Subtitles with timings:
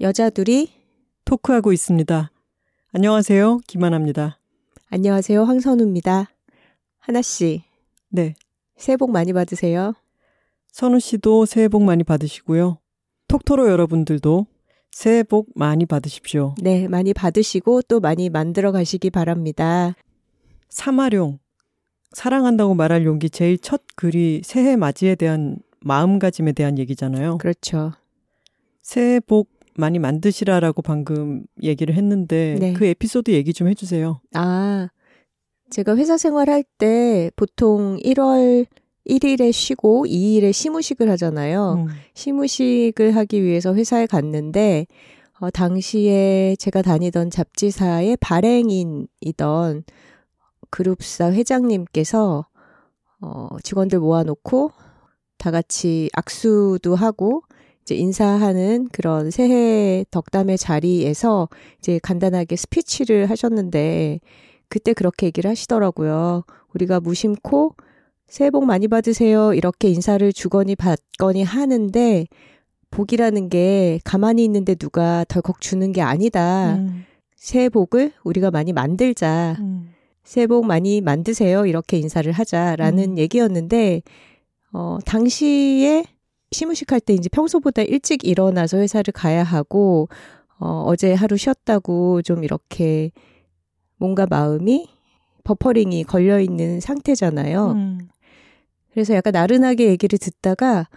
[0.00, 0.70] 여자들이
[1.24, 2.30] 토크하고 있습니다.
[2.92, 3.60] 안녕하세요.
[3.66, 4.38] 김하나입니다.
[4.90, 5.44] 안녕하세요.
[5.44, 6.30] 황선우입니다.
[6.98, 7.62] 하나 씨.
[8.08, 8.34] 네.
[8.76, 9.94] 새해 복 많이 받으세요.
[10.72, 12.81] 선우 씨도 새해 복 많이 받으시고요.
[13.32, 14.46] 톡토로 여러분들도
[14.90, 16.54] 새해 복 많이 받으십시오.
[16.60, 19.94] 네, 많이 받으시고 또 많이 만들어 가시기 바랍니다.
[20.68, 21.38] 사마룡.
[22.10, 27.38] 사랑한다고 말할 용기 제일 첫 글이 새해 맞이에 대한 마음가짐에 대한 얘기잖아요.
[27.38, 27.92] 그렇죠.
[28.82, 32.74] 새해 복 많이 만드시라라고 방금 얘기를 했는데 네.
[32.74, 34.20] 그 에피소드 얘기 좀 해주세요.
[34.34, 34.90] 아,
[35.70, 38.66] 제가 회사 생활할 때 보통 1월
[39.06, 41.86] 1일에 쉬고 2일에 시무식을 하잖아요.
[41.86, 41.86] 음.
[42.14, 44.86] 시무식을 하기 위해서 회사에 갔는데
[45.40, 49.84] 어, 당시에 제가 다니던 잡지사의 발행인이던
[50.70, 52.46] 그룹사 회장님께서
[53.20, 54.70] 어, 직원들 모아놓고
[55.38, 57.42] 다 같이 악수도 하고
[57.82, 64.20] 이제 인사하는 그런 새해 덕담의 자리에서 이제 간단하게 스피치를 하셨는데
[64.68, 66.44] 그때 그렇게 얘기를 하시더라고요.
[66.74, 67.74] 우리가 무심코
[68.32, 69.52] 새해 복 많이 받으세요.
[69.52, 72.26] 이렇게 인사를 주거니 받거니 하는데
[72.90, 76.76] 복이라는 게 가만히 있는데 누가 덜컥 주는 게 아니다.
[76.76, 77.04] 음.
[77.36, 79.56] 새해 복을 우리가 많이 만들자.
[79.60, 79.90] 음.
[80.24, 81.66] 새해 복 많이 만드세요.
[81.66, 83.18] 이렇게 인사를 하자라는 음.
[83.18, 84.00] 얘기였는데,
[84.72, 86.06] 어, 당시에
[86.52, 90.08] 시무식 할 때 이제 평소보다 일찍 일어나서 회사를 가야 하고,
[90.58, 93.10] 어, 어제 하루 쉬었다고 좀 이렇게
[93.98, 94.88] 뭔가 마음이
[95.44, 97.76] 버퍼링이 걸려 있는 상태잖아요.
[98.92, 98.94] 음.
[98.94, 100.88] 그래서 약간 나른하게 얘기를 듣다가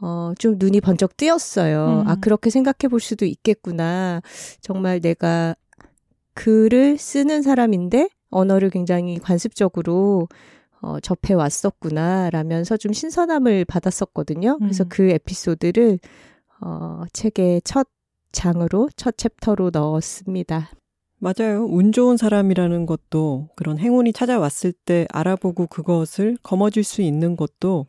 [0.00, 2.02] 어, 좀 눈이 번쩍 뜨였어요.
[2.02, 2.08] 음.
[2.08, 4.20] 아, 그렇게 생각해 볼 수도 있겠구나.
[4.60, 5.54] 정말 내가
[6.34, 10.28] 글을 쓰는 사람인데 언어를 굉장히 관습적으로
[10.82, 12.30] 어, 접해 왔었구나.
[12.30, 14.58] 라면서 좀 신선함을 받았었거든요.
[14.58, 14.88] 그래서 음.
[14.90, 15.98] 그 에피소드를
[16.60, 17.88] 어, 책의 첫
[18.32, 20.70] 장으로, 첫 챕터로 넣었습니다.
[21.18, 21.64] 맞아요.
[21.64, 27.86] 운 좋은 사람이라는 것도 그런 행운이 찾아왔을 때 알아보고 그것을 거머쥘 수 있는 것도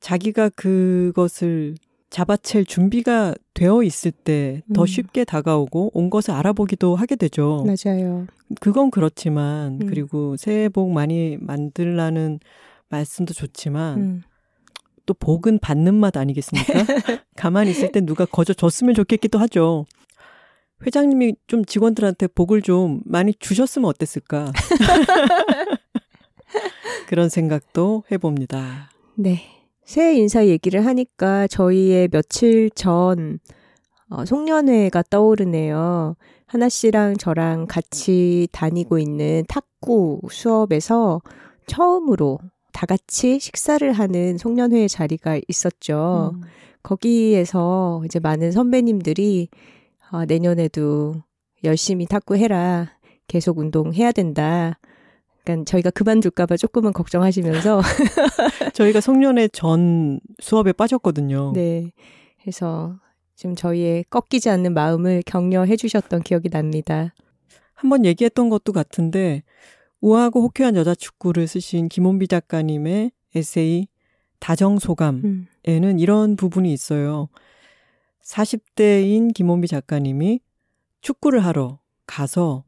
[0.00, 1.74] 자기가 그것을
[2.10, 4.86] 잡아챌 준비가 되어 있을 때더 음.
[4.86, 7.64] 쉽게 다가오고 온 것을 알아보기도 하게 되죠.
[7.66, 8.26] 맞아요.
[8.60, 9.86] 그건 그렇지만 음.
[9.88, 12.38] 그리고 새해 복 많이 만들라는
[12.88, 14.22] 말씀도 좋지만 음.
[15.06, 16.72] 또 복은 받는 맛 아니겠습니까?
[17.36, 19.86] 가만히 있을 때 누가 거저 줬으면 좋겠기도 하죠.
[20.86, 24.52] 회장님이 좀 직원들한테 복을 좀 많이 주셨으면 어땠을까?
[27.08, 28.90] 그런 생각도 해봅니다.
[29.14, 29.42] 네.
[29.84, 33.38] 새해 인사 얘기를 하니까 저희의 며칠 전
[34.08, 36.16] 어, 송년회가 떠오르네요.
[36.46, 41.20] 하나 씨랑 저랑 같이 다니고 있는 탁구 수업에서
[41.66, 42.38] 처음으로
[42.72, 46.32] 다 같이 식사를 하는 송년회 자리가 있었죠.
[46.34, 46.42] 음.
[46.82, 49.48] 거기에서 이제 많은 선배님들이
[50.10, 51.14] 아, 내년에도
[51.64, 52.92] 열심히 탁구해라.
[53.26, 54.78] 계속 운동해야 된다.
[55.44, 57.80] 그러니까 저희가 그만둘까봐 조금은 걱정하시면서
[58.74, 61.52] 저희가 송년회 전 수업에 빠졌거든요.
[61.54, 61.92] 네.
[62.40, 62.98] 그래서
[63.34, 67.14] 지금 저희의 꺾이지 않는 마음을 격려해 주셨던 기억이 납니다.
[67.74, 69.42] 한번 얘기했던 것도 같은데
[70.00, 73.88] 우아하고 호쾌한 여자 축구를 쓰신 김원비 작가님의 에세이
[74.38, 75.98] 다정소감에는 음.
[75.98, 77.28] 이런 부분이 있어요.
[78.24, 80.40] 40대인 김원비 작가님이
[81.00, 82.64] 축구를 하러 가서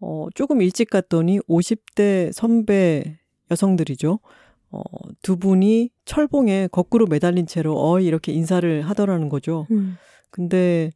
[0.00, 4.18] 어, 조금 일찍 갔더니 50대 선배 여성들이죠.
[4.70, 4.82] 어,
[5.20, 9.66] 두 분이 철봉에 거꾸로 매달린 채로 어 이렇게 인사를 하더라는 거죠.
[9.70, 9.96] 음.
[10.30, 10.90] 근데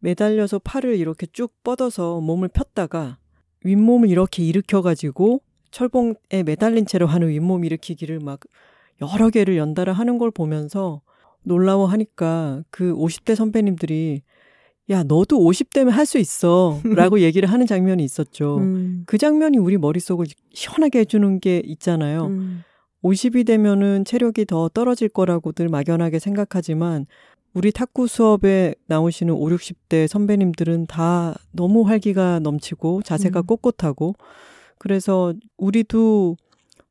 [0.00, 3.18] 매달려서 팔을 이렇게 쭉 뻗어서 몸을 폈다가
[3.64, 5.40] 윗몸을 이렇게 일으켜가지고
[5.70, 8.40] 철봉에 매달린 채로 하는 윗몸 일으키기를 막
[9.00, 11.00] 여러 개를 연달아 하는 걸 보면서
[11.46, 14.22] 놀라워하니까 그 50대 선배님들이
[14.90, 16.80] 야, 너도 50대면 할 수 있어.
[16.84, 18.58] 라고 얘기를 하는 장면이 있었죠.
[18.58, 19.02] 음.
[19.06, 22.26] 그 장면이 우리 머릿속을 시원하게 해주는 게 있잖아요.
[22.26, 22.62] 음.
[23.02, 27.06] 50이 되면은 체력이 더 떨어질 거라고들 막연하게 생각하지만
[27.52, 33.46] 우리 탁구 수업에 나오시는 5, 60대 선배님들은 다 너무 활기가 넘치고 자세가 음.
[33.46, 34.14] 꼿꼿하고
[34.78, 36.36] 그래서 우리도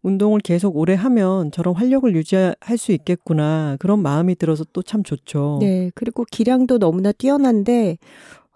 [0.05, 5.57] 운동을 계속 오래 하면 저런 활력을 유지할 수 있겠구나 그런 마음이 들어서 또 참 좋죠.
[5.61, 5.91] 네.
[5.95, 7.97] 그리고 기량도 너무나 뛰어난데,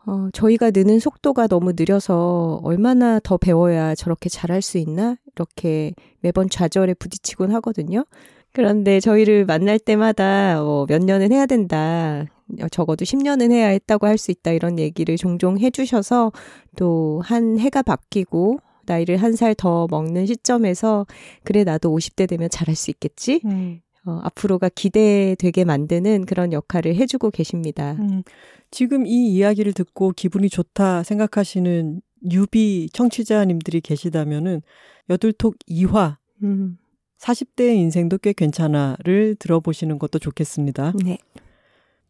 [0.06, 5.18] 어, 저희가 느는 속도가 너무 느려서 얼마나 더 배워야 저렇게 잘할 수 있나?
[5.36, 8.06] 이렇게 매번 좌절에 부딪히곤 하거든요.
[8.54, 12.26] 그런데 저희를 만날 때마다 어, 몇 년은 해야 된다.
[12.72, 16.32] 적어도 10년은 해야 했다고 할 수 있다 이런 얘기를 종종 해주셔서
[16.78, 21.06] 또 한 해가 바뀌고 나이를 한 살 더 먹는 시점에서
[21.44, 23.42] 그래 나도 50대 되면 잘할 수 있겠지.
[23.46, 23.82] 음.
[24.06, 27.96] 어, 앞으로가 기대되게 만드는 그런 역할을 해주고 계십니다.
[28.00, 28.24] 음,
[28.72, 32.02] 지금 이 이야기를 듣고 기분이 좋다 생각하시는
[32.32, 34.62] 유비 청취자님들이 계시다면은
[35.10, 36.78] 여둘톡 2화 음.
[37.20, 40.94] 40대의 인생도 꽤 괜찮아를 들어보시는 것도 좋겠습니다.
[41.06, 41.18] 네.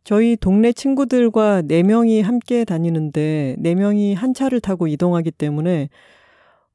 [0.04, 5.90] 저희 동네 친구들과 4명이 함께 다니는데 4명이 한 차를 타고 이동하기 때문에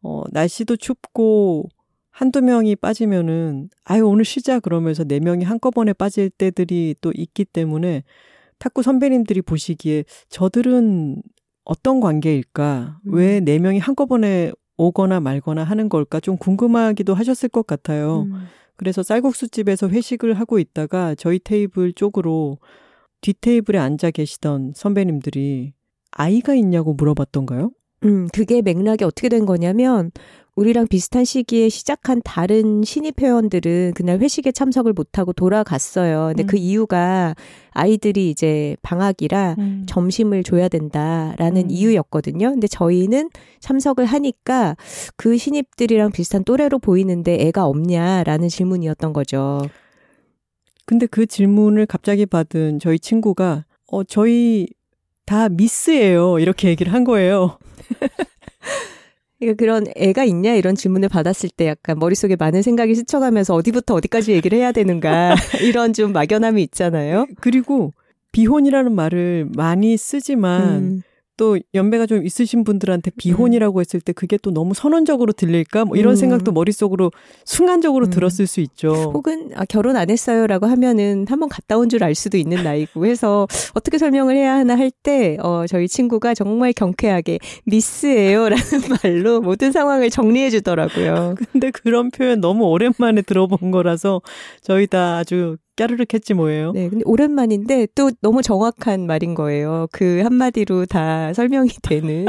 [0.04, 1.68] 어, 날씨도 춥고
[2.10, 8.04] 한두 명이 빠지면은 아유 오늘 쉬자 그러면서 네 명이 한꺼번에 빠질 때들이 또 있기 때문에
[8.58, 11.22] 탁구 선배님들이 보시기에 저들은
[11.64, 13.00] 어떤 관계일까?
[13.06, 13.14] 음.
[13.14, 16.20] 왜네 명이 한꺼번에 오거나 말거나 하는 걸까?
[16.20, 18.22] 좀 궁금하기도 하셨을 것 같아요.
[18.22, 18.46] 음.
[18.76, 22.58] 그래서 쌀국수집에서 회식을 하고 있다가 저희 테이블 쪽으로
[23.20, 25.72] 뒷 테이블에 앉아 계시던 선배님들이
[26.10, 27.70] 아이가 있냐고 물어봤던가요?
[28.04, 30.10] 음, 그게 맥락이 어떻게 된 거냐면
[30.56, 36.28] 우리랑 비슷한 시기에 시작한 다른 신입 회원들은 그날 회식에 참석을 못하고 돌아갔어요.
[36.28, 36.46] 근데 음.
[36.46, 37.34] 그 이유가
[37.70, 39.84] 아이들이 이제 방학이라 음.
[39.88, 41.70] 점심을 줘야 된다라는 음.
[41.70, 42.50] 이유였거든요.
[42.50, 44.76] 근데 저희는 참석을 하니까
[45.16, 49.62] 그 신입들이랑 비슷한 또래로 보이는데 애가 없냐라는 질문이었던 거죠.
[50.86, 54.68] 근데 그 질문을 갑자기 받은 저희 친구가 어 저희
[55.26, 56.38] 다 미스예요.
[56.38, 57.58] 이렇게 얘기를 한 거예요.
[59.38, 64.32] 그러니까 그런 애가 있냐 이런 질문을 받았을 때 약간 머릿속에 많은 생각이 스쳐가면서 어디부터 어디까지
[64.32, 67.26] 얘기를 해야 되는가 이런 좀 막연함이 있잖아요.
[67.40, 67.92] 그리고
[68.32, 71.02] 비혼이라는 말을 많이 쓰지만 음.
[71.36, 75.84] 또 연배가 좀 있으신 분들한테 비혼이라고 했을 때 그게 또 너무 선언적으로 들릴까?
[75.84, 76.16] 뭐 이런 음.
[76.16, 77.10] 생각도 머릿속으로
[77.44, 78.10] 순간적으로 음.
[78.10, 78.92] 들었을 수 있죠.
[79.14, 83.46] 혹은 아, 결혼 안 했어요라고 하면은 한번 갔다 온 줄 알 수도 있는 나이고 해서
[83.74, 88.62] 어떻게 설명을 해야 하나 할 때 어, 저희 친구가 정말 경쾌하게 미스예요라는
[89.02, 91.34] 말로 모든 상황을 정리해 주더라고요.
[91.52, 94.22] 근데 그런 표현 너무 오랜만에 들어본 거라서
[94.62, 96.72] 저희 다 아주 까르륵 했지 뭐예요.
[96.72, 99.88] 네, 근데 오랜만인데 또 너무 정확한 말인 거예요.
[99.92, 102.26] 그 한마디로 다 설명이 되는.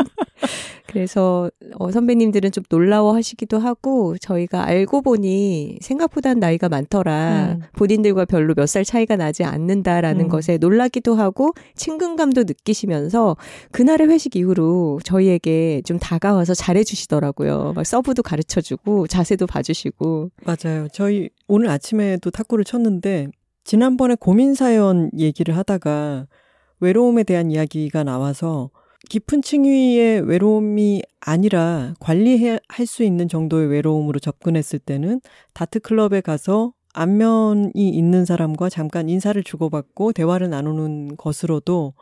[0.88, 7.58] 그래서 어, 선배님들은 좀 놀라워하시기도 하고 저희가 알고 보니 생각보단 나이가 많더라.
[7.60, 7.62] 음.
[7.74, 10.30] 본인들과 별로 몇 살 차이가 나지 않는다라는 음.
[10.30, 13.38] 것에 놀라기도 하고 친근감도 느끼시면서
[13.72, 17.74] 그날의 회식 이후로 저희에게 좀 다가와서 잘해주시더라고요.
[17.76, 20.32] 막 서브도 가르쳐주고 자세도 봐주시고.
[20.46, 20.88] 맞아요.
[20.94, 23.28] 저희 오늘 아침에도 탁구를 쳤는데
[23.66, 26.28] 지난번에 고민 사연 얘기를 하다가
[26.80, 28.70] 외로움에 대한 이야기가 나와서
[29.10, 35.20] 깊은 층위의 외로움이 아니라 관리할 수 있는 정도의 외로움으로 접근했을 때는
[35.54, 41.94] 다트클럽에 가서 안면이 있는 사람과 잠깐 인사를 주고받고 대화를 나누는 것으로도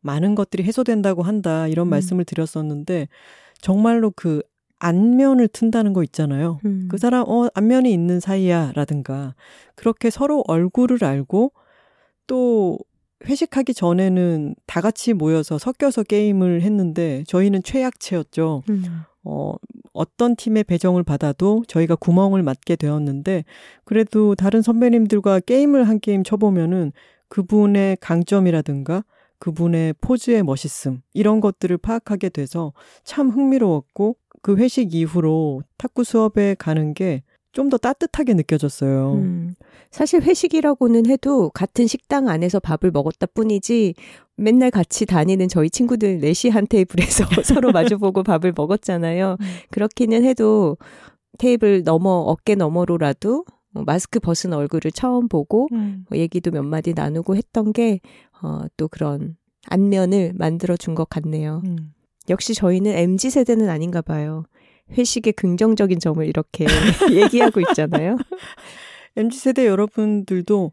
[0.00, 1.90] 많은 것들이 해소된다고 한다 이런 음.
[1.90, 3.08] 말씀을 드렸었는데
[3.60, 4.42] 정말로 그
[4.82, 6.58] 안면을 튼다는 거 있잖아요.
[6.64, 6.88] 음.
[6.90, 9.34] 그 사람 어 안면이 있는 사이야라든가
[9.76, 11.52] 그렇게 서로 얼굴을 알고
[12.26, 12.78] 또
[13.24, 18.64] 회식하기 전에는 다 같이 모여서 섞여서 게임을 했는데 저희는 최약체였죠.
[18.68, 18.84] 음.
[19.22, 19.54] 어,
[19.92, 23.44] 어떤 팀의 배정을 받아도 저희가 구멍을 맞게 되었는데
[23.84, 26.90] 그래도 다른 선배님들과 게임을 한 게임 쳐보면은
[27.28, 29.04] 그분의 강점이라든가
[29.38, 32.72] 그분의 포즈의 멋있음 이런 것들을 파악하게 돼서
[33.04, 37.22] 참 흥미로웠고 그 회식 이후로 탁구 수업에 가는 게
[37.52, 39.12] 좀 더 따뜻하게 느껴졌어요.
[39.12, 39.54] 음,
[39.90, 43.94] 사실 회식이라고는 해도 같은 식당 안에서 밥을 먹었다 뿐이지
[44.36, 49.36] 맨날 같이 다니는 저희 친구들 넷이 한 테이블에서 서로 마주보고 밥을 먹었잖아요.
[49.38, 49.46] 음.
[49.70, 50.78] 그렇기는 해도
[51.38, 56.06] 테이블 넘어 어깨 너머로라도 뭐 마스크 벗은 얼굴을 처음 보고 음.
[56.08, 58.00] 뭐 얘기도 몇 마디 나누고 했던 게
[58.42, 59.36] 어, 또 그런
[59.68, 61.60] 안면을 만들어 준 것 같네요.
[61.66, 61.92] 음.
[62.28, 64.44] 역시 저희는 MZ 세대는 아닌가 봐요.
[64.96, 66.66] 회식의 긍정적인 점을 이렇게
[67.12, 68.16] 얘기하고 있잖아요.
[69.16, 70.72] MZ 세대 여러분들도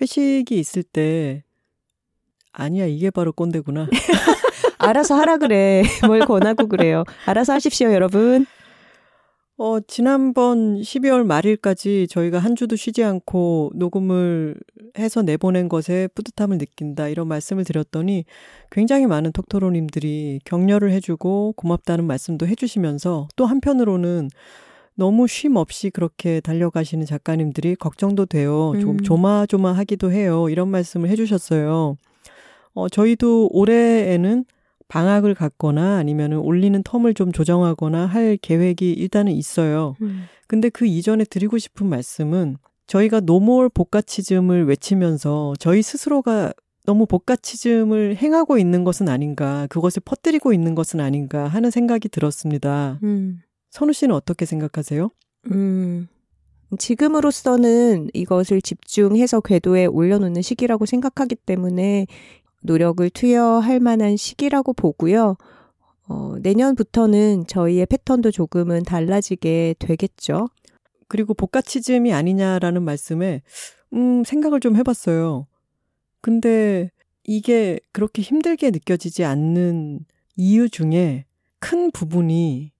[0.00, 1.44] 회식이 있을 때
[2.52, 3.88] 아니야 이게 바로 꼰대구나.
[4.78, 5.82] 알아서 하라 그래.
[6.06, 7.04] 뭘 권하고 그래요.
[7.26, 8.46] 알아서 하십시오, 여러분.
[9.60, 14.54] 어, 지난번 12월 말일까지 저희가 한 주도 쉬지 않고 녹음을
[14.96, 17.08] 해서 내보낸 것에 뿌듯함을 느낀다.
[17.08, 18.24] 이런 말씀을 드렸더니
[18.70, 24.30] 굉장히 많은 톡토로님들이 격려를 해주고 고맙다는 말씀도 해주시면서 또 한편으로는
[24.94, 28.74] 너무 쉼 없이 그렇게 달려가시는 작가님들이 걱정도 돼요.
[28.80, 29.00] 좀 음.
[29.00, 30.48] 조마조마하기도 해요.
[30.48, 31.96] 이런 말씀을 해주셨어요.
[32.74, 34.44] 어, 저희도 올해에는
[34.88, 39.94] 방학을 갖거나 아니면은 올리는 텀을 좀 조정하거나 할 계획이 일단은 있어요.
[40.02, 40.24] 음.
[40.46, 46.52] 근데 그 이전에 드리고 싶은 말씀은 저희가 노몰 복가치즘을 외치면서 저희 스스로가
[46.86, 52.98] 너무 복가치즘을 행하고 있는 것은 아닌가, 그것을 퍼뜨리고 있는 것은 아닌가 하는 생각이 들었습니다.
[53.02, 53.42] 음.
[53.70, 55.10] 선우 씨는 어떻게 생각하세요?
[55.50, 56.08] 음.
[56.78, 62.06] 지금으로서는 이것을 집중해서 궤도에 올려놓는 시기라고 생각하기 때문에
[62.62, 65.36] 노력을 투여할 만한 시기라고 보고요.
[66.08, 70.48] 어, 내년부터는 저희의 패턴도 조금은 달라지게 되겠죠.
[71.06, 73.42] 그리고 복가치즘이 아니냐라는 말씀에,
[73.94, 75.46] 음, 생각을 좀 해봤어요.
[76.20, 76.90] 근데
[77.24, 80.00] 이게 그렇게 힘들게 느껴지지 않는
[80.36, 81.26] 이유 중에
[81.58, 82.72] 큰 부분이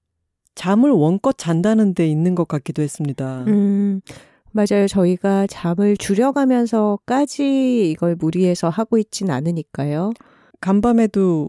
[0.54, 3.44] 잠을 원껏 잔다는 데 있는 것 같기도 했습니다.
[3.46, 4.00] 음,
[4.58, 4.88] 맞아요.
[4.88, 10.10] 저희가 잠을 줄여가면서까지 이걸 무리해서 하고 있진 않으니까요.
[10.60, 11.48] 간밤에도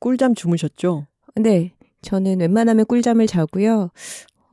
[0.00, 1.06] 꿀잠 주무셨죠?
[1.36, 1.72] 네.
[2.02, 3.90] 저는 웬만하면 꿀잠을 자고요.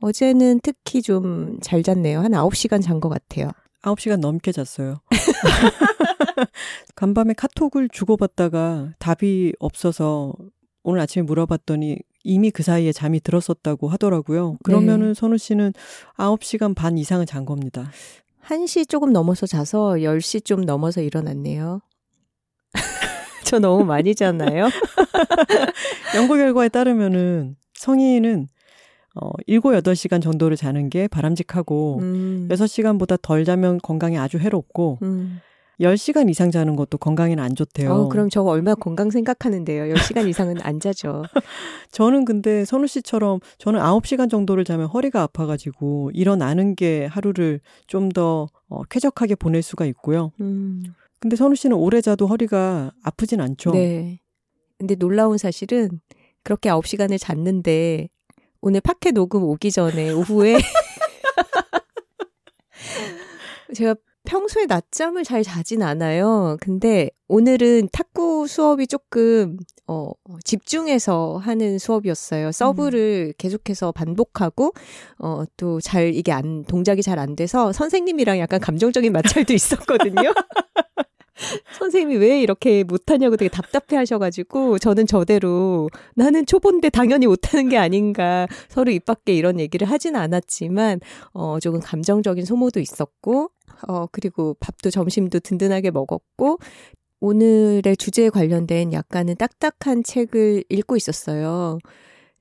[0.02, 2.20] 어제는 특히 좀 잘 잤네요.
[2.20, 3.50] 한 9시간 잔 것 같아요.
[3.82, 5.00] 9시간 넘게 잤어요.
[6.94, 10.32] 간밤에 카톡을 주고받다가 답이 없어서
[10.84, 14.56] 오늘 아침에 물어봤더니 이미 그 사이에 잠이 들었었다고 하더라고요.
[14.64, 15.14] 그러면은 네.
[15.14, 15.72] 선우 씨는
[16.16, 17.90] 9시간 반 이상은 잔 겁니다.
[18.46, 21.80] 1시 조금 넘어서 자서 10시 좀 넘어서 일어났네요.
[23.44, 24.68] 저 너무 많이 잤나요?
[26.16, 28.48] 연구 결과에 따르면은 성인은
[29.14, 35.40] 어, 7, 8시간 정도를 자는 게 바람직하고 음, 6시간보다 덜 자면 건강에 아주 해롭고 음.
[35.80, 37.92] 10시간 이상 자는 것도 건강에는 안 좋대요.
[37.92, 39.94] 어, 그럼 저 얼마나 건강 생각하는데요.
[39.94, 41.24] 10시간 이상은 안 자죠.
[41.92, 48.82] 저는 근데 선우 씨처럼 저는 9시간 정도를 자면 허리가 아파가지고 일어나는 게 하루를 좀더 어,
[48.84, 50.32] 쾌적하게 보낼 수가 있고요.
[50.40, 50.82] 음,
[51.20, 53.72] 근데 선우 씨는 오래 자도 허리가 아프진 않죠?
[53.72, 54.20] 네.
[54.78, 56.00] 근데 놀라운 사실은
[56.42, 58.08] 그렇게 9시간을 잤는데
[58.60, 60.58] 오늘 팟캐 녹음 오기 전에 오후에
[63.74, 63.94] 제가
[64.26, 66.56] 평소에 낮잠을 잘 자진 않아요.
[66.60, 69.56] 근데 오늘은 탁구 수업이 조금
[69.86, 70.10] 어
[70.44, 72.52] 집중해서 하는 수업이었어요.
[72.52, 74.72] 서브를 계속해서 반복하고
[75.18, 80.34] 어또 잘 이게 안 동작이 잘 안 돼서 선생님이랑 약간 감정적인 마찰도 있었거든요.
[81.78, 88.46] 선생님이 왜 이렇게 못하냐고 되게 답답해 하셔가지고, 저는 저대로, 나는 초보인데 당연히 못하는 게 아닌가,
[88.68, 91.00] 서로 입 밖에 이런 얘기를 하진 않았지만,
[91.34, 93.50] 어, 조금 감정적인 소모도 있었고,
[93.88, 96.58] 어, 그리고 밥도 점심도 든든하게 먹었고,
[97.20, 101.78] 오늘의 주제에 관련된 약간은 딱딱한 책을 읽고 있었어요.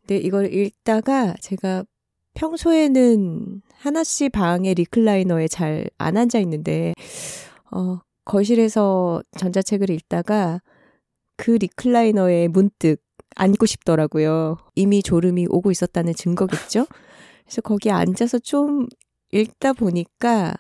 [0.02, 1.86] 근데 이걸 읽다가 제가
[2.36, 6.94] 평소에는 하나씨 방에 recliner에 잘 안 앉아 있는데,
[7.72, 10.62] 어, 거실에서 전자책을 읽다가
[11.38, 12.98] 그 recliner에 문득
[13.36, 14.58] 앉고 싶더라고요.
[14.76, 16.86] 이미 졸음이 오고 있었다는 증거겠죠?
[17.46, 18.88] 그래서 거기에 앉아서 좀
[19.32, 20.56] 읽다 보니까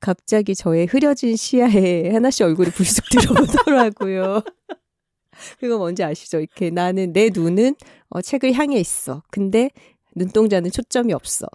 [0.00, 4.42] 갑자기 저의 흐려진 시야에 하나씨 얼굴이 불쑥 들어오더라고요.
[5.60, 6.38] 그거 뭔지 아시죠?
[6.38, 7.74] 이렇게 나는 내 눈은
[8.08, 9.22] 어, 책을 향해 있어.
[9.30, 9.70] 근데
[10.14, 11.46] 눈동자는 초점이 없어.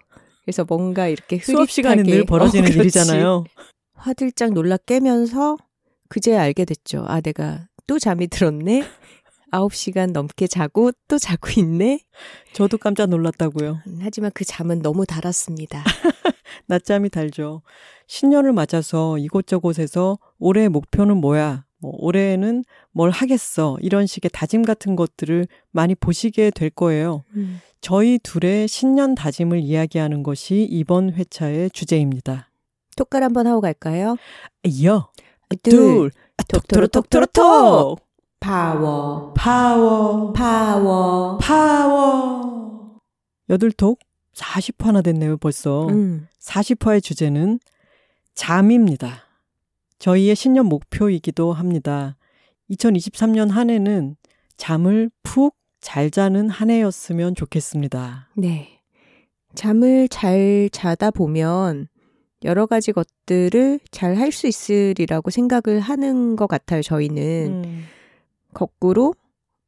[0.44, 2.72] 그래서 뭔가 이렇게 흐릿하게 수업 시간에 늘 벌어지는 어.
[2.72, 3.44] 일이잖아요.
[3.94, 5.56] 화들짝 놀라 깨면서
[6.08, 7.04] 그제 알게 됐죠.
[7.08, 8.84] 아, 내가 또 잠이 들었네.
[9.52, 12.00] 9시간 넘게 자고 또 자고 있네.
[12.52, 13.80] 저도 깜짝 놀랐다고요.
[13.86, 15.84] 음, 하지만 그 잠은 너무 달았습니다.
[16.66, 17.62] 낮잠이 달죠.
[18.06, 21.64] 신년을 맞아서 이곳저곳에서 올해의 목표는 뭐야?
[21.78, 23.76] 뭐 올해에는 뭘 하겠어?
[23.80, 27.24] 이런 식의 다짐 같은 것들을 많이 보시게 될 거예요.
[27.34, 27.60] 음.
[27.80, 32.48] 저희 둘의 신년 다짐을 이야기하는 것이 이번 회차의 주제입니다.
[32.96, 34.16] 톡깔 한번 하고 갈까요?
[34.84, 35.10] 여,
[35.62, 36.10] 둘, 둘,
[36.88, 38.11] 톡톡톡톡톡.
[38.42, 41.38] 파워, 파워, 파워.
[41.38, 42.98] 파워.
[43.48, 44.00] 여둘톡
[44.34, 45.86] 40화나 됐네요, 벌써.
[45.86, 46.26] 음.
[46.40, 47.60] 40화의 주제는
[48.34, 49.22] 잠입니다.
[50.00, 52.16] 저희의 신년 목표이기도 합니다.
[52.70, 54.16] 2023년 한 해는
[54.56, 58.28] 잠을 푹 잘 자는 한 해였으면 좋겠습니다.
[58.36, 58.80] 네.
[59.54, 61.86] 잠을 잘 자다 보면
[62.42, 67.62] 여러 가지 것들을 잘 할 수 있으리라고 생각을 하는 것 같아요, 저희는.
[67.64, 67.84] 음,
[68.54, 69.14] 거꾸로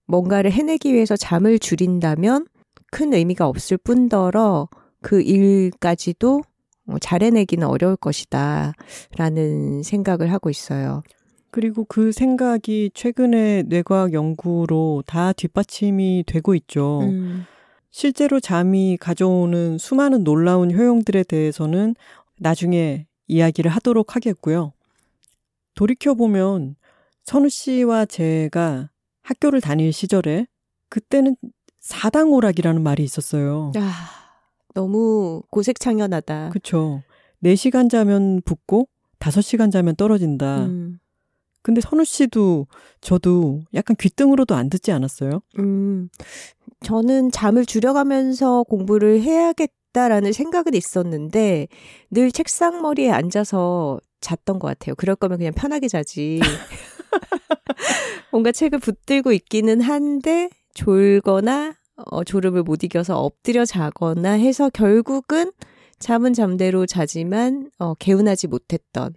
[0.06, 2.46] 뭔가를 해내기 위해서 잠을 줄인다면
[2.90, 4.68] 큰 의미가 없을 뿐더러
[5.00, 6.42] 그 일까지도
[6.86, 8.72] 어, 잘 해내기는 어려울 것이다.
[9.16, 11.02] 라는 생각을 하고 있어요.
[11.50, 17.00] 그리고 그 생각이 최근에 뇌과학 연구로 다 뒷받침이 되고 있죠.
[17.02, 17.44] 음,
[17.90, 21.94] 실제로 잠이 가져오는 수많은 놀라운 효용들에 대해서는
[22.40, 24.72] 나중에 이야기를 하도록 하겠고요.
[25.76, 26.74] 돌이켜보면
[27.24, 28.90] 선우 씨와 제가
[29.22, 30.46] 학교를 다닐 시절에
[30.88, 31.36] 그때는
[31.80, 33.72] 사당 오락이라는 말이 있었어요.
[33.76, 33.90] 아,
[34.74, 36.50] 너무 고색창연하다.
[36.50, 37.02] 그쵸.
[37.42, 38.88] 4시간 자면 붓고
[39.18, 40.64] 5시간 자면 떨어진다.
[40.66, 40.98] 음,
[41.62, 42.66] 근데 선우 씨도
[43.00, 45.40] 저도 약간 귀등으로도 안 듣지 않았어요?
[45.58, 46.10] 음,
[46.82, 51.68] 저는 잠을 줄여가면서 공부를 해야겠다라는 생각은 있었는데
[52.10, 54.94] 늘 책상 머리에 앉아서 잤던 것 같아요.
[54.94, 56.40] 그럴 거면 그냥 편하게 자지.
[58.30, 65.52] 뭔가 책을 붙들고 있기는 한데 졸거나 어, 졸음을 못 이겨서 엎드려 자거나 해서 결국은
[65.98, 69.14] 잠은 잠대로 자지만 어, 개운하지 못했던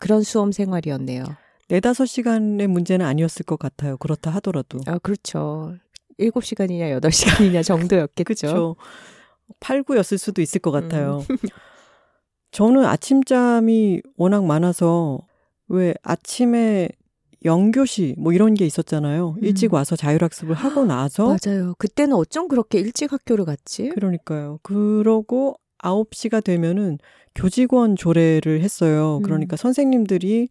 [0.00, 1.24] 그런 수험 생활이었네요.
[1.68, 3.96] 네다섯 시간의 문제는 아니었을 것 같아요.
[3.96, 4.80] 그렇다 하더라도.
[4.86, 5.76] 아, 그렇죠.
[6.18, 8.46] 7시간이냐 8시간이냐 정도였겠죠.
[8.46, 8.76] 그렇죠.
[9.60, 11.24] 8, 9였을 수도 있을 것 같아요.
[11.30, 11.36] 음.
[12.50, 15.18] 저는 아침잠이 워낙 많아서
[15.68, 16.88] 왜 아침에
[17.44, 19.36] 영교시 뭐 이런 게 있었잖아요.
[19.38, 19.44] 음.
[19.44, 21.74] 일찍 와서 자율학습을 하고 나서 맞아요.
[21.78, 23.90] 그때는 어쩜 그렇게 일찍 학교를 갔지?
[23.90, 24.60] 그러니까요.
[24.62, 26.98] 그러고 9시가 되면은
[27.34, 29.18] 교직원 조례를 했어요.
[29.18, 29.22] 음.
[29.22, 29.56] 그러니까 음.
[29.56, 30.48] 선생님들이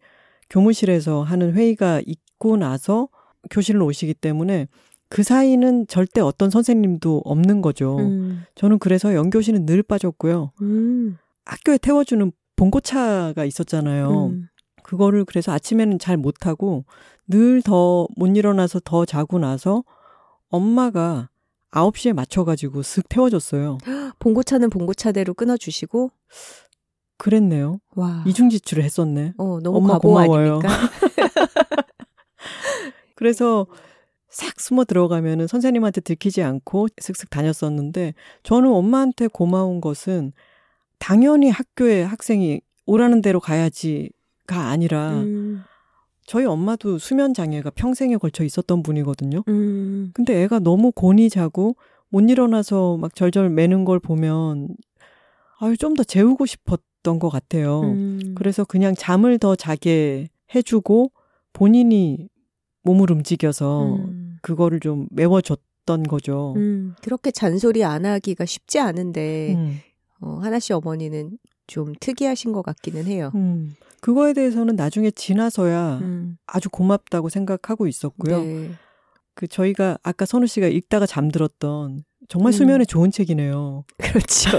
[0.50, 3.08] 교무실에서 하는 회의가 있고 나서
[3.50, 4.68] 교실로 오시기 때문에
[5.08, 7.98] 그 사이는 절대 어떤 선생님도 없는 거죠.
[7.98, 8.44] 음.
[8.54, 10.52] 저는 그래서 연교시는 늘 빠졌고요.
[10.62, 11.18] 음.
[11.44, 14.26] 학교에 태워주는 봉고차가 있었잖아요.
[14.26, 14.48] 음.
[14.84, 16.84] 그거를 그래서 아침에는 잘 못하고
[17.26, 19.82] 늘 더 못 일어나서 더 자고 나서
[20.50, 21.28] 엄마가
[21.72, 23.78] 9시에 맞춰가지고 슥 태워줬어요.
[24.20, 26.10] 봉고차는 봉고차대로 끊어주시고?
[27.18, 27.80] 그랬네요.
[27.96, 28.22] 와.
[28.26, 29.32] 이중지출을 했었네.
[29.38, 30.60] 어, 너무 엄마 고마워요.
[33.14, 33.66] 그래서
[34.28, 40.32] 싹 숨어 들어가면은 선생님한테 들키지 않고 슥슥 다녔었는데 저는 엄마한테 고마운 것은
[40.98, 44.08] 당연히 학교에 학생이 오라는 대로 가야지가
[44.52, 45.62] 아니라 음.
[46.26, 49.42] 저희 엄마도 수면 장애가 평생에 걸쳐 있었던 분이거든요.
[49.48, 50.10] 음.
[50.14, 51.76] 근데 애가 너무 곤히 자고
[52.08, 54.68] 못 일어나서 막 절절 매는 걸 보면
[55.60, 57.80] 아유 좀 더 재우고 싶었던 것 같아요.
[57.82, 58.34] 음.
[58.36, 61.10] 그래서 그냥 잠을 더 자게 해주고
[61.52, 62.28] 본인이
[62.82, 64.36] 몸을 움직여서 음.
[64.42, 66.54] 그거를 좀 메워줬던 거죠.
[66.56, 66.94] 음.
[67.02, 69.78] 그렇게 잔소리 안 하기가 쉽지 않은데 음.
[70.20, 73.30] 어, 하나 씨 어머니는 좀 특이하신 것 같기는 해요.
[73.34, 73.74] 음.
[74.00, 76.36] 그거에 대해서는 나중에 지나서야 음.
[76.46, 78.42] 아주 고맙다고 생각하고 있었고요.
[78.42, 78.70] 네.
[79.34, 82.52] 그 저희가 아까 선우 씨가 읽다가 잠들었던 정말 음.
[82.52, 83.84] 수면에 좋은 책이네요.
[83.98, 84.50] 그렇죠.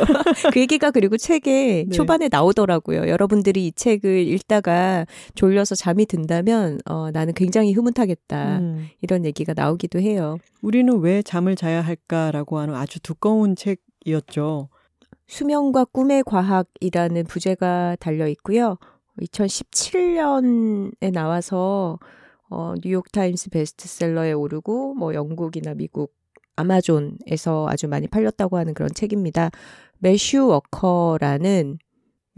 [0.52, 1.96] 그 얘기가 그리고 책에 네.
[1.96, 3.08] 초반에 나오더라고요.
[3.08, 8.60] 여러분들이 이 책을 읽다가 졸려서 잠이 든다면 어, 나는 굉장히 흐뭇하겠다.
[8.60, 8.90] 음.
[9.02, 10.38] 이런 얘기가 나오기도 해요.
[10.62, 14.70] 우리는 왜 잠을 자야 할까라고 하는 아주 두꺼운 책이었죠.
[15.28, 18.78] 수면과 꿈의 과학이라는 부제가 달려 있고요.
[19.22, 22.00] 2017년에 나와서
[22.50, 26.14] 어, 뉴욕타임스 베스트셀러에 오르고 뭐 영국이나 미국
[26.56, 29.50] 아마존에서 아주 많이 팔렸다고 하는 그런 책입니다.
[30.00, 31.80] 매슈 워커라는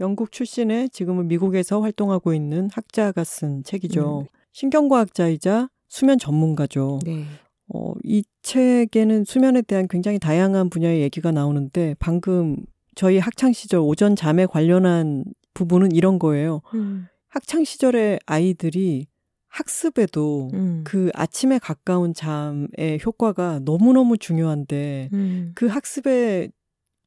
[0.00, 4.20] 영국 출신의 지금은 미국에서 활동하고 있는 학자가 쓴 책이죠.
[4.20, 4.26] 음.
[4.52, 7.00] 신경과학자이자 수면 전문가죠.
[7.04, 7.24] 네.
[7.72, 12.56] 어, 이 책에는 수면에 대한 굉장히 다양한 분야의 얘기가 나오는데 방금
[12.98, 15.22] 저희 학창 시절 오전 잠에 관련한
[15.54, 16.62] 부분은 이런 거예요.
[16.74, 17.06] 음.
[17.28, 19.06] 학창 시절의 아이들이
[19.46, 20.82] 학습에도 음.
[20.82, 25.52] 그 아침에 가까운 잠의 효과가 너무너무 중요한데 음.
[25.54, 26.48] 그 학습에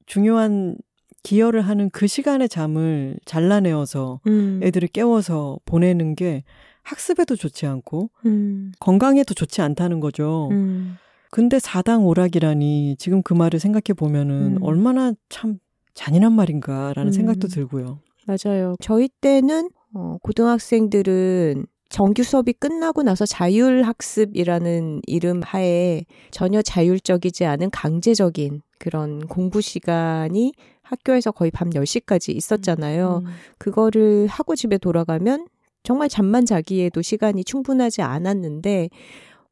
[0.06, 0.78] 중요한
[1.24, 4.62] 기여를 하는 그 시간의 잠을 잘라내어서 음.
[4.64, 6.46] 애들을 깨워서 보내는 게
[6.84, 8.72] 학습에도 좋지 않고 음.
[8.80, 10.48] 건강에도 좋지 않다는 거죠.
[10.52, 10.96] 음.
[11.32, 14.64] 근데 사당 오락이라니 지금 그 말을 생각해 보면은 음.
[14.64, 15.60] 얼마나 참
[15.94, 17.12] 잔인한 말인가라는 음.
[17.12, 18.00] 생각도 들고요.
[18.26, 18.76] 맞아요.
[18.80, 28.62] 저희 때는 어, 고등학생들은 정규 수업이 끝나고 나서 자율학습이라는 이름 하에 전혀 자율적이지 않은 강제적인
[28.80, 33.24] 그런 공부 시간이 학교에서 거의 밤 10시까지 있었잖아요.
[33.26, 33.32] 음.
[33.58, 35.48] 그거를 하고 집에 돌아가면
[35.84, 38.90] 정말 잠만 자기에도 시간이 충분하지 않았는데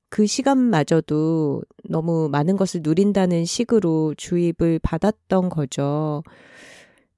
[0.10, 6.24] 그 시간마저도 너무 많은 것을 누린다는 식으로 주입을 받았던 거죠.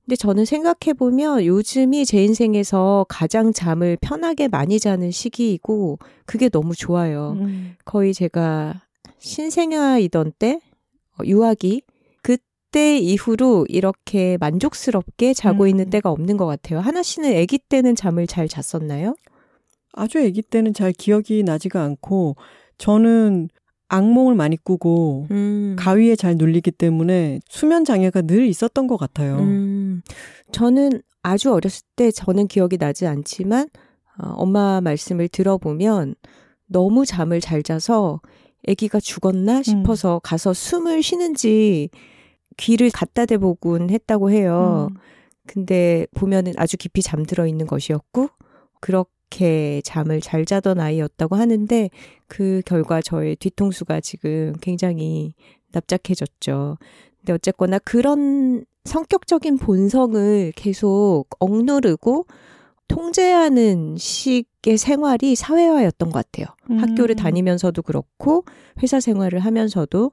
[0.06, 7.38] 근데 저는 생각해보면 요즘이 제 인생에서 가장 잠을 편하게 많이 자는 시기이고 그게 너무 좋아요.
[7.40, 7.76] 음.
[7.86, 8.82] 거의 제가
[9.20, 10.60] 신생아이던 때,
[11.18, 11.84] 어, 유아기,
[12.24, 15.68] 그때 이후로 이렇게 만족스럽게 자고 음.
[15.70, 16.80] 있는 때가 없는 것 같아요.
[16.80, 19.16] 하나 씨는 아기 때는 잠을 잘 잤었나요?
[19.94, 22.36] 아주 아기 때는 잘 기억이 나지가 않고
[22.82, 23.48] 저는
[23.90, 25.76] 악몽을 많이 꾸고 음.
[25.78, 29.38] 가위에 잘 눌리기 때문에 수면 장애가 늘 있었던 것 같아요.
[29.38, 30.02] 음.
[30.52, 33.70] 저는 아주 어렸을 때 저는 기억이 나지 않지만
[34.18, 36.16] 어, 엄마 말씀을 들어보면
[36.66, 38.20] 너무 잠을 잘 자서
[38.68, 40.20] 아기가 죽었나 싶어서 음.
[40.24, 41.90] 가서 숨을 쉬는지
[42.58, 44.88] 귀를 갖다 대보곤 했다고 해요.
[44.90, 44.98] 음.
[45.46, 48.30] 근데 보면은 아주 깊이 잠들어 있는 것이었고
[48.80, 51.90] 그렇게 그렇게 잠을 잘 자던 아이였다고 하는데
[52.28, 55.34] 그 결과 저의 뒤통수가 지금 굉장히
[55.72, 56.78] 납작해졌죠.
[57.20, 62.26] 근데 어쨌거나 그런 성격적인 본성을 계속 억누르고
[62.88, 66.48] 통제하는 식의 생활이 사회화였던 것 같아요.
[66.70, 66.80] 음.
[66.80, 68.44] 학교를 다니면서도 그렇고
[68.84, 70.12] 회사 생활을 하면서도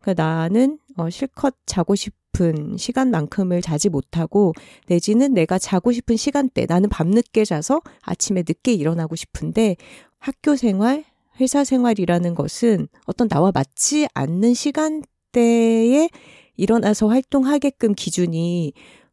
[0.00, 4.54] 그러니까 나는 어, 실컷 자고 싶 은 시간만큼을 자지 못하고
[4.86, 9.76] 내지는 내가 자고 싶은 시간대 나는 밤늦게 자서 아침에 늦게 일어나고 싶은데
[10.18, 11.04] 학교 생활,
[11.40, 16.08] 회사 생활이라는 것은 어떤 나와 맞지 않는 시간대에
[16.56, 18.72] 일어나서 활동하게끔 기준이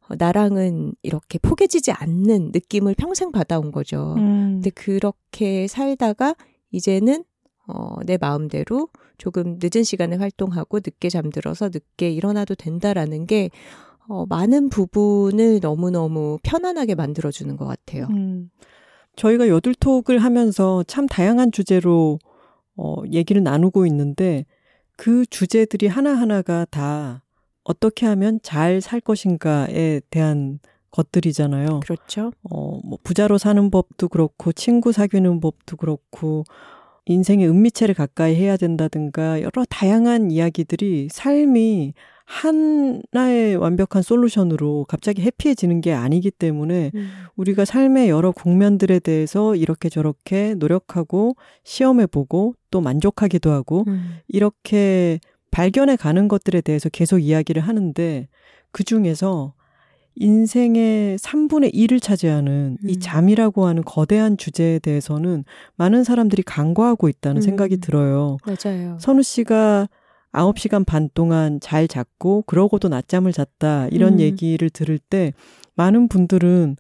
[0.10, 4.16] 어, 나랑은 이렇게 포개지지 않는 느낌을 평생 받아온 거죠.
[4.18, 4.62] 음.
[4.62, 6.36] 근데 그렇게 살다가
[6.72, 7.24] 이제는
[7.68, 13.50] 어, 내 마음대로 조금 늦은 시간에 활동하고 늦게 잠들어서 늦게 일어나도 된다라는 게
[14.08, 18.08] 어, 많은 부분을 너무너무 편안하게 만들어주는 것 같아요.
[18.12, 18.50] 음.
[19.18, 22.20] 저희가 여둘톡을 하면서 참 다양한 주제로
[22.76, 24.46] 어, 얘기를 나누고 있는데
[24.96, 27.24] 그 주제들이 하나하나가 다
[27.64, 30.60] 어떻게 하면 잘 살 것인가에 대한
[30.92, 31.82] 것들이잖아요.
[31.82, 32.32] 그렇죠.
[32.50, 36.46] 어, 뭐 부자로 사는 법도 그렇고 친구 사귀는 법도 그렇고
[37.08, 41.94] 인생의 은미체를 가까이 해야 된다든가 여러 다양한 이야기들이 삶이
[42.26, 47.10] 하나의 완벽한 솔루션으로 갑자기 해피해지는 게 아니기 때문에 음.
[47.38, 54.18] 우리가 삶의 여러 국면들에 대해서 이렇게 저렇게 노력하고 시험해보고 또 만족하기도 하고 음.
[54.28, 55.20] 이렇게
[55.52, 58.28] 발견해 가는 것들에 대해서 계속 이야기를 하는데
[58.72, 59.54] 그 중에서
[60.20, 63.00] 인생의 3분의 1을 차지하는 이 음.
[63.00, 67.42] 잠이라고 하는 거대한 주제에 대해서는 많은 사람들이 간과하고 있다는 음.
[67.42, 68.38] 생각이 들어요.
[68.46, 68.98] 맞아요.
[69.00, 69.88] 선우 씨가
[70.32, 74.20] 9시간 반 동안 잘 잤고 그러고도 낮잠을 잤다 이런 음.
[74.20, 75.34] 얘기를 들을 때
[75.76, 76.78] 많은 분들은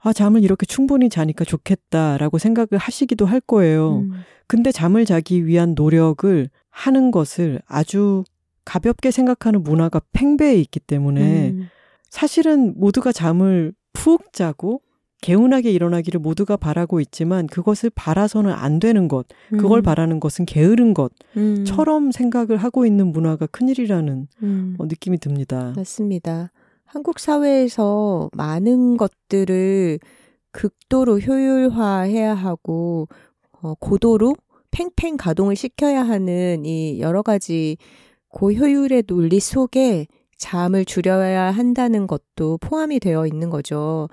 [0.00, 4.00] 아 잠을 이렇게 충분히 자니까 좋겠다라고 생각을 하시기도 할 거예요.
[4.00, 4.12] 음.
[4.46, 8.24] 근데 잠을 자기 위한 노력을 하는 것을 아주
[8.66, 11.68] 가볍게 생각하는 문화가 팽배해 있기 때문에 음.
[12.14, 14.80] 사실은 모두가 잠을 푹 자고
[15.20, 19.82] 개운하게 일어나기를 모두가 바라고 있지만 그것을 바라서는 안 되는 것, 그걸 음.
[19.82, 20.94] 바라는 것은 게으른
[21.36, 21.64] 음.
[21.64, 24.76] 것처럼 생각을 하고 있는 문화가 큰일이라는 음.
[24.78, 25.72] 어, 느낌이 듭니다.
[25.74, 26.52] 맞습니다.
[26.84, 29.98] 한국 사회에서 많은 것들을
[30.52, 33.08] 극도로 효율화해야 하고
[33.60, 34.36] 어, 고도로
[34.70, 37.76] 팽팽 가동을 시켜야 하는 이 여러 가지
[38.28, 40.06] 고효율의 논리 속에
[40.38, 44.08] 잠을 줄여야 한다는 것도 포함이 되어 있는 거죠.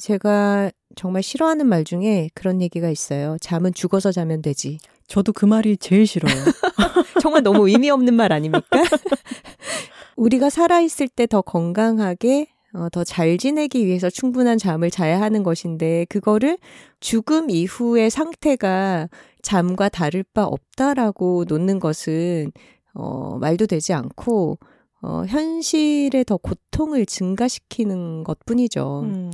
[0.00, 3.36] 제가 정말 싫어하는 말 중에 그런 얘기가 있어요.
[3.40, 4.78] 잠은 죽어서 자면 되지.
[5.06, 6.32] 저도 그 말이 제일 싫어요.
[7.20, 8.66] 정말 너무 의미 없는 말 아닙니까?
[10.16, 16.06] 우리가 살아있을 때 더 건강하게 어, 더 잘 지내기 위해서 충분한 잠을 자야 하는 것인데
[16.08, 16.56] 그거를
[17.00, 19.08] 죽음 이후의 상태가
[19.42, 22.50] 잠과 다를 바 없다라고 놓는 것은
[22.94, 24.58] 어, 말도 되지 않고
[25.02, 29.00] 어, 현실의 더 고통을 증가시키는 것 뿐이죠.
[29.04, 29.32] 음,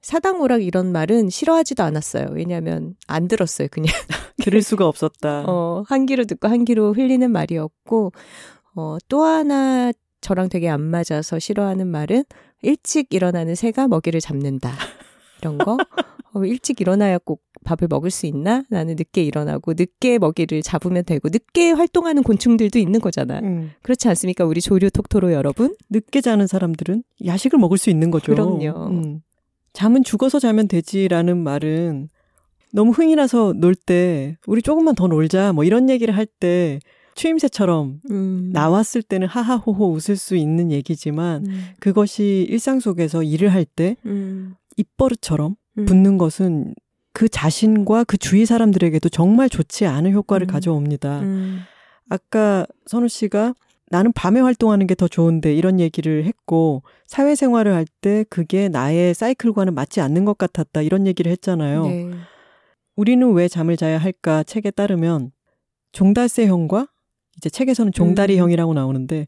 [0.00, 2.28] 사당오락 이런 말은 싫어하지도 않았어요.
[2.32, 3.68] 왜냐하면 안 들었어요.
[3.70, 3.92] 그냥
[4.42, 5.44] 들을 수가 없었다.
[5.46, 8.12] 어, 한 귀로 듣고 한 귀로 흘리는 말이었고,
[8.74, 12.24] 어, 또 하나 저랑 되게 안 맞아서 싫어하는 말은
[12.62, 14.72] 일찍 일어나는 새가 먹이를 잡는다.
[15.40, 15.76] 이런 거.
[16.32, 18.62] 어, 일찍 일어나야 꼭 밥을 먹을 수 있나?
[18.70, 23.40] 나는 늦게 일어나고 늦게 먹이를 잡으면 되고 늦게 활동하는 곤충들도 있는 거잖아.
[23.40, 24.44] 음, 그렇지 않습니까?
[24.44, 25.74] 우리 조류 톡토로 여러분?
[25.90, 28.32] 늦게 자는 사람들은 야식을 먹을 수 있는 거죠.
[28.32, 28.86] 그럼요.
[28.90, 29.20] 음.
[29.72, 32.08] 잠은 죽어서 자면 되지라는 말은
[32.72, 36.78] 너무 흥이 나서 놀 때 우리 조금만 더 놀자 뭐 이런 얘기를 할 때
[37.16, 38.50] 추임새처럼 음.
[38.52, 41.64] 나왔을 때는 하하호호 웃을 수 있는 얘기지만 음.
[41.80, 44.54] 그것이 일상 속에서 일을 할때 음.
[44.76, 45.84] 입버릇처럼 음.
[45.84, 46.74] 붙는 것은
[47.12, 50.52] 그 자신과 그 주위 사람들에게도 정말 좋지 않은 효과를 음.
[50.52, 51.20] 가져옵니다.
[51.20, 51.60] 음.
[52.08, 53.54] 아까 선우 씨가
[53.90, 59.74] 나는 밤에 활동하는 게 더 좋은데 이런 얘기를 했고 사회생활을 할 때 그게 나의 사이클과는
[59.74, 61.86] 맞지 않는 것 같았다 이런 얘기를 했잖아요.
[61.86, 62.10] 네.
[62.96, 65.32] 우리는 왜 잠을 자야 할까 책에 따르면
[65.92, 66.86] 종달새형과
[67.36, 69.26] 이제 책에서는 종다리형이라고 나오는데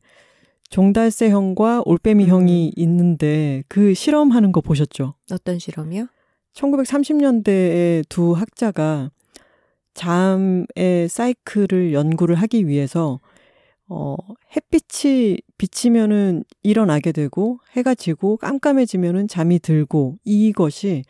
[0.73, 2.83] 종달새형과 올빼미형이 음.
[2.83, 5.15] 있는데 그 실험하는 거 보셨죠?
[5.31, 6.07] 어떤 실험이요?
[6.55, 9.11] 1930년대에 두 학자가
[9.93, 13.21] 잠의 사이클을 연구를 하기 위해서
[13.87, 14.17] 어,
[14.57, 21.05] 햇빛이 비치면은 일어나게 되고 해가 지고 깜깜해지면은 잠이 들고 이것이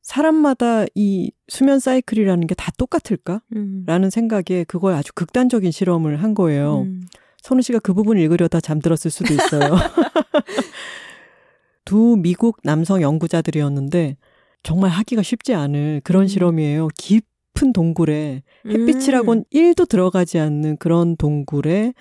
[0.00, 3.42] 사람마다 이 수면 사이클이라는 게 다 똑같을까?
[3.54, 3.82] 음.
[3.86, 6.82] 라는 생각에 그걸 아주 극단적인 실험을 한 거예요.
[6.82, 7.06] 음.
[7.46, 9.76] 선우 씨가 그 부분 읽으려다 잠들었을 수도 있어요.
[11.84, 14.16] 두 미국 남성 연구자들이었는데
[14.64, 16.26] 정말 하기가 쉽지 않은 그런 음.
[16.26, 16.88] 실험이에요.
[16.98, 21.94] 깊은 동굴에 햇빛이라고는 음, 1도 들어가지 않는 그런 동굴에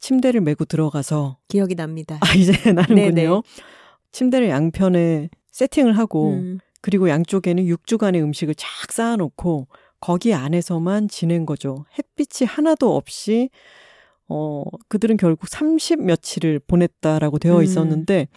[0.00, 2.18] 침대를 메고 들어가서 기억이 납니다.
[2.20, 3.14] 아 이제 나는군요.
[3.14, 3.42] 네네.
[4.10, 9.68] 침대를 양편에 세팅을 하고 음, 그리고 양쪽에는 6주간의 음식을 쫙 쌓아놓고
[10.00, 11.84] 거기 안에서만 지낸 거죠.
[11.96, 13.50] 햇빛이 하나도 없이
[14.30, 17.62] 어 그들은 결국 30 며칠을 보냈다라고 되어 음.
[17.62, 18.28] 있었는데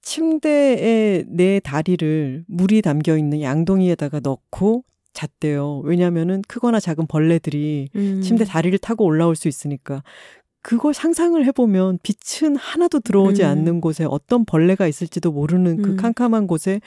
[0.00, 5.80] 침대에 내 다리를 물이 담겨 있는 양동이에다가 넣고 잤대요.
[5.84, 8.20] 왜냐면은 크거나 작은 벌레들이 음.
[8.22, 10.02] 침대 다리를 타고 올라올 수 있으니까.
[10.62, 13.48] 그걸 상상을 해보면 빛은 하나도 들어오지 음.
[13.48, 15.96] 않는 곳에 어떤 벌레가 있을지도 모르는 그 음.
[15.96, 16.80] 캄캄한 곳에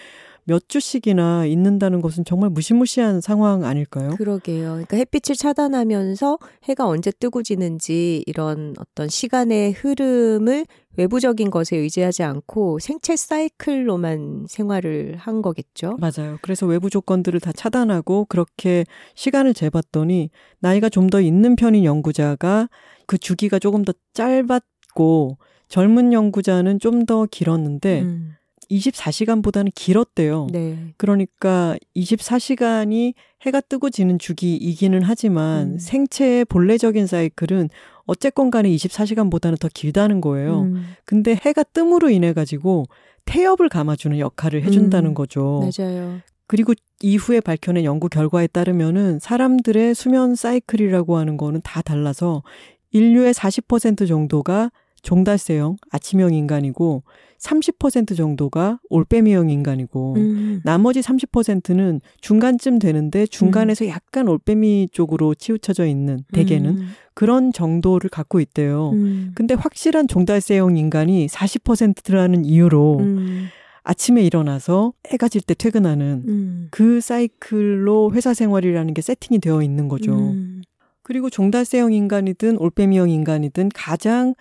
[0.45, 4.15] 몇 주씩이나 있는다는 것은 정말 무시무시한 상황 아닐까요?
[4.15, 4.71] 그러게요.
[4.71, 10.65] 그러니까 햇빛을 차단하면서 해가 언제 뜨고 지는지 이런 어떤 시간의 흐름을
[10.97, 15.97] 외부적인 것에 의지하지 않고 생체 사이클로만 생활을 한 거겠죠.
[15.99, 16.38] 맞아요.
[16.41, 18.84] 그래서 외부 조건들을 다 차단하고 그렇게
[19.15, 22.67] 시간을 재봤더니 나이가 좀 더 있는 편인 연구자가
[23.06, 28.34] 그 주기가 조금 더 짧았고 젊은 연구자는 좀 더 길었는데 음,
[28.71, 30.47] 24시간보다는 길었대요.
[30.51, 30.93] 네.
[30.97, 33.13] 그러니까 24시간이
[33.45, 35.79] 해가 뜨고 지는 주기이기는 하지만 음.
[35.79, 37.69] 생체의 본래적인 사이클은
[38.05, 40.62] 어쨌건 간에 24시간보다는 더 길다는 거예요.
[40.62, 42.86] 음, 근데 해가 뜸으로 인해 가지고
[43.25, 45.13] 태엽을 감아주는 역할을 해준다는 음.
[45.13, 45.69] 거죠.
[45.77, 46.19] 맞아요.
[46.47, 52.43] 그리고 이후에 밝혀낸 연구 결과에 따르면은 사람들의 수면 사이클이라고 하는 거는 다 달라서
[52.91, 54.69] 인류의 40% 정도가
[55.01, 57.03] 종달새형 아침형 인간이고
[57.39, 66.19] 30% 정도가 올빼미형 인간이고 음, 나머지 30%는 중간쯤 되는데 중간에서 약간 올빼미 쪽으로 치우쳐져 있는
[66.33, 68.91] 대개는 음, 그런 정도를 갖고 있대요.
[68.91, 73.47] 음, 근데 확실한 종달새형 인간이 40%라는 이유로 음,
[73.83, 79.87] 아침에 일어나서 해가 질 때 퇴근하는 음, 그 사이클로 회사 생활이라는 게 세팅이 되어 있는
[79.87, 80.13] 거죠.
[80.13, 80.61] 음,
[81.01, 84.35] 그리고 종달새형 인간이든 올빼미형 인간이든 가장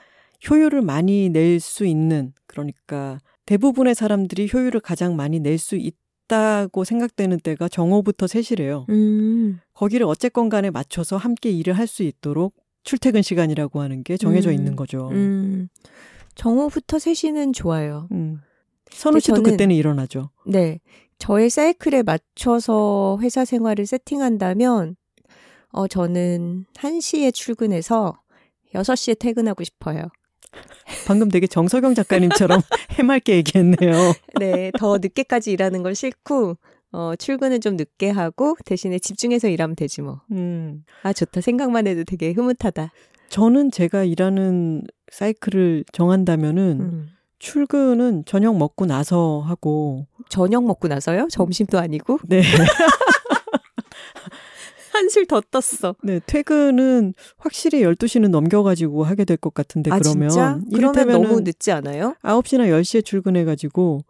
[0.49, 7.41] 효율을 많이 낼 수 있는 그러니까 대부분의 사람들이 효율을 가장 많이 낼 수 있다고 생각되는
[7.41, 8.89] 때가 정오부터 3시래요.
[8.91, 14.51] 음, 거기를 어쨌건 간에 맞춰서 함께 일을 할 수 있도록 출퇴근 시간이라고 하는 게 정해져
[14.51, 15.09] 음, 있는 거죠.
[15.13, 15.69] 음.
[16.35, 18.09] 정오부터 3시는 좋아요.
[18.13, 18.41] 음.
[18.91, 20.31] 선우 씨도 저는- 그때는 일어나죠.
[20.47, 20.81] 네.
[21.19, 24.97] 저의 사이클에 맞춰서 회사 생활을 세팅한다면,
[25.73, 28.19] 어, 저는 1시에 출근해서
[28.75, 30.09] 6시에 퇴근하고 싶어요.
[31.07, 32.61] 방금 되게 정석영 작가님처럼
[32.99, 34.13] 해맑게 얘기했네요.
[34.39, 34.71] 네.
[34.79, 36.57] 더 늦게까지 일하는 걸 싫고,
[36.93, 40.21] 어, 출근은 좀 늦게 하고, 대신에 집중해서 일하면 되지 뭐.
[40.33, 40.85] 음.
[41.03, 41.41] 아, 좋다.
[41.41, 42.93] 생각만 해도 되게 흐뭇하다.
[43.29, 44.83] 저는 제가 일하는
[45.13, 47.09] 사이클을 정한다면은 음.
[47.39, 51.29] 출근은 저녁 먹고 나서 하고 저녁 먹고 나서요?
[51.31, 52.19] 점심도 아니고?
[52.29, 52.43] 네.
[54.93, 55.95] 한술 더 떴어.
[56.03, 60.61] 네, 퇴근은 확실히 12시는 넘겨 가지고 하게 될 것 같은데 아, 그러면 진짜?
[60.75, 62.15] 그러면 너무 늦지 않아요?
[62.23, 64.03] 9시나 10시에 출근해 가지고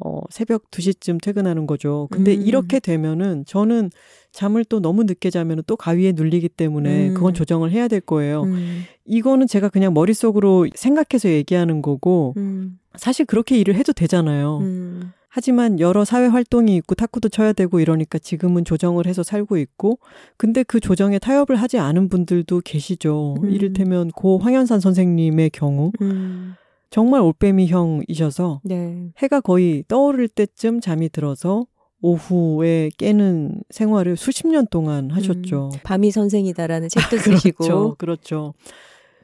[0.00, 2.06] 어, 새벽 2시쯤 퇴근하는 거죠.
[2.12, 2.42] 근데 음.
[2.42, 3.90] 이렇게 되면은 저는
[4.30, 7.14] 잠을 또 너무 늦게 자면은 또 가위에 눌리기 때문에 음.
[7.14, 8.44] 그건 조정을 해야 될 거예요.
[8.44, 14.58] 음, 이거는 제가 그냥 머릿속으로 생각해서 얘기하는 거고 음, 사실 그렇게 일을 해도 되잖아요.
[14.58, 20.00] 음, 하지만 여러 사회 활동이 있고 탁구도 쳐야 되고 이러니까 지금은 조정을 해서 살고 있고
[20.36, 23.36] 근데 그 조정에 타협을 하지 않은 분들도 계시죠.
[23.40, 23.48] 음.
[23.48, 26.54] 이를테면 고 황현산 선생님의 경우 음.
[26.90, 29.12] 정말 올빼미 형이셔서 네.
[29.18, 31.66] 해가 거의 떠오를 때쯤 잠이 들어서
[32.02, 35.70] 오후에 깨는 생활을 수십 년 동안 하셨죠.
[35.84, 37.36] 밤이 선생이다라는 책도 그렇죠.
[37.38, 37.94] 쓰시고.
[37.94, 38.54] 그렇죠.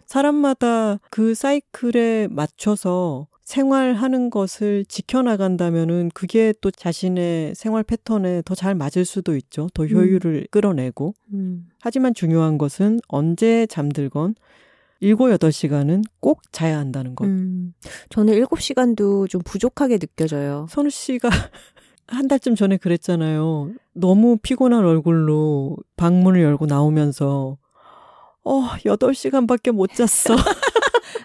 [0.07, 9.05] 사람마다 그 사이클에 맞춰서 생활하는 것을 지켜나간다면은 그게 또 자신의 생활 패턴에 더 잘 맞을
[9.05, 9.69] 수도 있죠.
[9.75, 11.15] 더 효율을 끌어내고.
[11.35, 11.67] 음.
[11.81, 14.35] 하지만 중요한 것은 언제 잠들건
[15.01, 17.27] 7, 8시간은 꼭 자야 한다는 것.
[17.27, 17.75] 음.
[18.09, 20.67] 저는 7시간도 좀 부족하게 느껴져요.
[20.71, 21.29] 선우 씨가
[22.09, 23.73] 한 달쯤 전에 그랬잖아요.
[23.93, 27.59] 너무 피곤한 얼굴로 방문을 열고 나오면서
[28.45, 30.35] 어, 8시간밖에 못 잤어.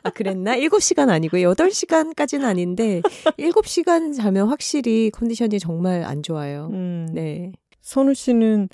[0.04, 0.56] 아, 그랬나?
[0.58, 1.54] 7시간 아니고요.
[1.54, 3.02] 8시간까지는 아닌데
[3.38, 6.70] 7시간 자면 확실히 컨디션이 정말 안 좋아요.
[6.72, 7.08] 음.
[7.14, 7.52] 네.
[7.82, 8.70] 선우 씨는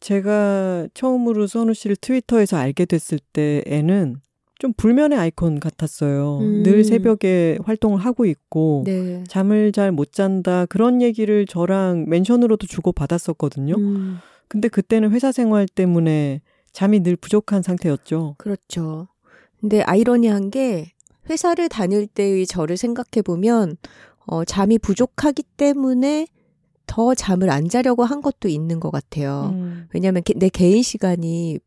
[0.00, 4.16] 제가 처음으로 선우 씨를 트위터에서 알게 됐을 때에는
[4.58, 6.38] 좀 불면의 아이콘 같았어요.
[6.38, 6.62] 음.
[6.62, 9.24] 늘 새벽에 활동을 하고 있고 네.
[9.28, 13.74] 잠을 잘 못 잔다 그런 얘기를 저랑 멘션으로도 주고 받았었거든요.
[13.76, 18.36] 음, 근데 그때는 회사 생활 때문에 잠이 늘 부족한 상태였죠.
[18.38, 19.08] 그렇죠.
[19.62, 20.92] 근데 아이러니한 게
[21.30, 23.76] 회사를 다닐 때의 저를 생각해 보면
[24.26, 26.26] 어, 잠이 부족하기 때문에
[26.86, 29.52] 더 잠을 안 자려고 한 것도 있는 것 같아요.
[29.54, 29.88] 음.
[29.94, 31.58] 왜냐하면 게- 내 개인 시간이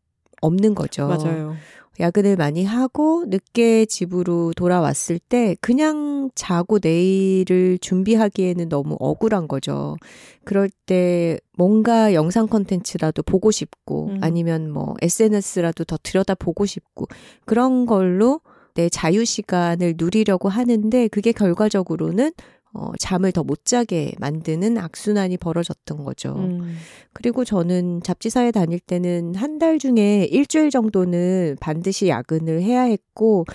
[0.42, 1.08] 없는 거죠.
[1.08, 1.54] 맞아요.
[2.00, 9.96] 야근을 많이 하고 늦게 집으로 돌아왔을 때 그냥 자고 내일을 준비하기에는 너무 억울한 거죠.
[10.44, 14.18] 그럴 때 뭔가 영상 컨텐츠라도 보고 싶고 음.
[14.20, 17.06] 아니면 뭐 SNS라도 더 들여다 보고 싶고
[17.44, 18.40] 그런 걸로
[18.74, 22.32] 내 자유 시간을 누리려고 하는데 그게 결과적으로는
[22.78, 26.34] 어, 잠을 더 못 자게 만드는 악순환이 벌어졌던 거죠.
[26.36, 26.76] 음.
[27.14, 33.46] 그리고 저는 잡지사에 다닐 때는 한 달 중에 일주일 정도는 반드시 야근을 해야 했고,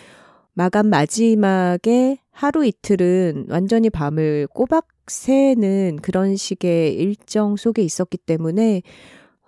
[0.53, 8.81] 마감 마지막에 하루 이틀은 완전히 밤을 꼬박 새는 그런 식의 일정 속에 있었기 때문에,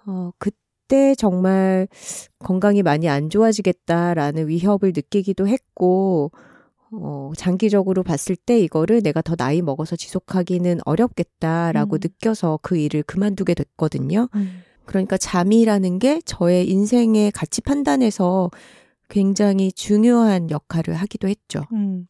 [0.05, 1.87] 어, 그때 정말
[2.39, 6.31] 건강이 많이 안 좋아지겠다라는 위협을 느끼기도 했고,
[7.01, 11.99] 어, 장기적으로 봤을 때 이거를 내가 더 나이 먹어서 지속하기는 어렵겠다라고 음.
[12.01, 14.29] 느껴서 그 일을 그만두게 됐거든요.
[14.35, 14.63] 음.
[14.85, 18.51] 그러니까 잠이라는 게 저의 인생의 가치 판단에서
[19.09, 21.61] 굉장히 중요한 역할을 하기도 했죠.
[21.73, 22.05] 음.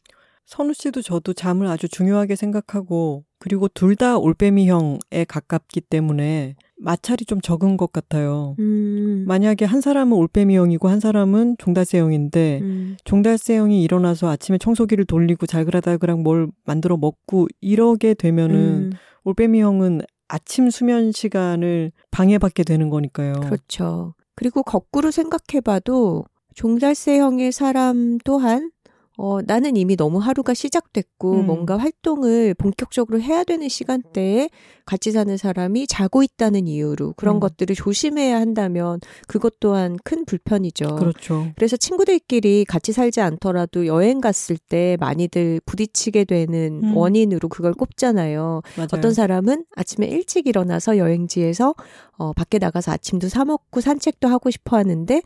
[0.45, 7.39] 선우 씨도 저도 잠을 아주 중요하게 생각하고 그리고 둘 다 올빼미형에 가깝기 때문에 마찰이 좀
[7.39, 8.55] 적은 것 같아요.
[8.59, 9.23] 음.
[9.25, 12.97] 만약에 한 사람은 올빼미형이고 한 사람은 종달새형인데 음.
[13.05, 18.91] 종달새형이 일어나서 아침에 청소기를 돌리고 잘그라달그락 뭘 만들어 먹고 이러게 되면은 음.
[19.23, 23.33] 올빼미형은 아침 수면 시간을 방해받게 되는 거니까요.
[23.41, 24.13] 그렇죠.
[24.35, 28.71] 그리고 거꾸로 생각해봐도 종달새형의 사람 또한
[29.15, 31.45] 어, 나는 이미 너무 하루가 시작됐고 음.
[31.45, 34.49] 뭔가 활동을 본격적으로 해야 되는 시간대에
[34.85, 37.39] 같이 사는 사람이 자고 있다는 이유로 그런 음.
[37.39, 40.95] 것들을 조심해야 한다면 그것 또한 큰 불편이죠.
[40.95, 41.47] 그렇죠.
[41.55, 46.97] 그래서 친구들끼리 같이 살지 않더라도 여행 갔을 때 많이들 부딪히게 되는 음.
[46.97, 48.61] 원인으로 그걸 꼽잖아요.
[48.75, 48.87] 맞아요.
[48.91, 51.75] 어떤 사람은 아침에 일찍 일어나서 여행지에서
[52.17, 55.21] 어, 밖에 나가서 아침도 사 먹고 산책도 하고 싶어 하는데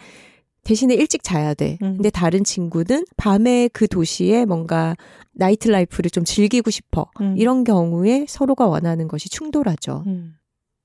[0.67, 1.77] 대신에 일찍 자야 돼.
[1.81, 1.95] 음.
[1.95, 4.97] 근데 다른 친구는 밤에 그 도시에 뭔가
[5.31, 7.09] nightlife를 좀 즐기고 싶어.
[7.21, 7.37] 음.
[7.37, 10.03] 이런 경우에 서로가 원하는 것이 충돌하죠.
[10.07, 10.33] 음.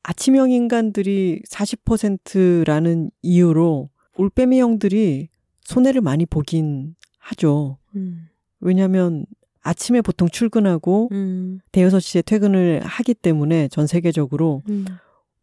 [0.05, 5.29] 아침형 인간들이 40%라는 이유로 올빼미형들이
[5.65, 7.79] 손해를 많이 보긴 하죠.
[7.97, 8.29] 음.
[8.61, 9.27] 왜냐하면
[9.63, 11.59] 아침에 보통 출근하고 음.
[11.73, 14.85] 대여섯 시에 퇴근을 하기 때문에 전 세계적으로 음.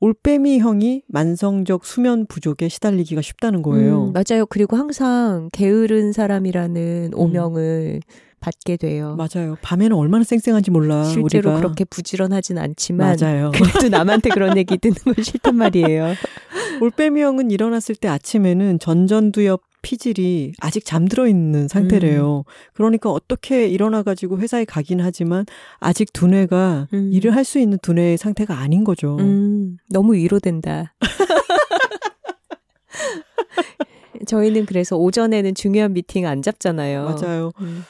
[0.01, 4.05] 올빼미 형이 만성적 수면 부족에 시달리기가 쉽다는 거예요.
[4.07, 4.45] 음, 맞아요.
[4.45, 8.01] 그리고 항상 게으른 사람이라는 오명을
[8.39, 9.17] 받게 돼요.
[9.17, 9.57] 맞아요.
[9.61, 11.03] 밤에는 얼마나 쌩쌩한지 몰라.
[11.03, 11.61] 실제로 우리가.
[11.61, 13.51] 그렇게 부지런하진 않지만 맞아요.
[13.53, 16.13] 그래도 남한테 그런 얘기 듣는 건 싫단 말이에요.
[16.81, 21.67] 올빼미 형은 일어났을 때 아침에는 전전두엽 피질이 아직 잠들어 있는 음.
[21.67, 22.43] 상태래요.
[22.73, 25.45] 그러니까 어떻게 일어나가지고 회사에 가긴 하지만
[25.79, 27.09] 아직 두뇌가 음.
[27.13, 29.17] 일을 할 수 있는 두뇌의 상태가 아닌 거죠.
[29.19, 30.93] 음, 너무 위로된다.
[34.27, 37.05] 저희는 그래서 오전에는 중요한 미팅 안 잡잖아요.
[37.05, 37.51] 맞아요.
[37.61, 37.83] 음.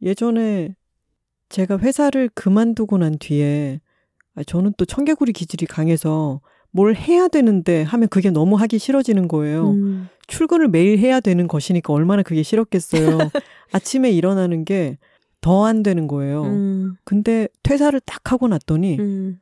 [0.00, 0.74] 예전에
[1.48, 3.80] 제가 회사를 그만두고 난 뒤에
[4.34, 9.70] 아, 저는 또 청개구리 기질이 강해서 뭘 해야 되는데 하면 그게 너무 하기 싫어지는 거예요.
[9.72, 10.08] 음.
[10.32, 13.18] 출근을 매일 해야 되는 것이니까 얼마나 그게 싫었겠어요.
[13.72, 14.98] 아침에 일어나는 게
[15.42, 16.44] 더 안 되는 거예요.
[16.44, 16.94] 음.
[17.04, 19.40] 근데 퇴사를 딱 하고 났더니 음.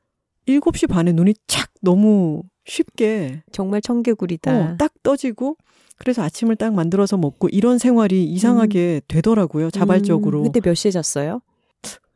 [0.48, 4.58] 7시 반에 눈이 착 너무 쉽게 정말 청개구리다.
[4.58, 5.56] 어, 딱 떠지고
[5.98, 9.70] 그래서 아침을 딱 만들어서 먹고 이런 생활이 이상하게 되더라고요.
[9.70, 10.38] 자발적으로.
[10.40, 10.44] 음.
[10.44, 11.42] 그때 몇 시에 잤어요?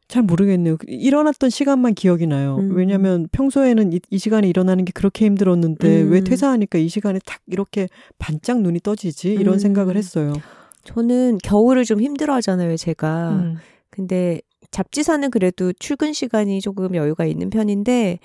[0.09, 0.77] 잘 모르겠네요.
[0.87, 2.59] 일어났던 시간만 기억이 나요.
[2.61, 2.77] 음.
[2.77, 6.13] 왜냐하면 평소에는 이, 이 시간에 일어나는 게 그렇게 힘들었는데 음.
[6.13, 7.89] 왜 퇴사하니까 이 시간에 딱 이렇게
[8.19, 9.59] 반짝 눈이 떠지지 이런 음.
[9.59, 10.35] 생각을 했어요.
[10.85, 13.31] 저는 겨울을 좀 힘들어 하잖아요, 제가.
[13.31, 13.57] 음.
[13.91, 14.41] 근데
[14.71, 18.19] 잡지사는 그래도 출근 시간이 조금 여유가 있는 편인데,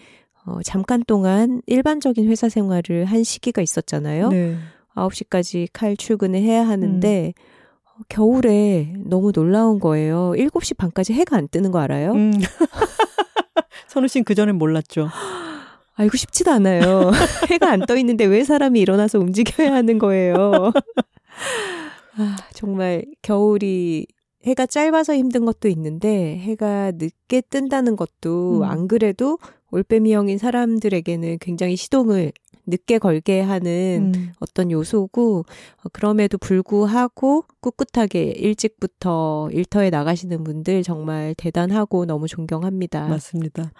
[0.46, 4.30] 어, 잠깐 동안 일반적인 회사 생활을 한 시기가 있었잖아요.
[4.30, 4.58] 네.
[4.96, 7.59] 9시까지 칼 출근을 해야 하는데, 음.
[8.00, 10.34] 어, 겨울에 너무 놀라운 거예요.
[10.36, 12.12] 7시 반까지 해가 안 뜨는 거 알아요?
[12.14, 12.32] 음.
[13.88, 15.10] 선우 씨는 그전엔 몰랐죠.
[15.96, 17.12] 알고 싶지도 않아요.
[17.52, 20.72] 해가 안 떠 있는데 왜 사람이 일어나서 움직여야 하는 거예요.
[22.18, 24.06] 아, 정말 겨울이
[24.46, 28.64] 해가 짧아서 힘든 것도 있는데 해가 늦게 뜬다는 것도 음.
[28.64, 29.38] 안 그래도
[29.72, 32.32] 올빼미형인 사람들에게는 굉장히 시동을
[32.70, 34.32] 늦게 걸게 하는 음.
[34.40, 35.40] 어떤 요소고
[35.84, 43.08] 어, 그럼에도 불구하고 꿋꿋하게 일찍부터 일터에 나가시는 분들 정말 대단하고 너무 존경합니다.
[43.08, 43.72] 맞습니다.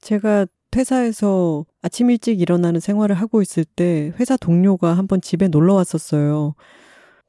[0.00, 6.54] 제가 퇴사해서 아침 일찍 일어나는 생활을 하고 있을 때 회사 동료가 한번 집에 놀러 왔었어요.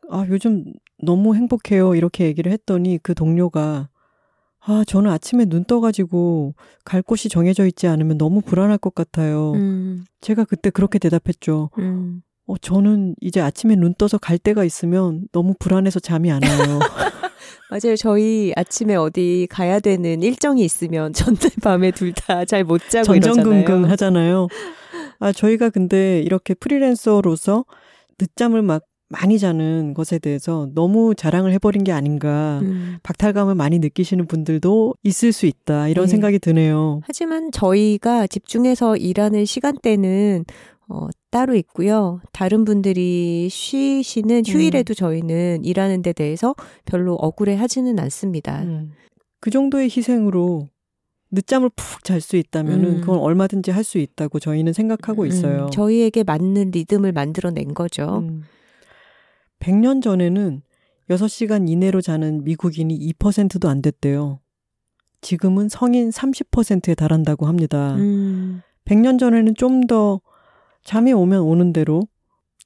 [0.10, 0.66] 아, 요즘
[1.02, 1.96] 너무 행복해요.
[1.96, 3.90] 이렇게 얘기를 했더니 그 동료가
[4.64, 6.54] 아, 저는 아침에 눈 떠가지고
[6.86, 9.54] 갈 곳이 정해져 있지 않으면 너무 불안할 것 같아요.
[9.54, 11.70] 음, 제가 그때 그렇게 대답했죠.
[11.80, 12.22] 음.
[12.46, 16.80] 어, 저는 이제 아침에 눈 떠서 갈 데가 있으면 너무 불안해서 잠이 안 와요.
[17.72, 17.96] 맞아요.
[17.98, 23.90] 저희 아침에 어디 가야 되는 일정이 있으면 전날 밤에 둘 다 잘 못 자고 전전긍긍.
[23.92, 24.48] 하잖아요.
[25.20, 27.66] 아, 저희가 근데 이렇게 프리랜서로서
[28.20, 32.60] 늦잠을 막 많이 자는 것에 대해서 너무 자랑을 해버린 게 아닌가.
[32.64, 32.98] 음.
[33.04, 35.90] 박탈감을 많이 느끼시는 분들도 있을 수 있다.
[35.90, 36.12] 이런 네.
[36.12, 37.02] 생각이 드네요.
[37.04, 40.46] 하지만 저희가 집중해서 일하는 시간대는
[40.88, 42.20] 어, 따로 있고요.
[42.34, 46.56] 다른 분들이 쉬시는 휴일에도 저희는 일하는 데 대해서
[46.86, 48.64] 별로 억울해 하지는 않습니다.
[48.64, 48.92] 음.
[49.40, 50.68] 그 정도의 희생으로
[51.32, 53.02] 늦잠을 푹 잘 수 있다면은 음.
[53.02, 55.66] 그건 얼마든지 할 수 있다고 저희는 생각하고 있어요.
[55.66, 58.24] 음, 저희에게 맞는 리듬을 만들어낸 거죠.
[59.62, 59.82] 음.
[59.82, 60.62] 100년 전에는
[61.10, 64.40] 6시간 이내로 자는 미국인이 2%도 안 됐대요.
[65.22, 67.96] 지금은 성인 30%에 달한다고 합니다.
[67.96, 70.22] 음, 100년 전에는 좀 더
[70.84, 72.02] 잠이 오면 오는 대로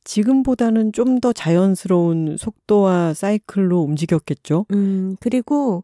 [0.06, 4.66] 지금보다는 좀 더 자연스러운 속도와 사이클로 움직였겠죠.
[4.72, 5.84] 음, 그리고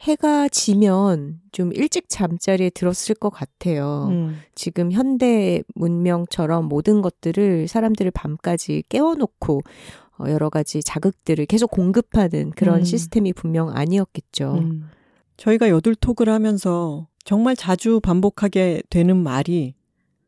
[0.00, 4.08] 해가 지면 좀 일찍 잠자리에 들었을 것 같아요.
[4.10, 4.38] 음.
[4.54, 12.80] 지금 현대 문명처럼 모든 것들을 사람들을 밤까지 깨워놓고 어, 여러 가지 자극들을 계속 공급하는 그런
[12.80, 12.84] 음.
[12.84, 14.54] 시스템이 분명 아니었겠죠.
[14.58, 14.88] 음.
[15.36, 19.74] 저희가 여둘톡을 하면서 정말 자주 반복하게 되는 말이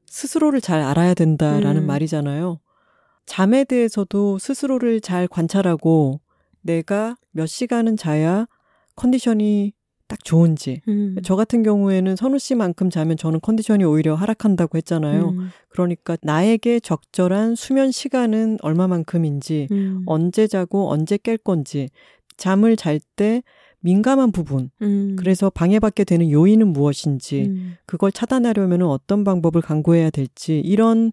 [0.07, 1.86] 스스로를 잘 알아야 된다라는 음.
[1.86, 2.61] 말이잖아요.
[3.26, 6.20] 잠에 대해서도 스스로를 잘 관찰하고
[6.61, 8.47] 내가 몇 시간은 자야
[8.95, 9.72] 컨디션이
[10.12, 10.82] 딱 좋은지.
[10.88, 11.16] 음.
[11.24, 15.30] 저 같은 경우에는 선우 씨만큼 자면 저는 컨디션이 오히려 하락한다고 했잖아요.
[15.30, 15.48] 음.
[15.70, 20.02] 그러니까 나에게 적절한 수면 시간은 얼마만큼인지, 음.
[20.04, 21.88] 언제 자고 언제 깰 건지,
[22.36, 23.42] 잠을 잘 때
[23.80, 25.16] 민감한 부분, 음.
[25.18, 27.76] 그래서 방해받게 되는 요인은 무엇인지, 음.
[27.86, 31.10] 그걸 차단하려면 어떤 방법을 강구해야 될지, 이런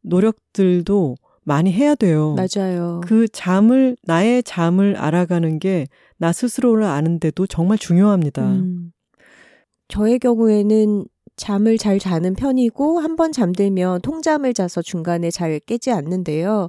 [0.00, 1.14] 노력들도
[1.50, 2.36] 많이 해야 돼요.
[2.36, 3.00] 맞아요.
[3.04, 5.86] 그 잠을, 나의 잠을 알아가는 게
[6.20, 8.42] 나 스스로를 아는데도 정말 중요합니다.
[8.46, 8.92] 음.
[9.88, 16.66] 저의 경우에는 잠을 잘 자는 편이고 한 번 잠들면 통잠을 자서 중간에 잘 깨지 않는데요.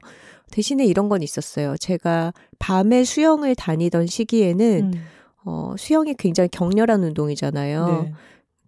[0.51, 1.75] 대신에 이런 건 있었어요.
[1.81, 5.01] 제가 밤에 수영을 다니던 시기에는 음.
[5.43, 8.03] 어, 수영이 굉장히 격렬한 운동이잖아요.
[8.05, 8.13] 네.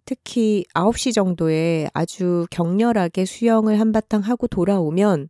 [0.04, 5.28] 특히 9시 정도에 아주 격렬하게 수영을 한바탕 하고 돌아오면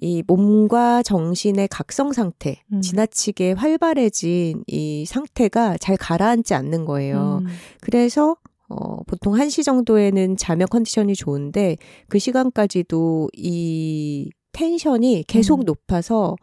[0.00, 2.80] 이 몸과 정신의 각성 상태, 음.
[2.80, 7.42] 지나치게 활발해진 이 상태가 잘 가라앉지 않는 거예요.
[7.42, 7.46] 음.
[7.80, 8.36] 그래서
[8.68, 11.76] 어, 보통 1시 정도에는 자면 컨디션이 좋은데
[12.08, 15.64] 그 시간까지도 이 텐션이 계속 음.
[15.64, 16.36] 높아서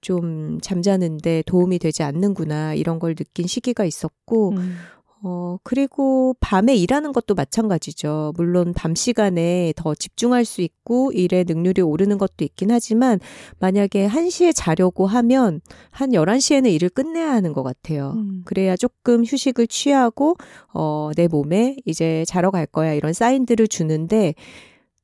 [0.00, 4.76] 좀 잠자는데 도움이 되지 않는구나 이런 걸 느낀 시기가 있었고 음.
[5.24, 8.32] 어, 그리고 밤에 일하는 것도 마찬가지죠.
[8.36, 13.20] 물론 밤 시간에 더 집중할 수 있고 일의 능률이 오르는 것도 있긴 하지만
[13.60, 15.60] 만약에 1시에 자려고 하면
[15.90, 18.14] 한 11시에는 일을 끝내야 하는 것 같아요.
[18.16, 18.42] 음.
[18.44, 20.36] 그래야 조금 휴식을 취하고
[20.74, 24.34] 어, 내 몸에 이제 자러 갈 거야 이런 사인들을 주는데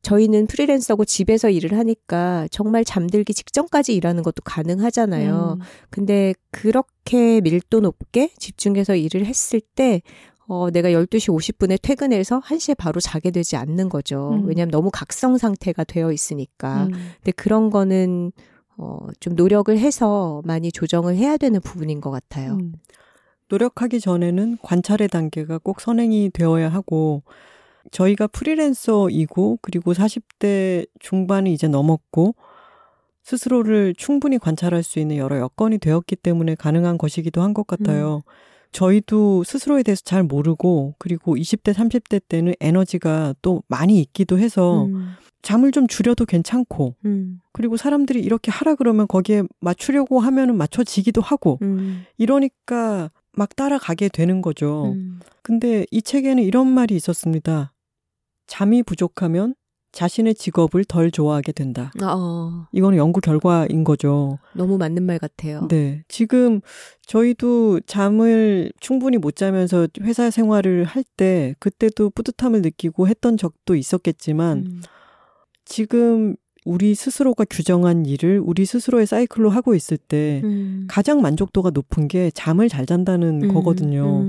[0.02, 5.58] 저희는 프리랜서고 집에서 일을 하니까 정말 잠들기 직전까지 일하는 것도 가능하잖아요.
[5.58, 5.64] 음.
[5.90, 10.02] 근데 그렇게 밀도 높게 집중해서 일을 했을 때
[10.46, 14.30] 어, 내가 12시 50분에 퇴근해서 1시에 바로 자게 되지 않는 거죠.
[14.32, 14.46] 음.
[14.46, 16.84] 왜냐하면 너무 각성 상태가 되어 있으니까.
[16.84, 16.90] 음.
[16.90, 18.32] 근데 그런 거는
[18.78, 22.54] 어, 좀 노력을 해서 많이 조정을 해야 되는 부분인 것 같아요.
[22.54, 22.72] 음.
[23.48, 27.22] 노력하기 전에는 관찰의 단계가 꼭 선행이 되어야 하고
[27.90, 32.34] 저희가 프리랜서이고 그리고 40대 중반이 이제 넘었고
[33.22, 38.22] 스스로를 충분히 관찰할 수 있는 여러 여건이 되었기 때문에 가능한 것이기도 한 것 같아요.
[38.72, 45.12] 저희도 스스로에 대해서 잘 모르고 그리고 20대 30대 때는 에너지가 또 많이 있기도 해서 음,
[45.40, 51.58] 잠을 좀 줄여도 괜찮고 음, 그리고 사람들이 이렇게 하라 그러면 거기에 맞추려고 하면은 맞춰지기도 하고
[51.62, 54.92] 음, 이러니까 막 따라가게 되는 거죠.
[54.94, 55.20] 음.
[55.42, 57.72] 근데 이 책에는 이런 말이 있었습니다.
[58.48, 59.54] 잠이 부족하면
[59.92, 61.90] 자신의 직업을 덜 좋아하게 된다.
[62.02, 64.38] 어, 이거는 연구 결과인 거죠.
[64.54, 65.66] 너무 맞는 말 같아요.
[65.68, 66.02] 네.
[66.08, 66.60] 지금
[67.06, 74.58] 저희도 잠을 충분히 못 자면서 회사 생활을 할 때 그때도 뿌듯함을 느끼고 했던 적도 있었겠지만
[74.58, 74.82] 음,
[75.64, 82.08] 지금 우리 스스로가 규정한 일을 우리 스스로의 사이클로 하고 있을 때 음, 가장 만족도가 높은
[82.08, 84.26] 게 잠을 잘 잔다는 음, 거거든요.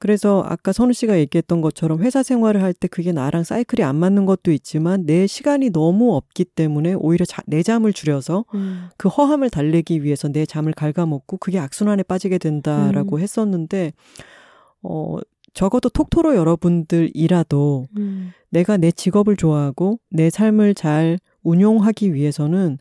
[0.00, 3.96] 음, 그래서 아까 선우 씨가 얘기했던 것처럼 회사 생활을 할 때 그게 나랑 사이클이 안
[3.96, 9.08] 맞는 것도 있지만 내 시간이 너무 없기 때문에 오히려 자, 내 잠을 줄여서 음, 그
[9.08, 13.20] 허함을 달래기 위해서 내 잠을 갉아먹고 그게 악순환에 빠지게 된다라고 음.
[13.20, 13.92] 했었는데
[14.82, 15.18] 어
[15.52, 18.32] 적어도 톡토로 여러분들이라도 음.
[18.50, 22.78] 내가 내 직업을 좋아하고 내 삶을 잘 운용하기 위해서는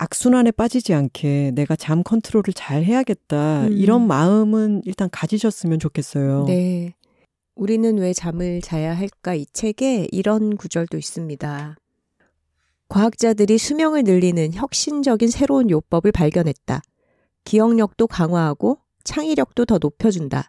[0.00, 3.66] 악순환에 빠지지 않게 내가 잠 컨트롤을 잘 해야겠다.
[3.66, 3.72] 음.
[3.72, 6.44] 이런 마음은 일단 가지셨으면 좋겠어요.
[6.46, 6.94] 네.
[7.54, 9.34] 우리는 왜 잠을 자야 할까?
[9.34, 11.76] 이 책에 이런 구절도 있습니다.
[12.88, 16.80] 과학자들이 수명을 늘리는 혁신적인 새로운 요법을 발견했다.
[17.44, 20.48] 기억력도 강화하고 창의력도 더 높여준다.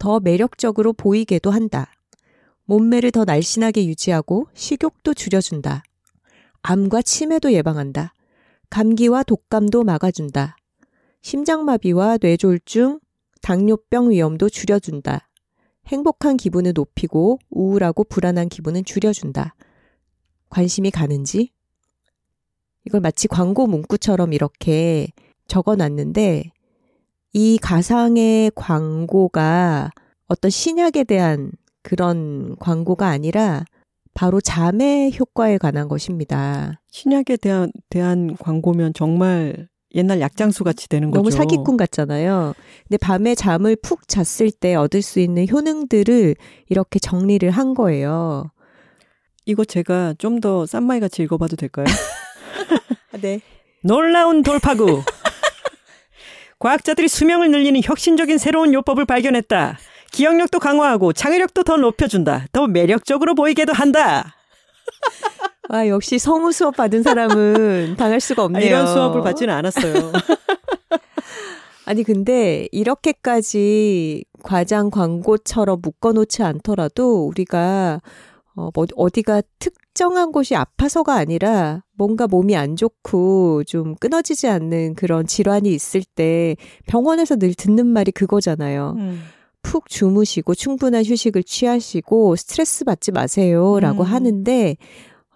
[0.00, 1.92] 더 매력적으로 보이게도 한다.
[2.64, 5.84] 몸매를 더 날씬하게 유지하고 식욕도 줄여준다.
[6.62, 8.14] 암과 치매도 예방한다.
[8.70, 10.56] 감기와 독감도 막아준다.
[11.22, 13.00] 심장마비와 뇌졸중,
[13.42, 15.28] 당뇨병 위험도 줄여준다.
[15.88, 19.56] 행복한 기분을 높이고 우울하고 불안한 기분은 줄여준다.
[20.48, 21.52] 관심이 가는지?
[22.86, 25.08] 이걸 마치 광고 문구처럼 이렇게
[25.48, 26.52] 적어 놨는데
[27.32, 29.90] 이 가상의 광고가
[30.26, 31.50] 어떤 신약에 대한
[31.82, 33.64] 그런 광고가 아니라
[34.14, 36.80] 바로 잠의 효과에 관한 것입니다.
[36.90, 41.18] 신약에 대한 대한 광고면 정말 옛날 약장수 같이 되는 거죠.
[41.18, 42.54] 너무 사기꾼 같잖아요.
[42.88, 46.34] 근데 밤에 잠을 푹 잤을 때 얻을 수 있는 효능들을
[46.68, 48.50] 이렇게 정리를 한 거예요.
[49.46, 51.86] 이거 제가 좀 더 쌈마이 같이 읽어봐도 될까요?
[53.20, 53.40] 네.
[53.82, 55.02] 놀라운 돌파구.
[56.58, 59.78] 과학자들이 수명을 늘리는 혁신적인 새로운 요법을 발견했다.
[60.10, 62.46] 기억력도 강화하고 창의력도 더 높여준다.
[62.52, 64.34] 더 매력적으로 보이게도 한다.
[65.68, 68.62] 아, 역시 성우 수업 받은 사람은 당할 수가 없네요.
[68.62, 70.12] 아, 이런 수업을 받지는 않았어요.
[71.86, 78.00] 아니, 근데 이렇게까지 과장 광고처럼 묶어놓지 않더라도 우리가
[78.56, 85.26] 어, 뭐 어디가 특정한 곳이 아파서가 아니라 뭔가 몸이 안 좋고 좀 끊어지지 않는 그런
[85.26, 86.56] 질환이 있을 때
[86.86, 88.96] 병원에서 늘 듣는 말이 그거잖아요.
[88.98, 89.22] 음.
[89.62, 94.06] 푹 주무시고 충분한 휴식을 취하시고 스트레스 받지 마세요라고 음.
[94.06, 94.76] 하는데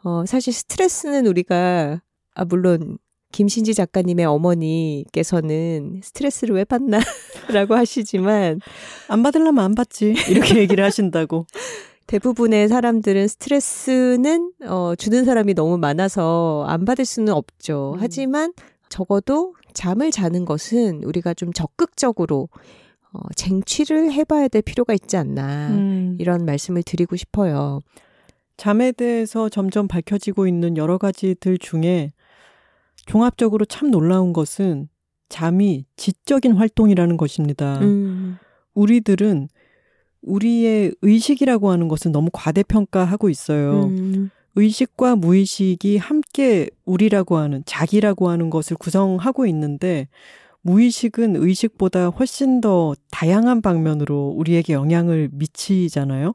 [0.03, 2.01] 어 사실 스트레스는 우리가
[2.35, 2.99] 아 물론
[3.35, 8.61] 김신지 작가님의 어머니께서는 스트레스를 왜 받나라고 하시지만
[9.09, 10.15] 안 받으려면 안 받지.
[10.29, 11.47] 이렇게 얘기를 하신다고.
[12.07, 17.95] 대부분의 사람들은 스트레스는 어 주는 사람이 너무 많아서 안 받을 수는 없죠.
[17.97, 17.99] 음.
[18.01, 18.53] 하지만
[18.89, 22.49] 적어도 잠을 자는 것은 우리가 좀 적극적으로
[23.15, 26.17] 어 쟁취를 해봐야 될 필요가 있지 않나 음.
[26.19, 27.81] 이런 말씀을 드리고 싶어요.
[28.57, 32.13] 잠에 대해서 점점 밝혀지고 있는 여러 가지들 중에
[33.07, 34.89] 종합적으로 참 놀라운 것은
[35.29, 37.79] 잠이 지적인 활동이라는 것입니다.
[37.81, 38.37] 음.
[38.75, 39.49] 우리들은
[40.23, 43.85] 우리의 의식이라고 하는 것은 너무 과대평가하고 있어요.
[43.85, 44.31] 음.
[44.57, 50.09] 의식과 무의식이 함께 우리라고 하는 자기라고 하는 것을 구성하고 있는데
[50.65, 56.35] 무의식은 의식보다 훨씬 더 다양한 방면으로 우리에게 영향을 미치잖아요.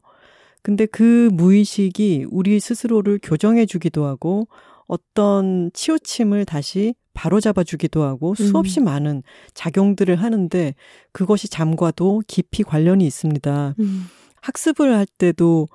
[0.62, 4.48] 근데 그 무의식이 우리 스스로를 교정해 주기도 하고
[4.88, 8.86] 어떤 치우침을 다시 바로잡아 주기도 하고 수없이 음.
[8.86, 9.24] 많은
[9.54, 10.76] 작용들을 하는데
[11.12, 13.76] 그것이 잠과도 깊이 관련이 있습니다.
[13.80, 14.06] 음.
[14.42, 15.68] 학습을 할 때도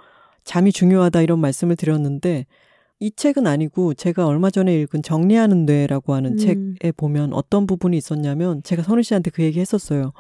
[0.45, 2.47] 잠이 중요하다 이런 말씀을 드렸는데
[3.05, 6.37] 이 책은 아니고 제가 얼마 전에 읽은 정리하는 뇌라고 하는 음.
[6.39, 10.13] 책에 보면 어떤 부분이 있었냐면 제가 선우 씨한테 그 얘기 했었어요.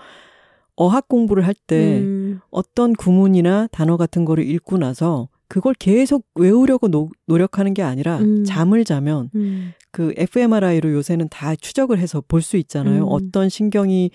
[0.76, 2.40] 어학 공부를 할때 음.
[2.50, 8.44] 어떤 구문이나 단어 같은 거를 읽고 나서 그걸 계속 외우려고 노, 노력하는 게 아니라 음.
[8.44, 9.72] 잠을 자면 음.
[9.90, 13.04] 그 fMRI로 요새는 다 추적을 해서 볼 수 있잖아요.
[13.04, 13.08] 음.
[13.08, 14.10] 어떤 신경이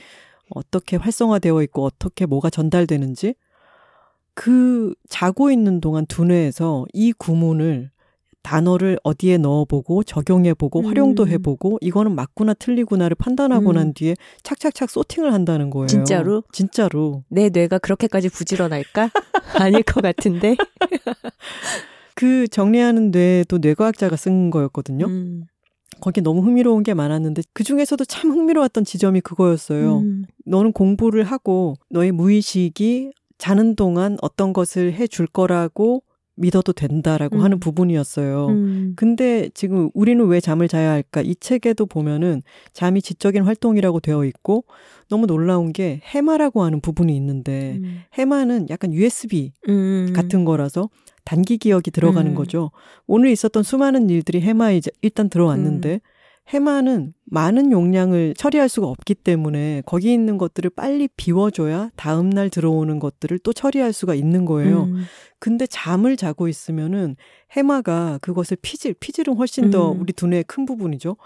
[0.51, 3.33] 어떻게 활성화되어 있고 어떻게 뭐가 전달되는지
[4.35, 7.89] 그 자고 있는 동안 두뇌에서 이 구문을
[8.43, 10.85] 단어를 어디에 넣어보고 적용해보고 음.
[10.85, 13.75] 활용도 해보고 이거는 맞구나 틀리구나를 판단하고 음.
[13.75, 15.87] 난 뒤에 착착착 소팅을 한다는 거예요.
[15.87, 16.43] 진짜로?
[16.51, 17.23] 진짜로.
[17.29, 19.09] 내 뇌가 그렇게까지 부지런할까?
[19.59, 20.55] 아닐 것 같은데.
[22.15, 25.05] 그 정리하는 뇌도 뇌과학자가 쓴 거였거든요.
[25.05, 25.43] 음.
[26.01, 29.99] 거기 너무 흥미로운 게 많았는데 그 중에서도 참 흥미로웠던 지점이 그거였어요.
[29.99, 30.25] 음.
[30.45, 36.03] 너는 공부를 하고 너의 무의식이 자는 동안 어떤 것을 해줄 거라고
[36.39, 37.43] 믿어도 된다라고 음.
[37.43, 38.47] 하는 부분이었어요.
[38.47, 38.93] 음.
[38.95, 41.21] 근데 지금 우리는 왜 잠을 자야 할까?
[41.21, 42.41] 이 책에도 보면은
[42.73, 44.63] 잠이 지적인 활동이라고 되어 있고
[45.09, 48.01] 너무 놀라운 게 해마라고 하는 부분이 있는데 음.
[48.13, 50.13] 해마는 약간 USB 음.
[50.15, 50.89] 같은 거라서
[51.25, 52.35] 단기 기억이 들어가는 음.
[52.35, 52.71] 거죠.
[53.05, 55.99] 오늘 있었던 수많은 일들이 해마에 일단 들어왔는데 음.
[56.49, 62.97] 해마는 많은 용량을 처리할 수가 없기 때문에 거기 있는 것들을 빨리 비워줘야 다음 날 들어오는
[62.99, 64.85] 것들을 또 처리할 수가 있는 거예요.
[64.85, 65.03] 음.
[65.37, 67.15] 근데 잠을 자고 있으면은
[67.51, 70.01] 해마가 그것을 피질, 피질은 훨씬 더 음.
[70.01, 71.17] 우리 두뇌의 큰 부분이죠.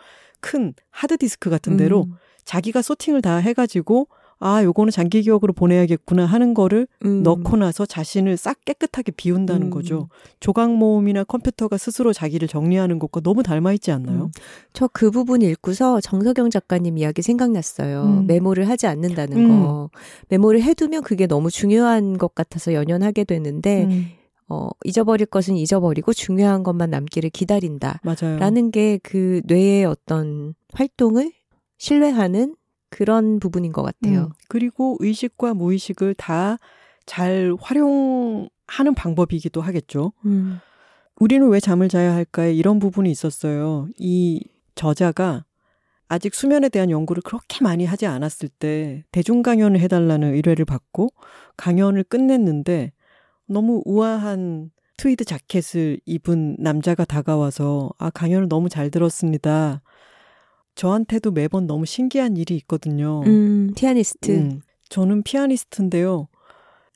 [0.42, 2.16] 큰 하드디스크 같은 데로 음.
[2.44, 4.10] 자기가 소팅을 다 해가지고
[4.46, 7.24] 아, 요거는 장기 기억으로 보내야겠구나 하는 거를 음.
[7.24, 9.70] 넣고 나서 자신을 싹 깨끗하게 비운다는 음.
[9.70, 10.10] 거죠.
[10.42, 14.24] 조각 모음이나 컴퓨터가 스스로 자기를 정리하는 것과 너무 닮아 있지 않나요?
[14.24, 14.32] 음.
[14.74, 18.04] 저그 부분 읽고서 정석영 작가님 이야기 생각났어요.
[18.04, 18.28] 음.
[18.28, 19.48] 메모를 하지 않는다는 음.
[19.64, 19.90] 거.
[20.28, 24.08] 메모를 해두면 그게 너무 중요한 것 같아서 연연하게 되는데, 음,
[24.50, 28.02] 어, 잊어버릴 것은 잊어버리고 중요한 것만 남기를 기다린다.
[28.04, 28.38] 맞아요.
[28.40, 31.32] 라는 게 그 뇌의 어떤 활동을
[31.78, 32.56] 신뢰하는
[32.98, 34.20] 그런 부분인 것 같아요.
[34.24, 36.58] 음, 그리고 의식과 무의식을 다
[37.06, 40.14] 잘 활용하는 방법이기도 하겠죠.
[40.26, 40.60] 음.
[41.20, 43.88] 우리는 왜 잠을 자야 할까에 이런 부분이 있었어요.
[43.98, 44.44] 이
[44.76, 45.46] 저자가
[46.08, 51.10] 아직 수면에 대한 연구를 그렇게 많이 하지 않았을 때 대중 강연을 해달라는 의뢰를 받고
[51.58, 52.92] 강연을 끝냈는데
[53.48, 59.82] 너무 우아한 트위드 자켓을 입은 남자가 다가와서 아 강연을 너무 잘 들었습니다.
[60.76, 63.22] 저한테도 매번 너무 신기한 일이 있거든요.
[63.26, 64.32] 음, 피아니스트.
[64.32, 66.28] 음, 저는 피아니스트인데요.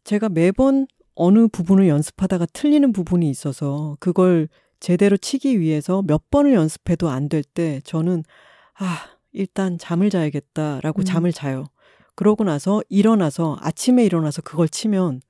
[0.03, 4.47] 제가 매번 어느 부분을 연습하다가 틀리는 부분이 있어서 그걸
[4.79, 8.23] 제대로 치기 위해서 몇 번을 연습해도 안 될 때 저는
[8.79, 8.99] 아,
[9.31, 11.03] 일단 잠을 자야겠다라고 음.
[11.03, 11.65] 잠을 자요.
[12.15, 15.21] 그러고 나서 일어나서 아침에 일어나서 그걸 치면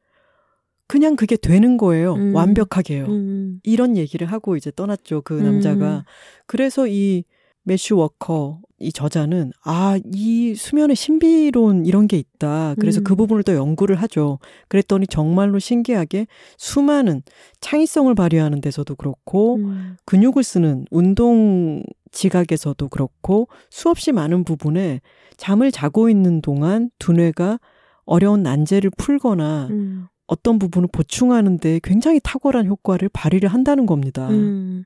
[0.87, 2.13] 그냥 그게 되는 거예요.
[2.15, 2.35] 음.
[2.35, 3.05] 완벽하게요.
[3.05, 3.59] 음.
[3.63, 5.21] 이런 얘기를 하고 이제 떠났죠.
[5.21, 5.43] 그 음.
[5.43, 6.05] 남자가.
[6.45, 7.23] 그래서 이
[7.67, 12.75] 매슈 워커 이 저자는 아, 이 수면의 신비로운 이런 게 있다.
[12.79, 13.03] 그래서 음.
[13.03, 14.39] 그 부분을 또 연구를 하죠.
[14.69, 17.23] 그랬더니 정말로 신기하게 수많은
[17.59, 19.97] 창의성을 발휘하는 데서도 그렇고 음.
[20.05, 25.01] 근육을 쓰는 운동 지각에서도 그렇고 수없이 많은 부분에
[25.35, 27.59] 잠을 자고 있는 동안 두뇌가
[28.05, 30.07] 어려운 난제를 풀거나 음.
[30.25, 34.29] 어떤 부분을 보충하는데 굉장히 탁월한 효과를 발휘를 한다는 겁니다.
[34.29, 34.85] 음.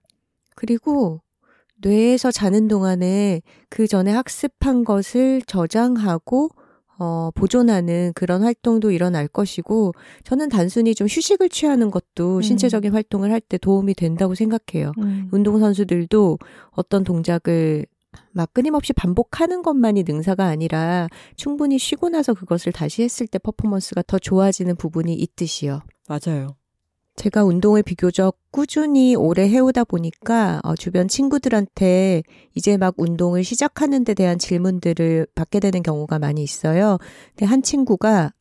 [0.55, 1.21] 그리고
[1.81, 6.49] 뇌에서 자는 동안에 그 전에 학습한 것을 저장하고
[6.99, 12.41] 어, 보존하는 그런 활동도 일어날 것이고, 저는 단순히 좀 휴식을 취하는 것도 음.
[12.43, 14.91] 신체적인 활동을 할 때 도움이 된다고 생각해요.
[14.99, 15.27] 음.
[15.31, 16.37] 운동선수들도
[16.69, 17.87] 어떤 동작을
[18.33, 24.19] 막 끊임없이 반복하는 것만이 능사가 아니라 충분히 쉬고 나서 그것을 다시 했을 때 퍼포먼스가 더
[24.19, 25.81] 좋아지는 부분이 있듯이요.
[26.07, 26.55] 맞아요.
[27.15, 32.23] 제가 운동을 비교적 꾸준히 오래 해오다 보니까 어, 주변 친구들한테
[32.55, 36.97] 이제 막 운동을 시작하는 데 대한 질문들을 받게 되는 경우가 많이 있어요.
[37.31, 38.31] 근데 한 친구가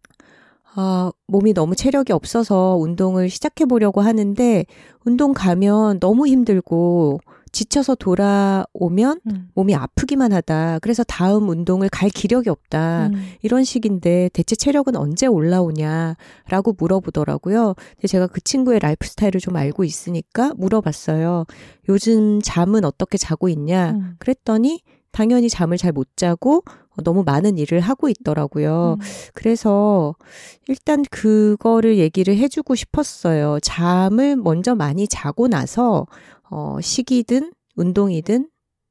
[0.74, 4.64] 아, 몸이 너무 체력이 없어서 운동을 시작해 보려고 하는데
[5.04, 7.20] 운동 가면 너무 힘들고
[7.52, 9.20] 지쳐서 돌아오면
[9.54, 10.78] 몸이 아프기만 하다.
[10.80, 13.08] 그래서 다음 운동을 갈 기력이 없다.
[13.08, 13.24] 음.
[13.42, 17.74] 이런 식인데 대체 체력은 언제 올라오냐라고 물어보더라고요.
[17.74, 21.44] 근데 제가 그 친구의 라이프 스타일을 좀 알고 있으니까 물어봤어요.
[21.88, 23.92] 요즘 잠은 어떻게 자고 있냐?
[23.92, 24.14] 음.
[24.18, 24.82] 그랬더니
[25.12, 26.62] 당연히 잠을 잘 못 자고
[27.02, 28.96] 너무 많은 일을 하고 있더라고요.
[29.00, 29.04] 음.
[29.34, 30.14] 그래서
[30.68, 33.58] 일단 그거를 얘기를 해주고 싶었어요.
[33.60, 36.06] 잠을 먼저 많이 자고 나서
[36.50, 38.48] 어, 식이든 운동이든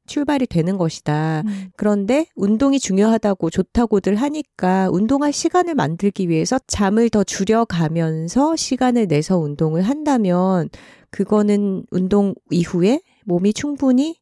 [0.07, 1.43] 출발이 되는 것이다.
[1.45, 1.69] 음.
[1.77, 9.83] 그런데 운동이 중요하다고 좋다고들 하니까 운동할 시간을 만들기 위해서 잠을 더 줄여가면서 시간을 내서 운동을
[9.83, 10.69] 한다면
[11.11, 14.15] 그거는 운동 이후에 몸이 충분히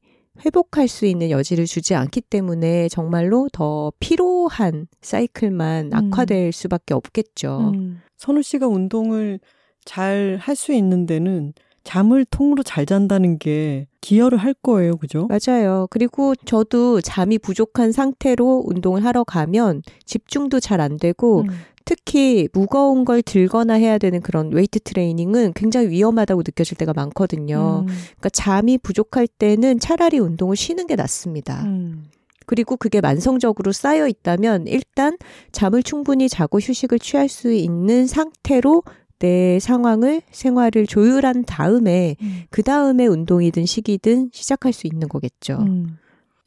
[0.45, 5.93] 회복할 수 있는 여지를 주지 않기 때문에 정말로 더 피로한 사이클만 음.
[5.93, 7.71] 악화될 수밖에 없겠죠.
[7.73, 8.01] 음.
[8.17, 9.39] 선우 씨가 운동을
[9.85, 11.53] 잘 할 수 있는 데는
[11.87, 14.97] 잠을 통으로 잘 잔다는 게 기여를 할 거예요.
[14.97, 15.29] 그죠?
[15.29, 15.87] 맞아요.
[15.89, 21.47] 그리고 저도 잠이 부족한 상태로 운동을 하러 가면 집중도 잘 안 되고 음.
[21.85, 27.85] 특히 무거운 걸 들거나 해야 되는 그런 웨이트 트레이닝은 굉장히 위험하다고 느껴질 때가 많거든요.
[27.87, 27.93] 음.
[28.17, 31.63] 그러니까 잠이 부족할 때는 차라리 운동을 쉬는 게 낫습니다.
[31.63, 32.03] 음.
[32.45, 35.17] 그리고 그게 만성적으로 쌓여 있다면 일단
[35.53, 38.83] 잠을 충분히 자고 휴식을 취할 수 있는 상태로
[39.19, 42.43] 내 상황을 생활을 조율한 다음에 음.
[42.49, 45.57] 그 다음에 운동이든 식이든 시작할 수 있는 거겠죠.
[45.59, 45.97] 음.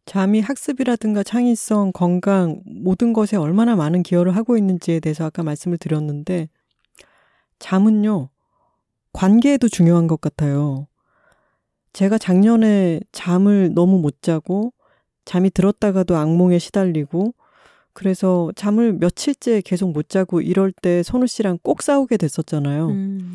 [0.07, 6.49] 잠이 학습이라든가 창의성, 건강 모든 것에 얼마나 많은 기여를 하고 있는지에 대해서 아까 말씀을 드렸는데
[7.59, 8.31] 잠은요
[9.13, 10.87] 관계에도 중요한 것 같아요.
[11.93, 14.73] 제가 작년에 잠을 너무 못 자고
[15.25, 17.35] 잠이 들었다가도 악몽에 시달리고
[17.93, 22.89] 그래서 잠을 며칠째 계속 못 자고 이럴 때 선우 씨랑 꼭 싸우게 됐었잖아요.
[22.89, 23.35] 음.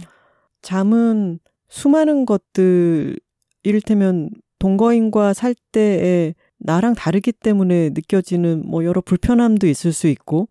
[0.62, 1.40] 잠은
[1.70, 3.18] 수많은 것들
[3.64, 4.30] 이를테면
[4.60, 10.48] 동거인과 살 때에 나랑 다르기 때문에 느껴지는 뭐 여러 불편함도 있을 수 있고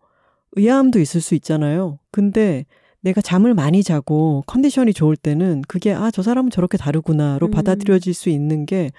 [0.52, 1.98] 의아함도 있을 수 있잖아요.
[2.12, 2.64] 근데
[3.00, 7.50] 내가 잠을 많이 자고 컨디션이 좋을 때는 그게 아, 저 사람은 저렇게 다르구나로 음.
[7.50, 8.92] 받아들여질 수 있는 게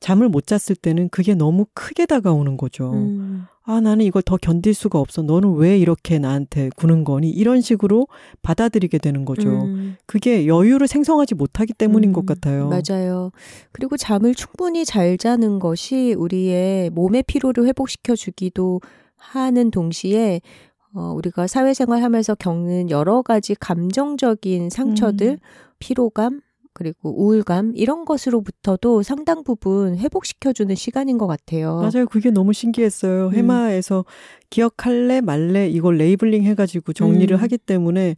[0.00, 2.92] 잠을 못 잤을 때는 그게 너무 크게 다가오는 거죠.
[2.92, 3.46] 음.
[3.64, 5.22] 아, 나는 이걸 더 견딜 수가 없어.
[5.22, 7.30] 너는 왜 이렇게 나한테 구는 거니?
[7.30, 8.08] 이런 식으로
[8.42, 9.48] 받아들이게 되는 거죠.
[9.48, 12.68] 음, 그게 여유를 생성하지 못하기 때문인 음, 것 같아요.
[12.68, 13.30] 맞아요.
[13.72, 18.80] 그리고 잠을 충분히 잘 자는 것이 우리의 몸의 피로를 회복시켜 주기도
[19.16, 20.40] 하는 동시에
[20.94, 25.38] 어, 우리가 사회생활 하면서 겪는 여러 가지 감정적인 상처들, 음.
[25.78, 26.40] 피로감,
[26.80, 31.76] 그리고 우울감, 이런 것으로부터도 상당 부분 회복시켜주는 시간인 것 같아요.
[31.76, 32.06] 맞아요.
[32.06, 33.26] 그게 너무 신기했어요.
[33.26, 33.34] 음.
[33.34, 34.06] 해마에서
[34.48, 37.42] 기억할래 말래 이걸 labeling 해가지고 정리를 음.
[37.42, 38.16] 하기 때문에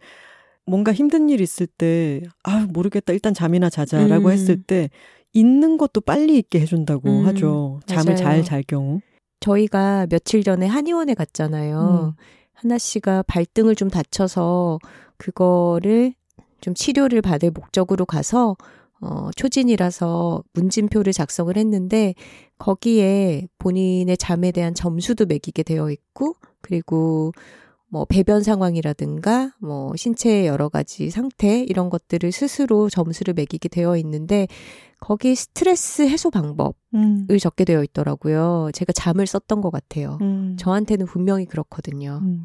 [0.64, 3.12] 뭔가 힘든 일 있을 때, 아, 모르겠다.
[3.12, 4.30] 일단 잠이나 자자라고 음.
[4.30, 4.90] 했을 때,
[5.32, 7.80] 잊는 것도 빨리 잊게 해준다고 음, 하죠.
[7.86, 8.14] 잠을.
[8.14, 9.00] 잘 잘 경우.
[9.40, 11.16] 저희가 며칠 전에 한의원에 음.
[11.16, 12.14] 갔잖아요.
[12.52, 14.78] 하나 씨가 발등을 좀 다쳐서
[15.16, 16.14] 그거를
[16.62, 18.56] 좀 치료를 받을 목적으로 가서
[19.02, 22.14] 어, 초진이라서 문진표를 작성을 했는데
[22.56, 27.32] 거기에 본인의 잠에 대한 점수도 매기게 되어 있고 그리고
[27.88, 34.46] 뭐 배변 상황이라든가 뭐 신체의 여러 가지 상태 이런 것들을 스스로 점수를 매기게 되어 있는데
[35.00, 37.26] 거기 스트레스 해소 방법을 음.
[37.38, 38.70] 적게 되어 있더라고요.
[38.72, 40.16] 제가 잠을 썼던 것 같아요.
[40.22, 40.56] 음.
[40.58, 42.20] 저한테는 분명히 그렇거든요.
[42.22, 42.44] 음.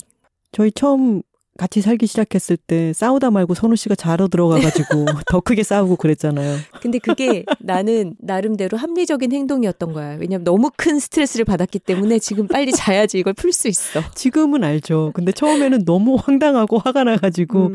[0.51, 1.22] 저희 처음
[1.58, 6.58] 같이 살기 시작했을 때 싸우다 말고 선우 씨가 자러 들어가가지고 더 크게 싸우고 그랬잖아요.
[6.82, 10.16] 근데 그게 나는 나름대로 합리적인 행동이었던 거야.
[10.20, 14.01] 왜냐면 너무 큰 스트레스를 받았기 때문에 지금 빨리 자야지 이걸 풀 수 있어.
[14.14, 15.12] 지금은 알죠.
[15.14, 17.74] 근데 처음에는 너무 황당하고 화가 나가지고 음,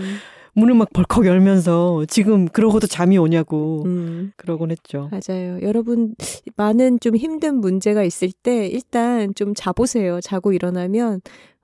[0.54, 5.08] 문을 막 벌컥 열면서 지금 그러고도 잠이 오냐고 음, 그러곤 했죠.
[5.10, 5.58] 맞아요.
[5.62, 6.14] 여러분
[6.56, 10.20] 많은 좀 힘든 문제가 있을 때 일단 좀 자보세요.
[10.20, 11.20] 자고 일어나면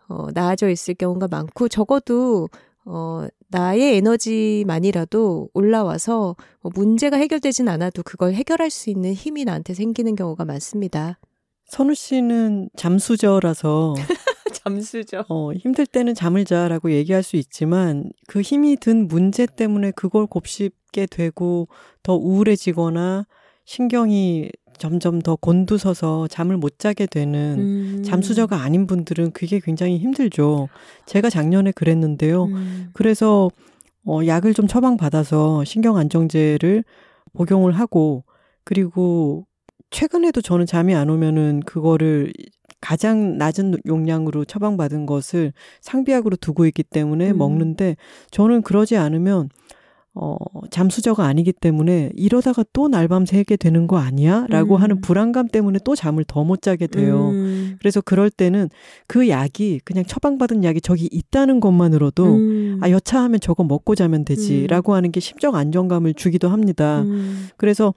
[0.08, 2.48] 어, 나아져 있을 경우가 많고 적어도
[2.84, 10.16] 어, 나의 에너지만이라도 올라와서 뭐 문제가 해결되진 않아도 그걸 해결할 수 있는 힘이 나한테 생기는
[10.16, 11.18] 경우가 많습니다.
[11.66, 13.94] 선우 씨는 잠수저라서
[14.54, 15.24] 잠수죠.
[15.28, 21.06] 어, 힘들 때는 잠을 자라고 얘기할 수 있지만 그 힘이 든 문제 때문에 그걸 곱씹게
[21.06, 21.68] 되고
[22.02, 23.26] 더 우울해지거나
[23.66, 28.02] 신경이 점점 더 곤두서서 잠을 못 자게 되는 음.
[28.04, 30.68] 잠수저가 아닌 분들은 그게 굉장히 힘들죠.
[31.06, 32.44] 제가 작년에 그랬는데요.
[32.44, 32.90] 음.
[32.92, 33.50] 그래서
[34.06, 36.84] 어, 약을 좀 처방받아서 신경 안정제를
[37.34, 38.24] 복용을 하고
[38.64, 39.46] 그리고
[39.90, 42.32] 최근에도 저는 잠이 안 오면은 그거를
[42.80, 47.38] 가장 낮은 용량으로 처방받은 것을 상비약으로 두고 있기 때문에 음.
[47.38, 47.96] 먹는데
[48.30, 49.48] 저는 그러지 않으면
[50.20, 50.36] 어,
[50.70, 54.46] 잠수저가 아니기 때문에 이러다가 또 날밤 새게 되는 거 아니야?
[54.48, 54.82] 라고 음.
[54.82, 57.28] 하는 불안감 때문에 또 잠을 더 못 자게 돼요.
[57.30, 57.76] 음.
[57.78, 58.68] 그래서 그럴 때는
[59.06, 62.78] 그 약이 그냥 처방받은 약이 저기 있다는 것만으로도 음.
[62.80, 67.02] 아 여차하면 저거 먹고 자면 되지 라고 하는 게 심적 안정감을 주기도 합니다.
[67.02, 67.48] 음.
[67.56, 67.94] 그래서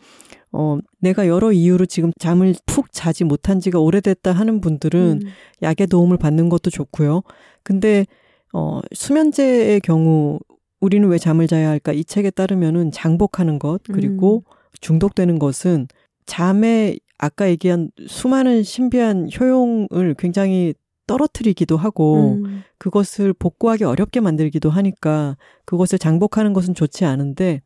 [0.51, 5.27] 어 내가 여러 이유로 지금 잠을 푹 자지 못한 지가 오래됐다 하는 분들은 음.
[5.63, 7.23] 약의 도움을 받는 것도 좋고요.
[7.63, 8.05] 근데
[8.53, 10.39] 어 수면제의 경우
[10.81, 11.93] 우리는 왜 잠을 자야 할까?
[11.93, 14.43] 이 책에 따르면은 장복하는 것 그리고
[14.81, 15.87] 중독되는 것은
[16.25, 20.73] 잠에 아까 얘기한 수많은 신비한 효용을 굉장히
[21.05, 22.63] 떨어뜨리기도 하고 음.
[22.77, 27.61] 그것을 복구하기 어렵게 만들기도 하니까 그것을 장복하는 것은 좋지 않은데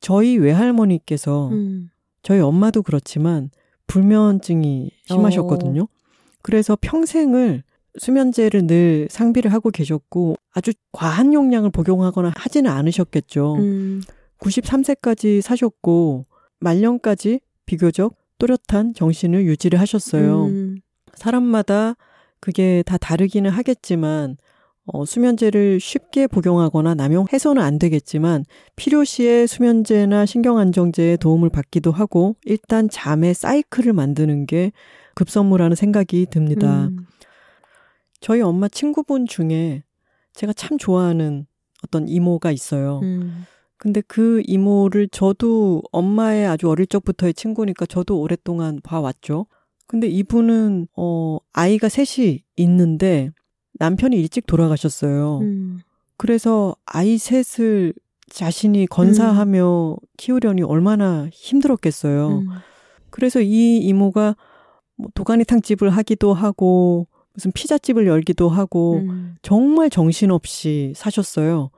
[0.00, 1.90] 저희 외할머니께서 음.
[2.22, 3.50] 저희 엄마도 그렇지만
[3.88, 5.88] 불면증이 심하셨거든요.
[6.42, 7.62] 그래서 평생을
[7.98, 13.56] 수면제를 늘 상비를 하고 계셨고 아주 과한 용량을 복용하거나 하지는 않으셨겠죠.
[13.56, 14.02] 음.
[14.38, 16.26] 93세까지 사셨고
[16.60, 20.46] 말년까지 비교적 또렷한 정신을 유지를 하셨어요.
[20.46, 20.78] 음.
[21.14, 21.94] 사람마다
[22.40, 24.36] 그게 다 다르기는 하겠지만
[24.84, 33.34] 어, 수면제를 쉽게 복용하거나 남용해서는 안 되겠지만 필요시에 수면제나 신경안정제의 도움을 받기도 하고 일단 잠의
[33.34, 34.72] 사이클을 만드는 게
[35.14, 36.86] 급선무라는 생각이 듭니다.
[36.86, 37.06] 음.
[38.22, 39.82] 저희 엄마 친구분 중에
[40.32, 41.46] 제가 참 좋아하는
[41.84, 43.00] 어떤 이모가 있어요.
[43.02, 43.44] 음.
[43.76, 49.46] 근데 그 이모를 저도 엄마의 아주 어릴 적부터의 친구니까 저도 오랫동안 봐왔죠.
[49.88, 53.30] 근데 이분은 어 아이가 셋이 있는데
[53.74, 55.40] 남편이 일찍 돌아가셨어요.
[55.40, 55.80] 음.
[56.16, 57.92] 그래서 아이 셋을
[58.30, 62.28] 자신이 건사하며 키우려니 얼마나 힘들었겠어요.
[62.38, 62.48] 음.
[63.10, 64.36] 그래서 이 이모가
[64.94, 69.36] 뭐 도가니탕집을 하기도 하고 무슨 피자집을 열기도 하고 음.
[69.42, 71.70] 정말 정신없이 사셨어요.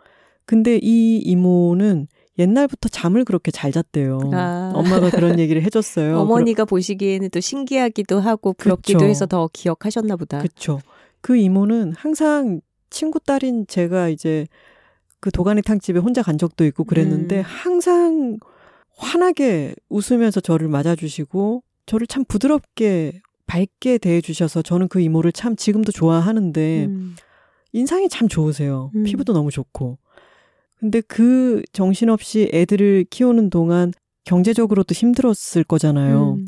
[0.47, 4.19] 근데 이 이모는 옛날부터 잠을 그렇게 잘 잤대요.
[4.33, 4.73] 아.
[4.75, 6.19] 엄마가 그런 얘기를 해줬어요.
[6.21, 9.09] 어머니가 보시기에는 또 신기하기도 하고 부럽기도 그쵸.
[9.09, 10.41] 해서 더 기억하셨나 보다.
[10.41, 10.81] 그쵸.
[11.21, 14.47] 그 이모는 항상 친구 딸인 제가 이제
[15.21, 17.43] 그 도가니탕 집에 혼자 간 적도 있고 그랬는데 음.
[17.43, 18.39] 항상
[18.97, 26.87] 환하게 웃으면서 저를 맞아주시고 저를 참 부드럽게 밝게 대해주셔서 저는 그 이모를 참 지금도 좋아하는데
[26.87, 27.17] 음.
[27.73, 28.91] 인상이 참 좋으세요.
[28.95, 29.05] 음.
[29.05, 29.99] 피부도 너무 좋고.
[30.79, 33.93] 근데 그 정신없이 애들을 키우는 동안
[34.25, 36.35] 경제적으로도 힘들었을 거잖아요.
[36.35, 36.47] 음.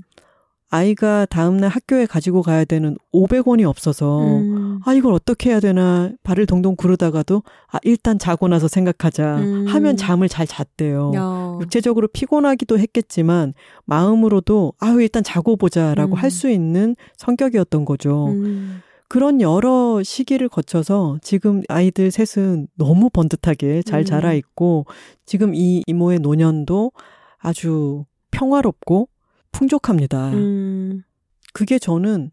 [0.69, 4.81] 아이가 다음날 학교에 가지고 가야 되는 500원이 없어서 음.
[4.85, 9.67] 아 이걸 어떻게 해야 되나 발을 동동 구르다가도 아 일단 자고 나서 생각하자 음.
[9.69, 11.13] 하면 잠을 잘 잤대요.
[11.15, 11.59] 야.
[11.61, 13.55] 육체적으로 피곤하기도 했겠지만
[13.85, 16.19] 마음으로도 아유 일단 자고 보자라고 음.
[16.19, 18.27] 할수 있는 성격이었던 거죠.
[18.29, 18.83] 음.
[19.09, 24.05] 그런 여러 시기를 거쳐서 지금 아이들 셋은 너무 번듯하게 잘 음.
[24.05, 24.87] 자라 있고
[25.25, 26.91] 지금 이 이모의 노년도
[27.39, 29.09] 아주 평화롭고
[29.53, 30.31] 풍족합니다.
[30.33, 31.03] 음.
[31.53, 32.31] 그게 저는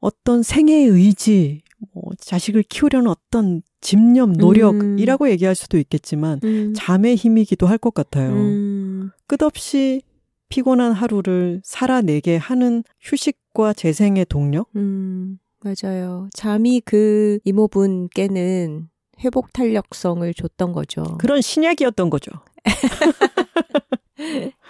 [0.00, 1.62] 어떤 생애의 의지,
[1.92, 6.72] 뭐 자식을 키우려는 어떤 집념, 노력이라고 얘기할 수도 있겠지만 음.
[6.76, 8.32] 잠의 힘이기도 할 것 같아요.
[8.32, 9.10] 음.
[9.26, 10.02] 끝없이
[10.48, 14.68] 피곤한 하루를 살아내게 하는 휴식과 재생의 동력?
[14.76, 16.28] 음, 맞아요.
[16.34, 18.88] 잠이 그 이모분께는
[19.24, 21.04] 회복 탄력성을 줬던 거죠.
[21.18, 22.30] 그런 신약이었던 거죠.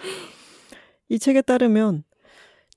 [1.13, 2.03] 이 책에 따르면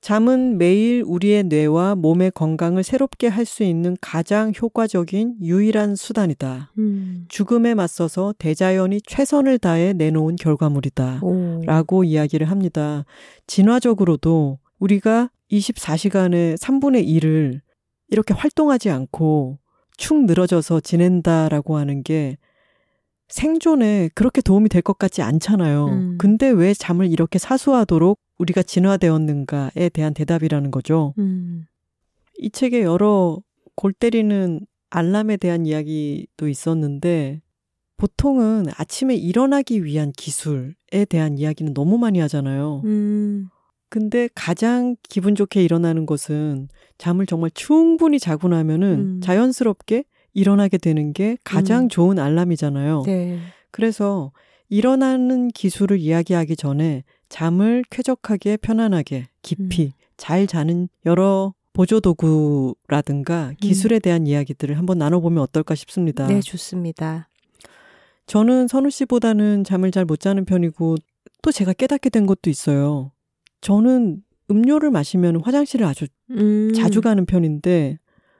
[0.03, 6.71] 잠은 매일 우리의 뇌와 몸의 건강을 새롭게 할 수 있는 가장 효과적인 유일한 수단이다.
[6.77, 7.25] 음.
[7.29, 11.21] 죽음에 맞서서 대자연이 최선을 다해 내놓은 결과물이다.
[11.23, 11.63] 오.
[11.65, 13.07] 라고 이야기를 합니다.
[13.47, 17.61] 진화적으로도 우리가 24시간의 3분의 1을
[18.09, 19.59] 이렇게 활동하지 않고
[19.97, 22.37] 축 늘어져서 지낸다라고 하는 게
[23.29, 25.87] 생존에 그렇게 도움이 될 것 같지 않잖아요.
[25.87, 26.19] 음.
[26.19, 31.15] 근데 왜 잠을 이렇게 사수하도록 우리가 진화되었는가에 대한 대답이라는 거죠.
[31.19, 31.65] 음.
[32.39, 33.39] 이 책에 여러
[33.75, 34.61] 골 때리는
[34.91, 37.41] 알람에 대한 이야기도 있었는데
[37.97, 42.83] 보통은 아침에 일어나기 위한 기술에 대한 이야기는 너무 많이 하잖아요.
[42.85, 43.49] 음.
[43.89, 46.69] 근데 가장 기분 좋게 일어나는 것은
[46.99, 49.21] 잠을 정말 충분히 자고 나면은 음.
[49.23, 50.05] 자연스럽게
[50.37, 51.89] 일어나게 되는 게 가장 음.
[51.89, 53.05] 좋은 알람이잖아요.
[53.07, 53.39] 네.
[53.71, 54.33] 그래서
[54.69, 64.27] 일어나는 기술을 이야기하기 전에 잠을 쾌적하게 편안하게 깊이 잘 자는 여러 보조 도구라든가 기술에 대한
[64.27, 66.27] 이야기들을 한번 나눠보면 어떨까 싶습니다.
[66.27, 67.29] 네, 좋습니다.
[68.27, 70.97] 저는 선우 씨보다는 잠을 잘 못 자는 편이고
[71.43, 73.13] 또 제가 깨닫게 된 것도 있어요.
[73.63, 76.73] 저는 음료를 마시면 화장실을 아주 음.
[76.75, 77.99] 자주 가는 편인데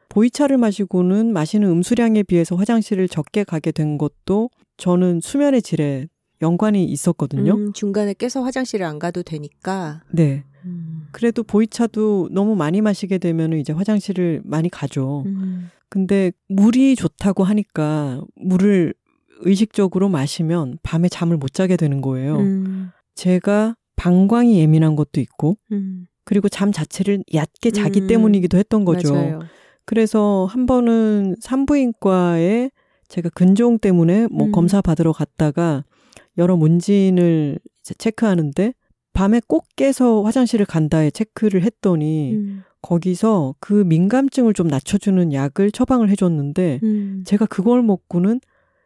[0.09, 6.09] 보이차를 마시고는 마시는 음수량에 비해서 화장실을 적게 가게 된 것도 저는 수면의 질에
[6.43, 7.55] 연관이 있었거든요.
[7.55, 10.03] 음, 중간에 깨서 화장실을 안 가도 되니까.
[10.11, 10.45] 네.
[10.65, 11.07] 음.
[11.13, 15.23] 그래도 보이차도 너무 많이 마시게 되면 이제 화장실을 많이 가죠.
[15.27, 15.71] 음.
[15.89, 18.93] 근데 물이 좋다고 하니까 물을
[19.41, 22.39] 의식적으로 마시면 밤에 잠을 못 자게 되는 거예요.
[22.39, 22.91] 음.
[23.15, 26.07] 제가 방광이 예민한 것도 있고 음.
[26.25, 28.07] 그리고 잠 자체를 얕게 자기 음.
[28.09, 29.15] 때문이기도 했던 거죠.
[29.15, 29.41] 맞아요.
[29.87, 32.71] 그래서 한 번은 산부인과에
[33.09, 34.53] 제가 근종 때문에 뭐 음.
[34.53, 35.85] 검사 받으러 갔다가
[36.37, 38.75] 여러 문진을 이제 체크하는데
[39.13, 42.63] 밤에 꼭 깨서 화장실을 간다에 체크를 했더니 음.
[42.83, 47.23] 거기서 그 민감증을 좀 낮춰주는 약을 처방을 해줬는데 음.
[47.25, 48.41] 제가 그걸 먹고는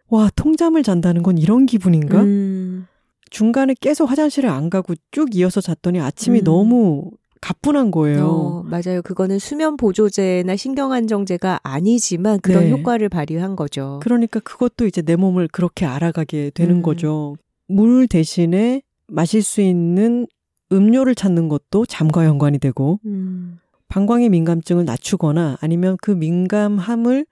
[0.09, 2.23] 와 통잠을 잔다는 건 이런 기분인가?
[2.23, 2.87] 음.
[3.31, 6.45] 중간에 깨서 화장실을 안 가고 쭉 이어서 잤더니 아침이 음.
[6.45, 7.11] 너무
[7.41, 8.27] 가뿐한 거예요.
[8.27, 9.03] 어, 맞아요.
[9.03, 12.71] 그거는 수면 보조제나 신경 안정제가 아니지만 그런 네.
[12.71, 14.01] 효과를 발휘한 거죠.
[14.03, 16.83] 그러니까 그것도 이제 내 몸을 그렇게 알아가게 되는 음.
[16.83, 17.37] 거죠.
[17.67, 20.27] 물 대신에 마실 수 있는
[20.73, 23.59] 음료를 찾는 것도 잠과 연관이 되고 음.
[23.89, 27.27] 방광의 민감증을 낮추거나 아니면 그 민감함을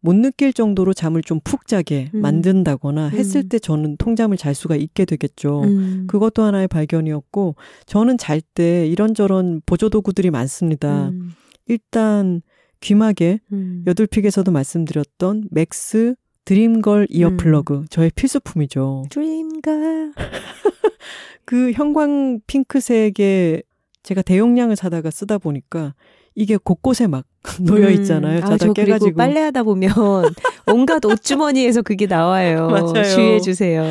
[0.00, 2.20] 못 느낄 정도로 잠을 좀 푹 자게 음.
[2.20, 3.48] 만든다거나 했을 음.
[3.48, 5.62] 때 저는 통잠을 잘 수가 있게 되겠죠.
[5.62, 6.06] 음.
[6.06, 11.08] 그것도 하나의 발견이었고 저는 잘 때 이런저런 보조 도구들이 많습니다.
[11.08, 11.32] 음.
[11.66, 12.42] 일단
[12.80, 13.84] 귀마개 음.
[13.86, 16.14] 여둘픽에서도 말씀드렸던 Mack's
[16.44, 19.04] Dreamgirl earplug 저의 필수품이죠.
[19.10, 20.12] Dreamgirl.
[21.44, 23.62] 그 형광 핑크색의
[24.02, 25.94] 제가 대용량을 사다가 쓰다 보니까
[26.40, 27.26] 이게 곳곳에 막
[27.60, 28.38] 놓여 있잖아요.
[28.38, 28.44] 음.
[28.44, 29.14] 아, 자다 깨가지고.
[29.14, 29.90] 빨래하다 보면
[30.72, 32.68] 온갖 옷주머니에서 그게 나와요.
[32.68, 33.04] 맞아요.
[33.04, 33.84] 주의해 주세요.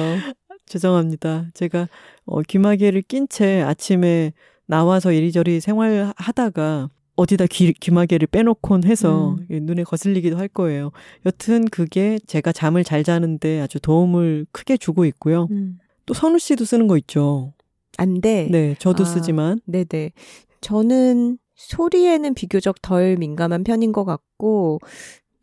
[0.66, 1.46] 죄송합니다.
[1.54, 1.88] 제가
[2.26, 4.34] 어, 귀마개를 낀 채 아침에
[4.66, 9.60] 나와서 이리저리 생활하다가 어디다 귀, 귀마개를 빼놓곤 해서 음.
[9.66, 10.92] 눈에 거슬리기도 할 거예요.
[11.28, 15.48] 여튼 그게 제가 잠을 잘 자는데 아주 도움을 크게 주고 있고요.
[15.52, 15.78] 음.
[16.08, 17.54] 또 선우 씨도 쓰는 거 있죠.
[17.98, 18.48] 안 돼.
[18.50, 19.06] 네, 저도 아.
[19.06, 20.14] 쓰지만 네네.
[20.62, 24.80] 저는 소리에는 비교적 덜 민감한 편인 것 같고,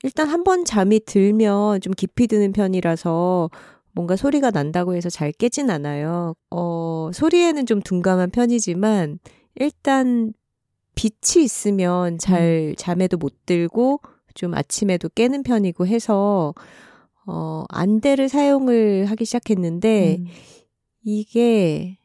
[0.04, 3.50] 일단 한 번 잠이 들면 좀 깊이 드는 편이라서
[3.92, 6.34] 뭔가 소리가 난다고 해서 잘 깨진 않아요.
[6.50, 9.18] 어, 소리에는 좀 둔감한 편이지만,
[9.56, 10.32] 일단
[10.94, 14.00] 빛이 있으면 잘 잠에도 못 들고
[14.34, 16.54] 좀 아침에도 깨는 편이고 해서
[17.26, 20.26] 어 안대를 사용을 하기 시작했는데 음.
[21.04, 21.98] 이게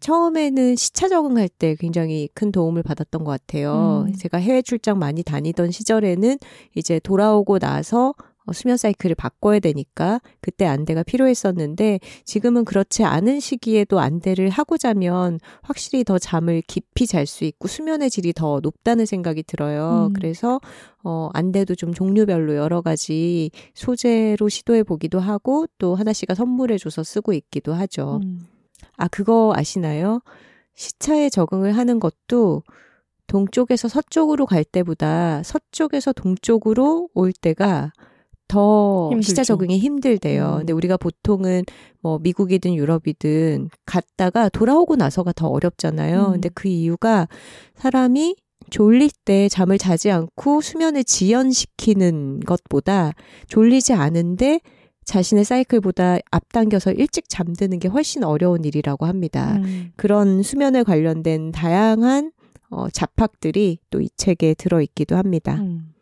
[0.00, 4.04] 처음에는 시차 적응할 때 굉장히 큰 도움을 받았던 것 같아요.
[4.06, 4.12] 음.
[4.14, 6.38] 제가 해외 출장 많이 다니던 시절에는
[6.74, 8.14] 이제 돌아오고 나서
[8.48, 15.38] 어, 수면 사이클을 바꿔야 되니까 그때 안대가 필요했었는데 지금은 그렇지 않은 시기에도 안대를 하고 자면
[15.60, 20.06] 확실히 더 잠을 깊이 잘 수 있고 수면의 질이 더 높다는 생각이 들어요.
[20.08, 20.12] 음.
[20.14, 20.60] 그래서
[21.04, 27.34] 어 안대도 좀 종류별로 여러 가지 소재로 시도해 보기도 하고 또 하나씩가 선물해 줘서 쓰고
[27.34, 28.20] 있기도 하죠.
[28.22, 28.46] 음.
[28.98, 30.20] 아, 그거 아시나요?
[30.74, 32.62] 시차에 적응을 하는 것도
[33.26, 37.92] 동쪽에서 서쪽으로 갈 때보다 서쪽에서 동쪽으로 올 때가
[38.48, 39.28] 더 힘들죠.
[39.28, 40.52] 시차 적응이 힘들대요.
[40.52, 40.58] 음.
[40.58, 41.64] 근데 우리가 보통은
[42.00, 46.26] 뭐 미국이든 유럽이든 갔다가 돌아오고 나서가 더 어렵잖아요.
[46.26, 46.32] 음.
[46.32, 47.28] 근데 그 이유가
[47.76, 48.36] 사람이
[48.70, 53.12] 졸릴 때 잠을 자지 않고 수면을 지연시키는 것보다
[53.48, 54.60] 졸리지 않은데
[55.08, 59.56] 자신의 사이클보다 앞당겨서 일찍 잠드는 게 훨씬 어려운 일이라고 합니다.
[59.56, 59.90] 음.
[59.96, 62.30] 그런 수면에 관련된 다양한
[62.68, 65.54] 어, 잡학들이 또 이 책에 들어있기도 합니다.
[65.54, 65.94] 음.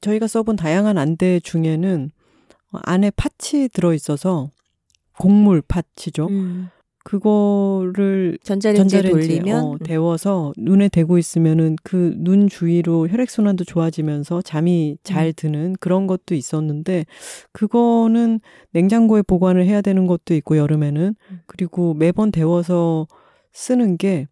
[0.00, 2.12] 저희가 써본 다양한 안대 중에는
[2.72, 4.50] 어, 안에 팥이 들어있어서
[5.18, 6.28] 곡물 팥이죠.
[6.28, 6.68] 음,
[7.02, 14.42] 그거를 전자레인지에 전자레인지에 돌리면 어, 데워서 눈에 대고 있으면은 그 눈 주위로 혈액 순환도 좋아지면서
[14.42, 15.32] 잠이 잘 음.
[15.34, 17.06] 드는 그런 것도 있었는데
[17.52, 18.40] 그거는
[18.72, 21.40] 냉장고에 보관을 해야 되는 것도 있고 여름에는 음.
[21.46, 23.06] 그리고 매번 데워서
[23.52, 24.26] 쓰는 게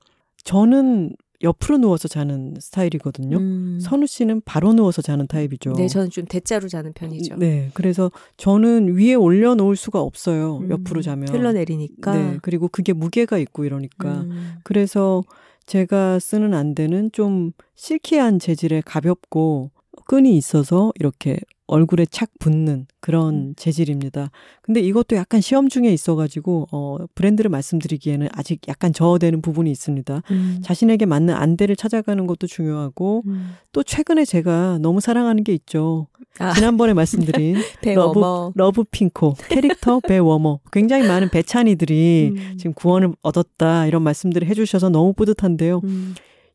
[0.45, 1.13] 저는
[1.43, 3.37] 옆으로 누워서 자는 스타일이거든요.
[3.37, 3.79] 음.
[3.81, 5.75] 선우 씨는 바로 누워서 자는 타입이죠.
[5.75, 7.37] 네, 저는 좀 대자로 자는 편이죠.
[7.37, 10.59] 네, 그래서 저는 위에 올려놓을 수가 없어요.
[10.59, 11.29] 음, 옆으로 자면.
[11.29, 12.15] 흘러내리니까.
[12.15, 14.23] 네, 그리고 그게 무게가 있고 이러니까.
[14.23, 15.23] 음, 그래서
[15.67, 19.71] 제가 쓰는 안대는 좀 실키한 재질의 가볍고
[20.09, 21.39] 끈이 있어서 이렇게
[21.71, 23.55] 얼굴에 착 붙는 그런 음.
[23.57, 24.31] 재질입니다.
[24.63, 30.23] 근데 이것도 약간 시험 중에 있어가지고 어, 브랜드를 말씀드리기에는 아직 약간 저어되는 부분이 있습니다.
[30.31, 33.51] 음, 자신에게 맞는 안대를 찾아가는 것도 중요하고 음.
[33.73, 36.07] 또 최근에 제가 너무 사랑하는 게 있죠.
[36.39, 36.55] 아.
[36.55, 38.53] 지난번에 말씀드린 러브 배워머.
[38.55, 42.57] 러브 핑코 캐릭터 배 워머 굉장히 많은 배 찬 이들이 음.
[42.57, 45.83] 지금 구원을 얻었다 이런 말씀들을 해주셔서 너무 뿌듯한데요.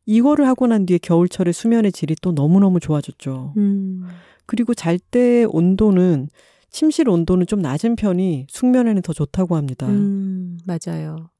[0.06, 3.54] 음, 이거를 하고 난 뒤에 겨울철에 수면의 질이 또 너무너무 좋아졌죠.
[3.56, 4.06] 음.
[4.46, 6.28] 그리고 잘 때 온도는
[6.70, 9.86] 침실 온도는 좀 낮은 편이 숙면에는 더 좋다고 합니다.
[9.86, 11.30] 음, 맞아요.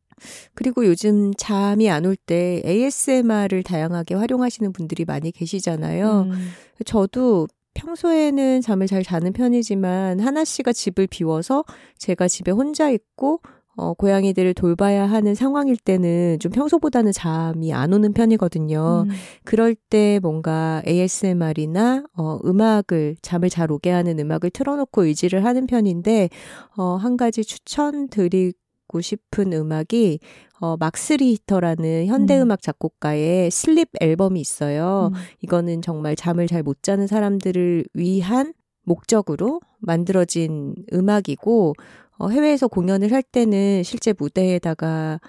[0.54, 6.28] 그리고 요즘 잠이 안 올 때 ASMR을 다양하게 활용하시는 분들이 많이 계시잖아요.
[6.30, 6.48] 음.
[6.86, 11.64] 저도 평소에는 잠을 잘 자는 편이지만 하나 씨가 집을 비워서
[11.98, 13.40] 제가 집에 혼자 있고
[13.76, 19.04] 어, 고양이들을 돌봐야 하는 상황일 때는 좀 평소보다는 잠이 안 오는 편이거든요.
[19.08, 19.14] 음.
[19.44, 26.28] 그럴 때 뭔가 ASMR이나 어, 음악을 잠을 잘 오게 하는 음악을 틀어놓고 의지를 하는 편인데
[26.76, 30.20] 어, 한 가지 추천드리고 싶은 음악이
[30.60, 35.10] 어, 막스 리히터라는 현대음악 작곡가의 Sleep 앨범이 있어요.
[35.12, 35.18] 음.
[35.40, 38.54] 이거는 정말 잠을 잘 못 자는 사람들을 위한
[38.84, 41.74] 목적으로 만들어진 음악이고
[42.18, 45.20] 어, 해외에서 공연을 할 때는 실제 무대에다가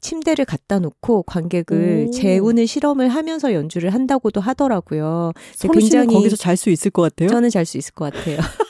[0.00, 2.10] 침대를 갖다 놓고 관객을 오.
[2.10, 5.32] 재우는 실험을 하면서 연주를 한다고도 하더라고요.
[5.72, 7.28] 굉장히- 거기서 잘 수 있을 것 같아요.
[7.28, 8.36] 저는 잘 수 있을 것 같아요.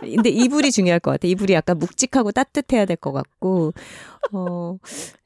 [0.00, 1.30] 근데 이불이 중요할 것 같아요.
[1.30, 3.72] 이불이 약간 묵직하고 따뜻해야 될 것 같고.
[4.32, 4.76] 어,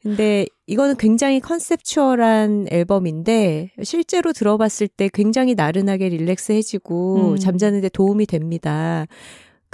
[0.02, 7.36] 근데 이거는 굉장히 컨셉추얼한 앨범인데 실제로 들어봤을 때 굉장히 나른하게 릴렉스해지고 음.
[7.36, 9.06] 잠자는데 도움이 됩니다.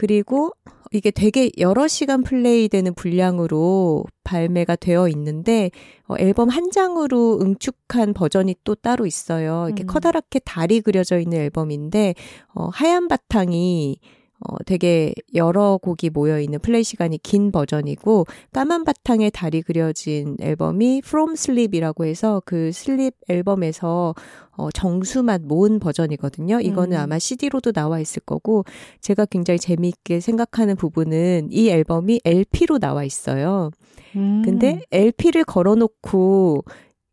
[0.01, 0.53] 그리고
[0.93, 5.71] 이게 되게 여러 시간 플레이되는 분량으로 발매가 되어 있는데
[6.09, 9.67] 어, 앨범 한 장으로 응축한 버전이 또 따로 있어요.
[9.67, 9.87] 이렇게 음.
[9.87, 12.15] 커다랗게 달이 그려져 있는 앨범인데
[12.55, 13.99] 어, 하얀 바탕이
[14.49, 21.03] 어, 되게 여러 곡이 모여 있는 플레이 시간이 긴 버전이고 까만 바탕에 달이 그려진 앨범이
[21.05, 24.15] From Sleep이라고 해서 그 Sleep 앨범에서
[24.53, 26.61] 어, 정수만 모은 버전이거든요.
[26.61, 27.03] 이거는 음.
[27.03, 28.65] 아마 CD로도 나와 있을 거고
[29.01, 33.71] 제가 굉장히 재미있게 생각하는 부분은 이 앨범이 LP로 나와 있어요.
[34.17, 34.43] 음.
[34.45, 36.65] 근데 LP를 걸어놓고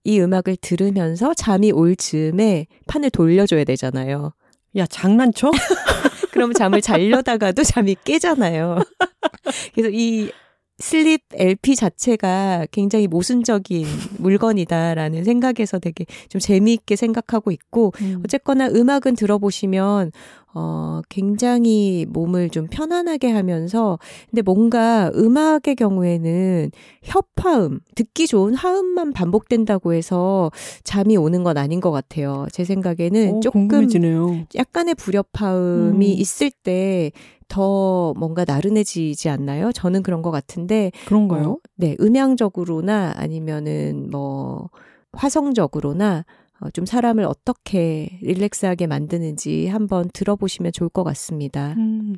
[0.05, 4.32] 이 음악을 들으면서 잠이 올 즈음에 판을 돌려줘야 되잖아요.
[4.78, 5.51] 야 장난쳐?
[6.38, 8.78] 그러면 잠을 자려다가도 잠이 깨잖아요.
[9.74, 10.30] 그래서 이
[10.78, 13.88] 슬립 LP 자체가 굉장히 모순적인
[14.20, 18.22] 물건이다라는 생각에서 되게 좀 재미있게 생각하고 있고 음.
[18.24, 20.12] 어쨌거나 음악은 들어보시면
[20.60, 23.99] 어, 굉장히 몸을 좀 편안하게 하면서,
[24.30, 26.72] 근데 뭔가 음악의 경우에는
[27.03, 30.49] 협화음, 듣기 좋은 화음만 반복된다고 해서
[30.84, 32.47] 잠이 오는 건 아닌 것 같아요.
[32.51, 34.47] 제 생각에는 어, 조금 궁금해지네요.
[34.55, 36.20] 약간의 불협화음이 음.
[36.20, 37.12] 있을 때
[37.47, 39.72] 더 뭔가 나른해지지 않나요?
[39.72, 41.51] 저는 그런 것 같은데, 그런가요?
[41.51, 44.70] 어, 네, 음향적으로나 아니면은 뭐
[45.14, 46.26] 화성적으로나
[46.60, 51.74] 어, 좀 사람을 어떻게 relax하게 만드는지 한번 들어보시면 좋을 것 같습니다.
[51.78, 52.16] 음,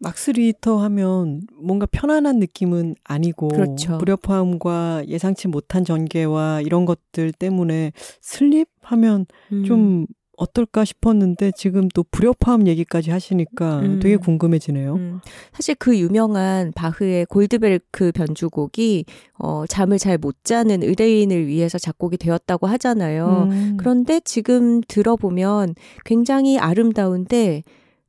[0.00, 3.98] 막스 리히터 하면 뭔가 편안한 느낌은 아니고 그렇죠.
[3.98, 9.64] 불협화음과 예상치 못한 전개와 이런 것들 때문에 Sleep 하면 음.
[9.64, 10.06] 좀
[10.38, 14.00] 어떨까 싶었는데 지금 또 불협화음 얘기까지 하시니까 음.
[14.00, 14.94] 되게 궁금해지네요.
[14.94, 15.20] 음,
[15.52, 19.04] 사실 그 유명한 바흐의 골드베르크 변주곡이
[19.38, 23.48] 어, 잠을 잘 못 자는 의뢰인을 위해서 작곡이 되었다고 하잖아요.
[23.50, 23.76] 음.
[23.78, 25.74] 그런데 지금 들어보면
[26.04, 27.62] 굉장히 아름다운데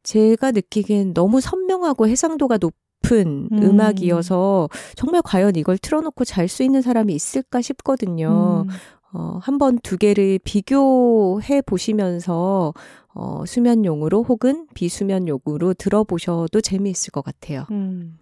[0.03, 3.63] 제가 느끼기엔 너무 선명하고 해상도가 높은 음.
[3.63, 3.79] 음.
[3.79, 8.65] 악이어서 정말 과연 이걸 틀어놓고 잘 수 있는 사람이 있을까 싶거든요.
[8.67, 8.73] 음.
[9.11, 12.73] 어, 한번 두 개를 비교해 보시면서
[13.13, 17.65] 어, 수면용으로 혹은 비수면용으로 들어보셔도 재미있을 것 같아요.
[17.71, 18.19] 음.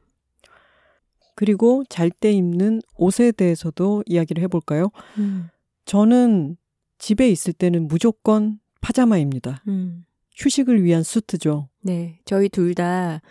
[1.35, 4.89] 그리고 잘 때 입는 옷에 대해서도 이야기를 해볼까요?
[5.19, 5.49] 음,
[5.85, 6.57] 저는
[6.97, 9.61] 집에 있을 때는 무조건 파자마입니다.
[9.67, 10.05] 음.
[10.35, 11.69] 휴식을 위한 수트죠.
[11.81, 13.21] 네, 저희 둘 다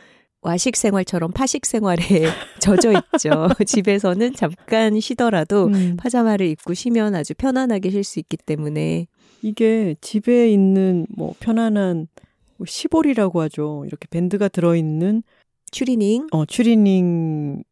[0.43, 2.03] 와식 생활처럼 파식 생활에
[2.61, 3.49] 젖어 있죠.
[3.67, 5.97] 집에서는 잠깐 쉬더라도 음.
[5.97, 9.07] 파자마를 입고 쉬면 아주 편안하게 쉴 수 있기 때문에
[9.43, 12.07] 이게 집에 있는 뭐 편안한
[12.57, 13.85] 뭐 시볼이라고 하죠.
[13.87, 15.23] 이렇게 밴드가 들어 있는
[15.73, 17.65] 추리닝 어, 추리닝이나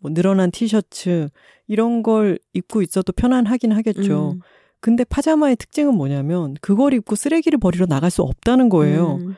[0.00, 1.28] 뭐 늘어난 티셔츠
[1.66, 4.32] 이런 걸 입고 있어도 편안하긴 하겠죠.
[4.36, 4.40] 음,
[4.80, 9.16] 근데 파자마의 특징은 뭐냐면 그걸 입고 쓰레기를 버리러 나갈 수 없다는 거예요.
[9.20, 9.36] 음.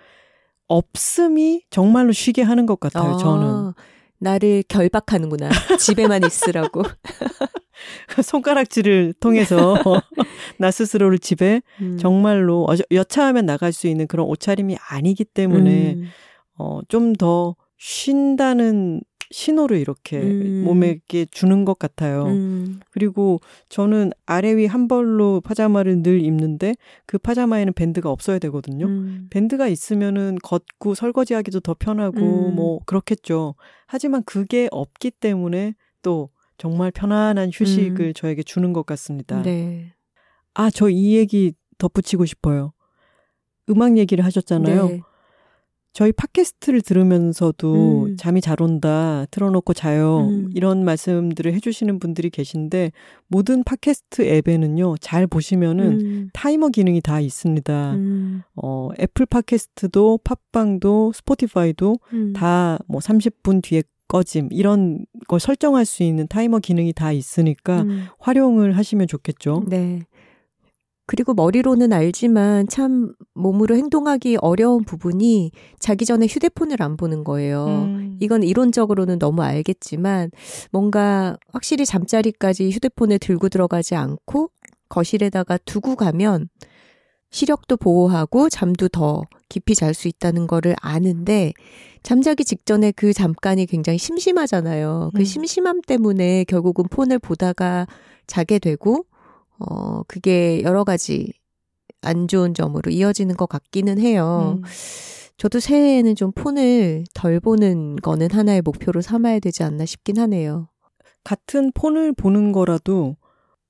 [0.68, 3.14] 없음이 정말로 쉬게 하는 것 같아요.
[3.14, 3.72] 아, 저는
[4.18, 5.48] 나를 결박하는구나.
[5.78, 6.82] 집에만 있으라고.
[8.22, 9.76] 손가락질을 통해서
[10.58, 11.96] 나 스스로를 집에 음.
[11.98, 16.04] 정말로 어- 여차하면 나갈 수 있는 그런 옷차림이 아니기 때문에 음.
[16.58, 19.00] 어, 좀 더 쉰다는
[19.30, 20.62] 신호를 이렇게 음.
[20.64, 22.24] 몸에게 주는 것 같아요.
[22.26, 22.80] 음.
[22.90, 26.74] 그리고 저는 아래 위 한 벌로 파자마를 늘 입는데
[27.06, 28.86] 그 파자마에는 밴드가 없어야 되거든요.
[28.86, 29.26] 음.
[29.30, 32.54] 밴드가 있으면은 걷고 설거지하기도 더 편하고 음.
[32.56, 33.54] 뭐 그렇겠죠.
[33.86, 39.38] 하지만 그게 없기 때문에 또 정말 편안한 휴식을 저에게 주는 것 같습니다.
[39.38, 39.42] 음.
[39.42, 39.94] 네.
[40.54, 42.72] 아, 저 이 얘기 덧붙이고 싶어요.
[43.70, 44.86] 음악 얘기를 하셨잖아요.
[44.88, 45.00] 네.
[45.99, 48.16] 저희 팟캐스트를 들으면서도 음.
[48.16, 50.49] 잠이 잘 온다, 틀어놓고 자요, 음.
[50.55, 52.92] 이런 말씀들을 해주시는 분들이 계신데,
[53.26, 56.30] 모든 팟캐스트 앱에는요, 잘 보시면은 음.
[56.32, 57.94] 타이머 기능이 다 있습니다.
[57.94, 58.42] 음.
[58.55, 62.32] 어, 애플 팟캐스트도, 팟빵도, 스포티파이도 음.
[62.32, 68.05] 다 뭐 30분 뒤에 꺼짐, 이런 걸 설정할 수 있는 타이머 기능이 다 있으니까 음.
[68.20, 69.64] 활용을 하시면 좋겠죠.
[69.66, 70.03] 네.
[71.09, 77.64] 그리고 머리로는 알지만 참 몸으로 행동하기 어려운 부분이 자기 전에 휴대폰을 안 보는 거예요.
[77.66, 78.18] 음.
[78.20, 80.30] 이건 이론적으로는 너무 알겠지만
[80.70, 84.50] 뭔가 확실히 잠자리까지 휴대폰을 들고 들어가지 않고
[84.90, 86.50] 거실에다가 두고 가면
[87.30, 91.54] 시력도 보호하고 잠도 더 깊이 잘 수 있다는 거를 아는데
[92.02, 95.12] 잠자기 직전에 그 잠깐이 굉장히 심심하잖아요.
[95.14, 95.24] 그 음.
[95.24, 97.86] 심심함 때문에 결국은 폰을 보다가
[98.26, 99.06] 자게 되고
[99.59, 101.32] 어 그게 여러 가지
[102.02, 104.59] 안 좋은 점으로 이어지는 것 같기는 해요.
[104.59, 104.64] 음.
[105.36, 110.68] 저도 새해에는 좀 폰을 덜 보는 거는 하나의 목표로 삼아야 되지 않나 싶긴 하네요.
[111.22, 113.16] 같은 폰을 보는 거라도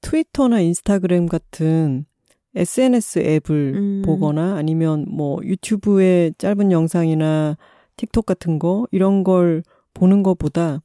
[0.01, 2.07] 트위터나 인스타그램 같은
[2.55, 4.03] SNS 앱을 음.
[4.05, 7.57] 보거나 아니면 뭐 유튜브의 짧은 영상이나
[7.97, 9.63] 틱톡 같은 거 이런 걸
[9.93, 10.81] 보는 것보다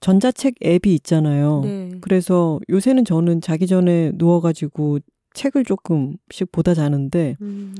[0.00, 1.60] 전자책 앱이 있잖아요.
[1.64, 1.90] 네.
[2.00, 5.00] 그래서 요새는 저는 자기 전에 누워가지고
[5.34, 7.74] 책을 조금씩 보다 자는데 음.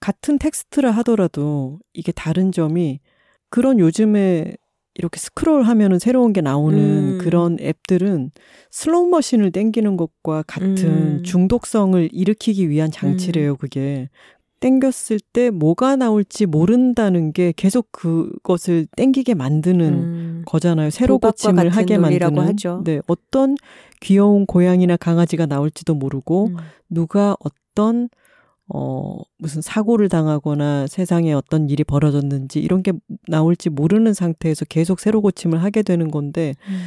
[0.00, 3.00] 같은 텍스트라 하더라도 이게 다른 점이
[3.48, 4.56] 그런 요즘에
[4.94, 7.18] 이렇게 스크롤 하면은 새로운 게 나오는 음.
[7.18, 8.30] 그런 앱들은
[8.70, 11.22] 슬롯머신을 땡기는 것과 같은 음.
[11.22, 14.08] 중독성을 일으키기 위한 장치래요, 그게.
[14.66, 20.42] 땡겼을 때 뭐가 나올지 모른다는 게 계속 그것을 땡기게 만드는 음.
[20.44, 20.90] 거잖아요.
[20.90, 22.38] 새로 고침을 하게 만드는.
[22.38, 22.82] 하죠.
[22.84, 23.56] 네, 어떤
[24.00, 26.56] 귀여운 고양이나 강아지가 나올지도 모르고 음.
[26.90, 28.08] 누가 어떤
[28.68, 32.92] 어 무슨 사고를 당하거나 세상에 어떤 일이 벌어졌는지 이런 게
[33.28, 36.80] 나올지 모르는 상태에서 계속 새로 고침을 하게 되는 건데 음.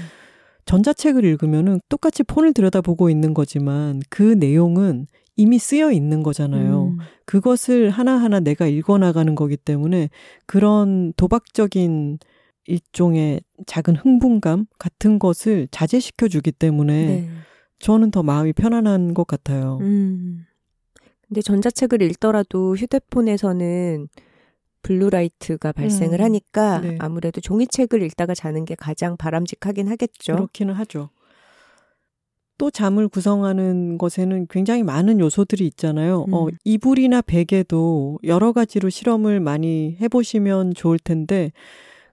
[0.65, 5.07] 전자책을 읽으면은 똑같이 폰을 들여다보고 있는 거지만 그 내용은
[5.39, 6.78] 이미 쓰여 있는 거잖아요.
[6.99, 7.05] 음.
[7.26, 10.09] 그것을 하나하나 내가 읽어나가는 거기 때문에
[10.45, 12.19] 그런 도박적인
[12.65, 17.30] 일종의 작은 흥분감 같은 것을 자제시켜 주기 때문에 네.
[17.80, 19.80] 저는 더 마음이 편안한 것 같아요.
[19.81, 20.45] 음.
[21.27, 24.07] 근데 전자책을 읽더라도 휴대폰에서는
[24.81, 26.26] blue light가 발생을 음.
[26.26, 26.97] 하니까 네.
[26.99, 30.34] 아무래도 종이책을 읽다가 자는 게 가장 바람직하긴 하겠죠.
[30.34, 31.09] 그렇기는 하죠.
[32.60, 36.19] 또 잠을 구성하는 것에는 굉장히 많은 요소들이 있잖아요.
[36.19, 36.34] 어, 음.
[36.34, 41.52] 어, 이불이나 베개도 여러 가지로 실험을 많이 해보시면 좋을 텐데,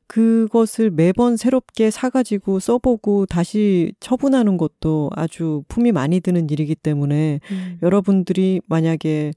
[0.06, 7.78] 그것을 매번 새롭게 사가지고 써보고 다시 처분하는 것도 아주 품이 많이 드는 일이기 때문에 음.
[7.82, 9.32] 여러분들이 만약에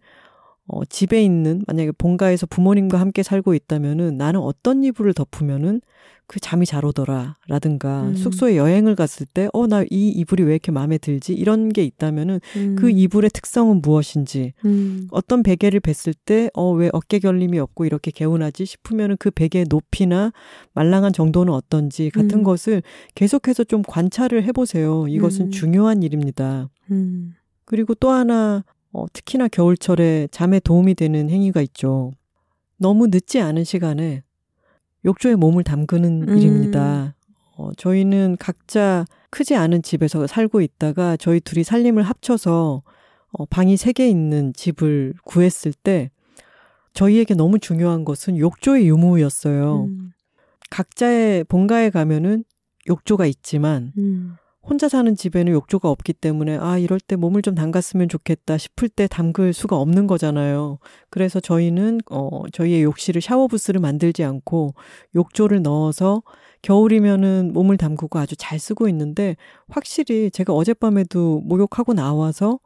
[0.69, 5.81] 어, 집에 있는 만약에 본가에서 부모님과 함께 살고 있다면은 나는 어떤 이불을 덮으면은
[6.27, 8.15] 그 잠이 잘 오더라라든가 음.
[8.15, 12.39] 숙소에 여행을 갔을 때 어 나 이 이불이 왜 이렇게 마음에 들지 이런 게 있다면은
[12.55, 12.75] 음.
[12.77, 15.07] 그 이불의 특성은 무엇인지 음.
[15.09, 20.31] 어떤 베개를 뱄을 때 어 왜 어깨 결림이 없고 이렇게 개운하지 싶으면은 그 베개의 높이나
[20.73, 22.43] 말랑한 정도는 어떤지 같은 음.
[22.43, 22.83] 것을
[23.15, 25.07] 계속해서 좀 관찰을 해보세요.
[25.07, 25.51] 이것은 음.
[25.51, 26.69] 중요한 일입니다.
[26.91, 27.33] 음.
[27.65, 32.11] 그리고 또 하나 어, 특히나 겨울철에 잠에 도움이 되는 행위가 있죠.
[32.77, 34.23] 너무 늦지 않은 시간에
[35.05, 36.37] 욕조에 몸을 담그는 음.
[36.37, 37.15] 일입니다.
[37.57, 42.81] 어, 저희는 각자 크지 않은 집에서 살고 있다가 저희 둘이 살림을 합쳐서
[43.31, 46.09] 어, 방이 세 개 있는 집을 구했을 때
[46.93, 49.85] 저희에게 너무 중요한 것은 욕조의 유무였어요.
[49.85, 50.11] 음.
[50.71, 52.43] 각자의 본가에 가면은
[52.89, 54.35] 욕조가 있지만 음.
[54.61, 59.07] 혼자 사는 집에는 욕조가 없기 때문에 아 이럴 때 몸을 좀 담갔으면 좋겠다 싶을 때
[59.07, 60.79] 담글 수가 없는 거잖아요.
[61.09, 64.73] 그래서 저희는 어 저희의 욕실을 샤워 부스를 만들지 않고
[65.15, 66.21] 욕조를 넣어서
[66.61, 69.37] 겨울이면은 몸을 담그고 아주 잘 쓰고 있는데
[69.69, 72.59] 확실히 제가 어젯밤에도 목욕하고 나와서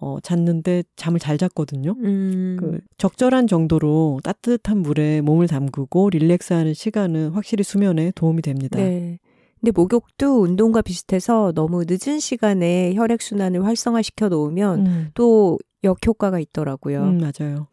[0.00, 1.94] 어, 잤는데 잠을 잘 잤거든요.
[1.98, 2.56] 음.
[2.60, 8.78] 그 적절한 정도로 따뜻한 물에 몸을 담그고 릴렉스하는 시간은 확실히 수면에 도움이 됩니다.
[8.78, 9.18] 네.
[9.66, 15.10] 근데 목욕도 운동과 비슷해서 너무 늦은 시간에 혈액순환을 활성화시켜 놓으면 음.
[15.14, 17.02] 또 역효과가 있더라고요.
[17.02, 17.66] 음, 맞아요.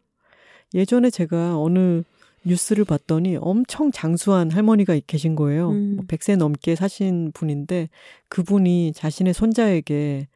[0.73, 2.01] 예전에 제가 어느
[2.45, 5.69] 뉴스를 봤더니 엄청 장수한 할머니가 계신 거예요.
[5.69, 5.95] 음.
[5.97, 7.89] 뭐 100세 넘게 사신 분인데
[8.27, 10.29] 그분이 자신의 손자에게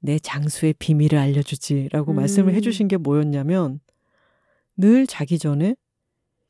[0.00, 2.16] 내 장수의 비밀을 알려주지라고 음.
[2.16, 3.80] 말씀을 해주신 게 뭐였냐면
[4.78, 5.76] 늘 자기 전에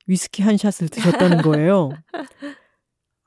[0.06, 1.90] 위스키 한 샷을 드셨다는 거예요.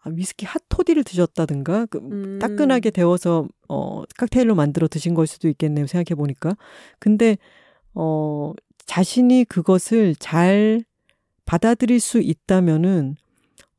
[0.08, 2.40] 아, 위스키 핫토디를 드셨다든가 그 음.
[2.40, 5.88] 따끈하게 데워서 어 칵테일로 만들어 드신 걸 수도 있겠네요.
[5.88, 6.56] 생각해 보니까.
[7.00, 7.38] 근데
[7.94, 8.54] 어
[8.86, 10.84] 자신이 그것을 잘
[11.46, 13.16] 받아들일 수 있다면은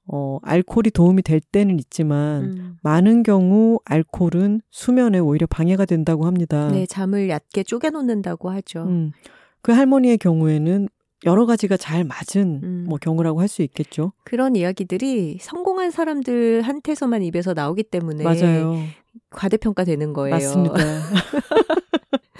[0.06, 2.76] 어 알코올이 도움이 될 때는 있지만 음.
[2.82, 6.70] 많은 경우 알코올은 수면에 오히려 방해가 된다고 합니다.
[6.70, 8.84] 네, 잠을 얕게 쪼개 놓는다고 하죠.
[8.84, 9.12] 음.
[9.60, 10.88] 그 할머니의 경우에는
[11.26, 12.84] 여러 가지가 잘 맞은 음.
[12.88, 14.12] 뭐 경우라고 할 수 있겠죠.
[14.24, 18.84] 그런 이야기들이 성공한 사람들한테서만 입에서 나오기 때문에 맞아요.
[19.30, 20.34] 과대평가되는 거예요.
[20.34, 20.76] 맞습니다.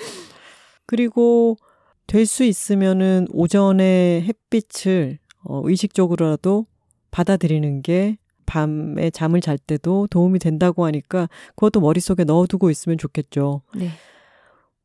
[0.86, 1.56] 그리고
[2.06, 6.66] 될 수 있으면은 오전에 햇빛을 어, 의식적으로라도
[7.10, 13.60] 받아들이는 게 밤에 잠을 잘 때도 도움이 된다고 하니까 그것도 머릿속에 넣어두고 있으면 좋겠죠.
[13.76, 13.90] 네.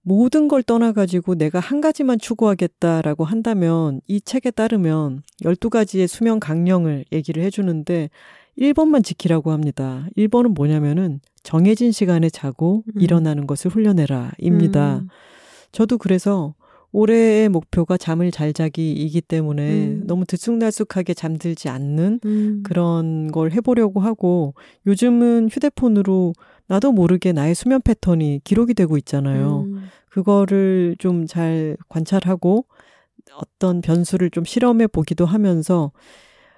[0.04, 7.42] 모든 걸 떠나가지고 내가 한 가지만 추구하겠다라고 한다면 이 책에 따르면 12가지의 수면 강령을 얘기를
[7.44, 8.10] 해주는데
[8.58, 10.06] 1번만 지키라고 합니다.
[10.18, 13.02] 1번은 뭐냐면은 정해진 시간에 자고 음.
[13.02, 14.98] 일어나는 것을 훈련해라 입니다.
[14.98, 15.08] 음.
[15.72, 16.54] 저도 그래서
[16.92, 20.04] 올해의 목표가 잠을 잘 자기이기 때문에 음.
[20.06, 22.64] 너무 들쑥날쑥하게 잠들지 않는 음.
[22.64, 24.54] 그런 걸 해보려고 하고
[24.86, 26.34] 요즘은 휴대폰으로
[26.74, 29.66] 나도 모르게 나의 수면 패턴이 기록이 되고 있잖아요.
[29.68, 29.86] 음.
[30.10, 32.66] 그거를 좀 잘 관찰하고
[33.36, 35.92] 어떤 변수를 좀 실험해 보기도 하면서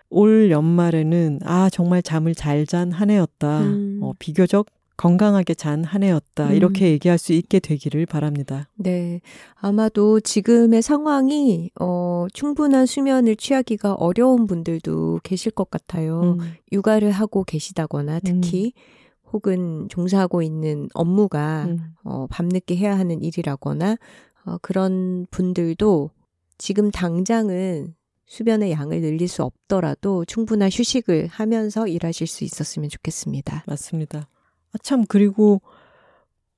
[0.09, 3.61] 올 연말에는 아 정말 잠을 잘 잔 한 해였다.
[3.63, 3.99] 음.
[4.01, 4.67] 어, 비교적
[4.97, 6.49] 건강하게 잔 한 해였다.
[6.51, 6.55] 음.
[6.55, 8.69] 이렇게 얘기할 수 있게 되기를 바랍니다.
[8.75, 9.19] 네.
[9.55, 16.37] 아마도 지금의 상황이, 어, 충분한 수면을 취하기가 어려운 분들도 계실 것 같아요.
[16.39, 16.53] 음.
[16.71, 18.71] 육아를 하고 계시다거나 특히.
[18.77, 19.04] 음.
[19.33, 21.77] 혹은 종사하고 있는 업무가 음.
[22.03, 23.97] 어, 밤늦게 해야 하는 일이라거나
[24.45, 26.11] 어, 그런 분들도
[26.57, 27.95] 지금 당장은
[28.27, 33.63] 수변의 양을 늘릴 수 없더라도 충분한 휴식을 하면서 일하실 수 있었으면 좋겠습니다.
[33.67, 34.27] 맞습니다.
[34.71, 35.61] 아, 참, 그리고,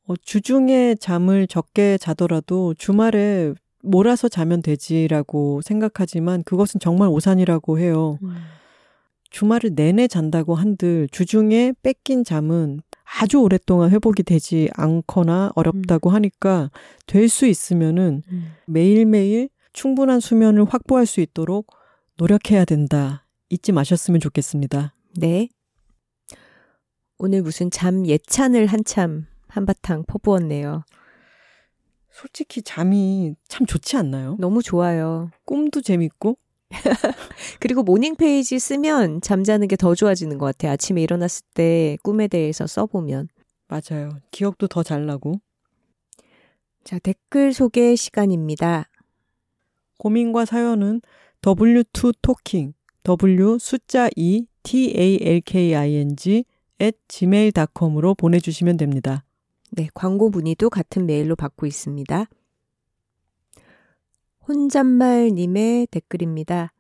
[0.06, 3.53] 어, 주중에 잠을 적게 자더라도 주말에
[3.84, 8.18] 몰아서 자면 되지라고 생각하지만 그것은 정말 오산이라고 해요.
[8.23, 8.38] 음.
[9.29, 12.79] 주말을 내내 잔다고 한들 주중에 뺏긴 잠은
[13.19, 16.69] 아주 오랫동안 회복이 되지 않거나 어렵다고 하니까
[17.05, 18.51] 될 수 있으면은 음.
[18.65, 21.67] 매일매일 충분한 수면을 확보할 수 있도록
[22.17, 23.25] 노력해야 된다.
[23.49, 24.93] 잊지 마셨으면 좋겠습니다.
[25.17, 25.49] 네.
[27.19, 30.83] 오늘 무슨 잠 예찬을 한참 한바탕 퍼부었네요.
[32.11, 34.35] 솔직히 잠이 참 좋지 않나요?
[34.39, 35.29] 너무 좋아요.
[35.45, 36.37] 꿈도 재밌고
[37.60, 40.72] 그리고 morning page 쓰면 잠자는 게 더 좋아지는 것 같아요.
[40.73, 43.30] 아침에 일어났을 때 꿈에 대해서 써보면.
[43.68, 44.10] 맞아요.
[44.31, 45.39] 기억도 더 잘 나고
[46.84, 48.85] 자, 댓글 소개 시간입니다.
[49.98, 51.02] 고민과 사연은
[51.41, 52.73] W2 토킹
[53.03, 56.45] W 숫자 2 T A L K I N G
[56.81, 59.23] at gmail.com으로 보내주시면 됩니다.
[59.72, 62.26] 네, 광고 문의도 같은 메일로 받고 있습니다.
[64.47, 66.71] 혼잣말님의 댓글입니다.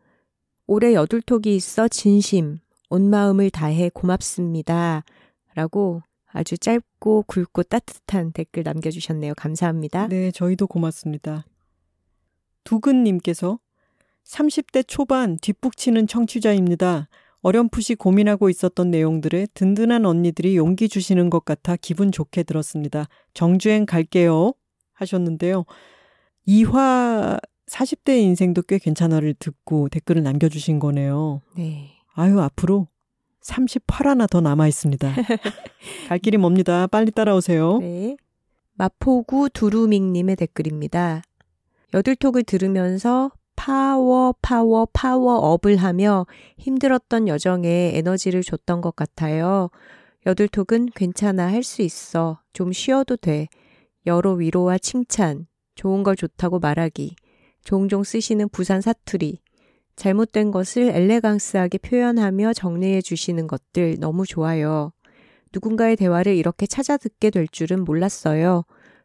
[0.67, 5.03] 올해 여둘톡이 있어 진심, 온 마음을 다해 고맙습니다.
[5.53, 9.33] 라고 아주 짧고 굵고 따뜻한 댓글 남겨주셨네요.
[9.35, 10.07] 감사합니다.
[10.07, 11.45] 네, 저희도 고맙습니다.
[12.63, 13.59] 두근님께서
[14.23, 17.09] 30대 초반 뒷북치는 청취자입니다.
[17.41, 23.07] 어렴풋이 고민하고 있었던 내용들에 든든한 언니들이 용기 주시는 것 같아 기분 좋게 들었습니다.
[23.33, 24.53] 정주행 갈게요.
[24.93, 25.65] 하셨는데요.
[26.45, 27.37] 이화
[27.71, 31.41] 40대 인생도 꽤 괜찮아를 듣고 댓글을 남겨주신 거네요.
[31.55, 31.91] 네.
[32.13, 32.87] 아유, 앞으로
[33.41, 35.13] 38 하나 더 남아 있습니다.
[36.09, 36.87] 갈 길이 멉니다.
[36.87, 37.79] 빨리 따라오세요.
[37.79, 38.17] 네.
[38.73, 41.21] 마포구 두루밍님의 댓글입니다.
[41.93, 46.25] 여둘톡을 들으면서 파워, 파워, 파워업을 하며
[46.57, 49.69] 힘들었던 여정에 에너지를 줬던 것 같아요.
[50.25, 52.39] 여둘톡은 괜찮아, 할 수 있어.
[52.53, 53.47] 좀 쉬어도 돼.
[54.05, 57.15] 여러 위로와 칭찬, 좋은 걸 좋다고 말하기,
[57.67, 59.41] 종종 쓰시는 부산 사투리,
[59.97, 64.93] 잘못된 것을 elegance하게 표현하며 정리해 주시는 것들 너무 좋아요.
[65.51, 68.63] 누군가의 대화를 이렇게 찾아 듣게 될 줄은 몰랐어요.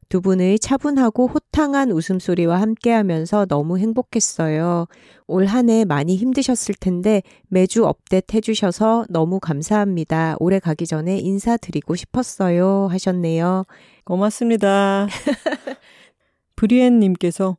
[0.09, 4.86] 두 분의 차분하고 호탕한 웃음소리와 함께 하면서 너무 행복했어요.
[5.26, 10.36] 올 한 해 많이 힘드셨을 텐데 매주 업데이트 해주셔서 너무 감사합니다.
[10.39, 12.86] 올해 가기 전에 인사드리고 싶었어요.
[12.93, 13.64] 하셨네요.
[14.05, 15.09] 고맙습니다.
[16.55, 17.56] 브리엔님께서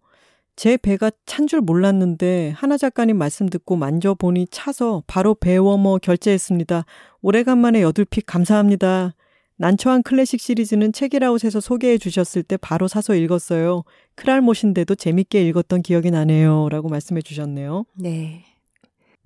[0.55, 6.85] 제 배가 찬 줄 몰랐는데 하나 작가님 말씀 듣고 만져보니 차서 바로 배워머 결제했습니다.
[7.21, 9.15] 오래간만에 여둘픽 감사합니다.
[9.57, 13.83] 난처한 클래식 시리즈는 책읽아웃에서 소개해 주셨을 때 바로 사서 읽었어요.
[14.15, 16.69] 클알못인데도 재밌게 읽었던 기억이 나네요.
[16.69, 17.85] 라고 말씀해 주셨네요.
[17.95, 18.43] 네.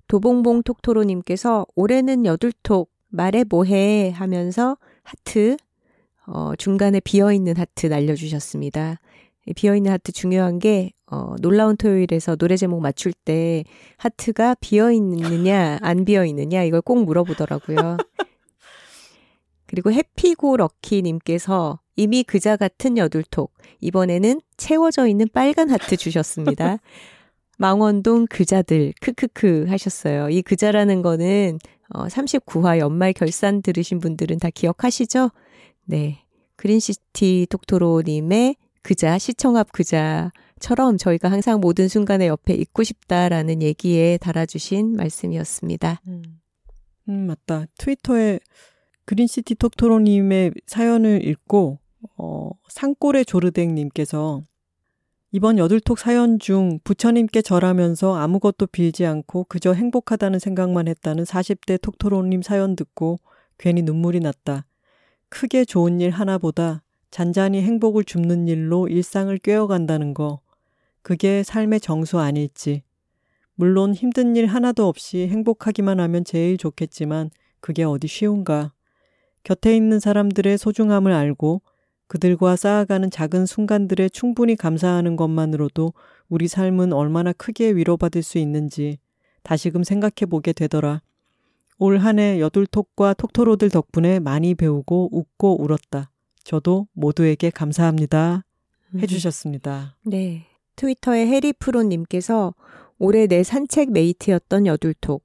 [0.06, 5.56] 도봉봉 톡토로님께서 올해는 여둘톡 말해 뭐해 하면서 하트
[6.26, 9.00] 어, 중간에 비어 있는 하트 날려주셨습니다.
[9.54, 13.64] 비어있는 하트 중요한 게 어, 놀라운 토요일에서 노래 제목 맞출 때
[13.96, 17.96] 하트가 비어 있느냐 안 비어 있느냐 이걸 꼭 물어보더라고요.
[19.66, 26.78] 그리고 해피고 럭키님께서 이미 그자 같은 여둘톡 이번에는 채워져 있는 빨간 하트 주셨습니다.
[27.58, 30.30] 망원동 그자들 크크크 하셨어요.
[30.30, 31.58] 이 그자라는 거는
[31.90, 35.30] 어, 39화 연말 결산 들으신 분들은 다 기억하시죠?
[35.86, 36.24] 네.
[36.56, 44.96] 그린시티 톡토로님의 그자, 시청 앞 그자처럼 저희가 항상 모든 순간에 옆에 있고 싶다라는 얘기에 달아주신
[44.96, 46.00] 말씀이었습니다.
[46.08, 46.22] 음,
[47.08, 47.66] 음 맞다.
[47.78, 48.40] 트위터에
[49.04, 51.78] 그린시티 톡토로님의 사연을 읽고,
[52.16, 54.42] 어, 산골의 조르댕님께서
[55.30, 62.40] 이번 여둘톡 사연 중 부처님께 절하면서 아무것도 빌지 않고 그저 행복하다는 생각만 했다는 40대 톡토로님
[62.40, 63.18] 사연 듣고
[63.58, 64.64] 괜히 눈물이 났다.
[65.28, 70.40] 크게 좋은 일 하나보다 잔잔히 행복을 줍는 일로 일상을 꿰어간다는 거.
[71.02, 72.82] 그게 삶의 정수 아닐지.
[73.54, 77.30] 물론 힘든 일 하나도 없이 행복하기만 하면 제일 좋겠지만
[77.60, 78.72] 그게 어디 쉬운가.
[79.42, 81.62] 곁에 있는 사람들의 소중함을 알고
[82.06, 85.92] 그들과 쌓아가는 작은 순간들에 충분히 감사하는 것만으로도
[86.28, 88.98] 우리 삶은 얼마나 크게 위로받을 수 있는지
[89.42, 91.02] 다시금 생각해 보게 되더라.
[91.78, 96.10] 올 한 해 여둘톡과 톡토로들 덕분에 많이 배우고 웃고 울었다.
[96.48, 98.42] 저도 모두에게 감사합니다.
[98.96, 99.96] 해주셨습니다.
[100.02, 100.46] 네.
[100.76, 102.54] 트위터에 해리프로님께서
[102.98, 105.22] 올해 내 산책 메이트였던 여둘톡.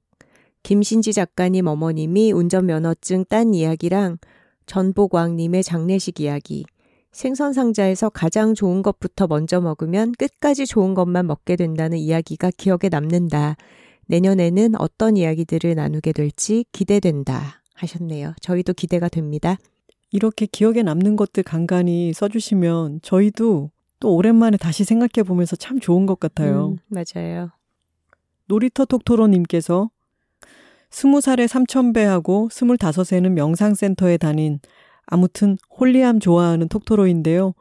[0.62, 4.18] 김신지 작가님 어머님이 운전면허증 딴 이야기랑
[4.66, 6.66] 전복왕님의 장례식 이야기.
[7.10, 13.56] 생선 상자에서 가장 좋은 것부터 먼저 먹으면 끝까지 좋은 것만 먹게 된다는 이야기가 기억에 남는다.
[14.08, 17.62] 내년에는 어떤 이야기들을 나누게 될지 기대된다.
[17.72, 18.34] 하셨네요.
[18.42, 19.56] 저희도 기대가 됩니다.
[20.14, 26.20] 이렇게 기억에 남는 것들 간간히 써주시면 저희도 또 오랜만에 다시 생각해 보면서 참 좋은 것
[26.20, 26.68] 같아요.
[26.68, 27.50] 음, 맞아요.
[28.46, 29.90] 놀이터 톡토로님께서
[30.88, 34.60] 스무 살에 삼천배하고 스물다섯에는 명상센터에 다닌
[35.06, 37.54] 아무튼 holy함 좋아하는 톡토로인데요.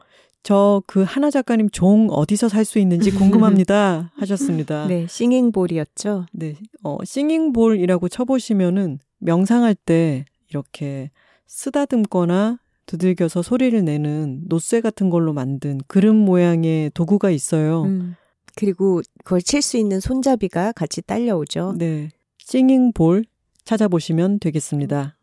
[0.44, 4.86] 저 그 하나 작가님 종 어디서 살 수 있는지 궁금합니다 하셨습니다.
[4.86, 6.28] 네, singing bowl이었죠.
[6.34, 6.54] 네,
[6.84, 11.10] 어, singing bowl이라고 쳐보시면은 명상할 때 이렇게
[11.54, 12.58] 쓰다듬거나
[12.88, 17.84] 두들겨서 소리를 내는 노쇠 같은 걸로 만든 그릇 모양의 도구가 있어요.
[17.84, 18.16] 음,
[18.56, 21.76] 그리고 그걸 칠 수 있는 손잡이가 같이 딸려오죠.
[21.78, 22.10] 네,
[22.40, 23.24] 싱잉 볼
[23.66, 25.16] 찾아보시면 되겠습니다.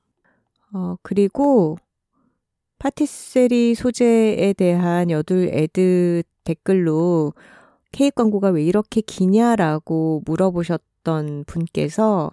[0.72, 1.76] 어, 그리고
[2.78, 7.34] 파티세리 소재에 대한 여둘 애드 댓글로
[7.90, 12.30] 케이크 광고가 왜 이렇게 기냐라고 물어보셨던 분께서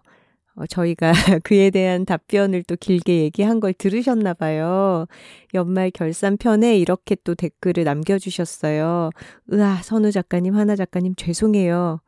[0.58, 1.12] 어, 저희가
[1.44, 5.06] 그에 대한 답변을 또 길게 얘기한 걸 들으셨나 봐요.
[5.54, 9.12] 연말 결산편에 이렇게 또 댓글을 남겨주셨어요.
[9.54, 12.00] 으아, 선우 작가님, 하나 작가님, 죄송해요.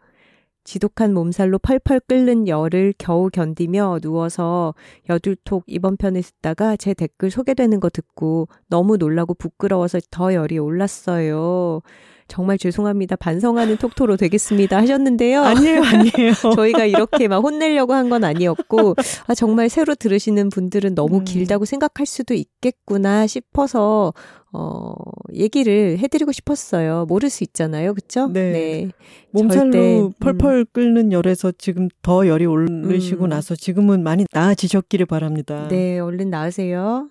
[0.64, 4.74] 지독한 몸살로 펄펄 끓는 열을 겨우 견디며 누워서
[5.10, 11.82] 여둘톡 이번 편을 듣다가 제 댓글 소개되는 거 듣고 너무 놀라고 부끄러워서 더 열이 올랐어요.
[12.30, 13.15] 정말 죄송합니다.
[13.18, 14.77] 반성하는 톡토로 되겠습니다.
[14.77, 15.41] 하셨는데요.
[15.43, 16.34] 아니에요, 아니에요.
[16.56, 18.95] 저희가 이렇게 막 혼내려고 한 건 아니었고,
[19.27, 21.23] 아, 정말 새로 들으시는 분들은 너무 음.
[21.26, 24.14] 길다고 생각할 수도 있겠구나 싶어서,
[24.51, 24.93] 어,
[25.34, 27.06] 얘기를 해드리고 싶었어요.
[27.07, 27.93] 모를 수 있잖아요.
[27.93, 28.27] 그쵸?
[28.34, 28.51] 네.
[28.51, 28.89] 네.
[29.31, 30.11] 몸살로 절대, 음.
[30.19, 30.65] 펄펄 음.
[30.72, 33.30] 끓는 열에서 지금 더 열이 오르시고 음.
[33.30, 35.68] 나서 지금은 많이 나아지셨기를 바랍니다.
[35.69, 37.10] 네, 얼른 나으세요.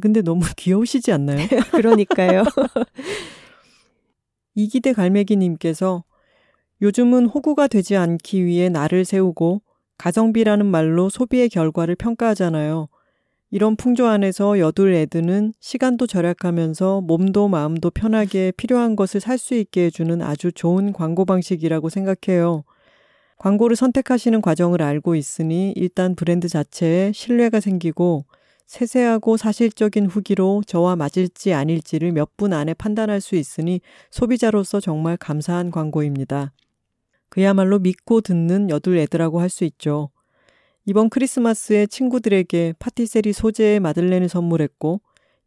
[0.00, 1.46] 근데 너무 귀여우시지 않나요?
[1.70, 2.42] 그러니까요.
[4.54, 6.04] 이기대 갈매기님께서
[6.82, 9.62] 요즘은 호구가 되지 않기 위해 나를 세우고
[9.98, 12.88] 가성비라는 말로 소비의 결과를 평가하잖아요.
[13.50, 19.86] 이런 풍조 안에서 여둘 애드는 시간도 절약하면서 몸도 마음도 편하게 필요한 것을 살 수 있게
[19.86, 22.64] 해주는 아주 좋은 광고 방식이라고 생각해요.
[23.38, 28.24] 광고를 선택하시는 과정을 알고 있으니 일단 브랜드 자체에 신뢰가 생기고
[28.66, 33.80] 세세하고 사실적인 후기로 저와 맞을지 아닐지를 몇 분 안에 판단할 수 있으니
[34.10, 36.52] 소비자로서 정말 감사한 광고입니다.
[37.28, 40.10] 그야말로 믿고 듣는 여둘애드라고 할 수 있죠.
[40.86, 45.00] 이번 크리스마스에 친구들에게 파티세리 소재의 마들렌을 선물했고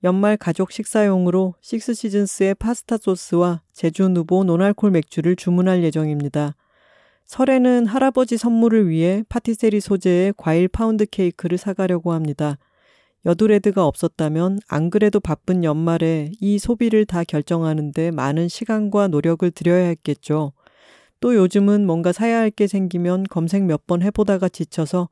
[0.03, 6.55] 연말 가족 식사용으로 식스 시즌스의 파스타 소스와 제주 누보 non-alcohol 맥주를 주문할 예정입니다.
[7.25, 12.57] 설에는 할아버지 선물을 위해 파티세리 소재의 과일 파운드 케이크를 사가려고 합니다.
[13.27, 20.53] 여둘애드가 없었다면 안 그래도 바쁜 연말에 이 소비를 다 결정하는데 많은 시간과 노력을 들여야 했겠죠.
[21.19, 25.09] 또 요즘은 뭔가 사야 할 게 생기면 검색 몇 번 해보다가 지쳐서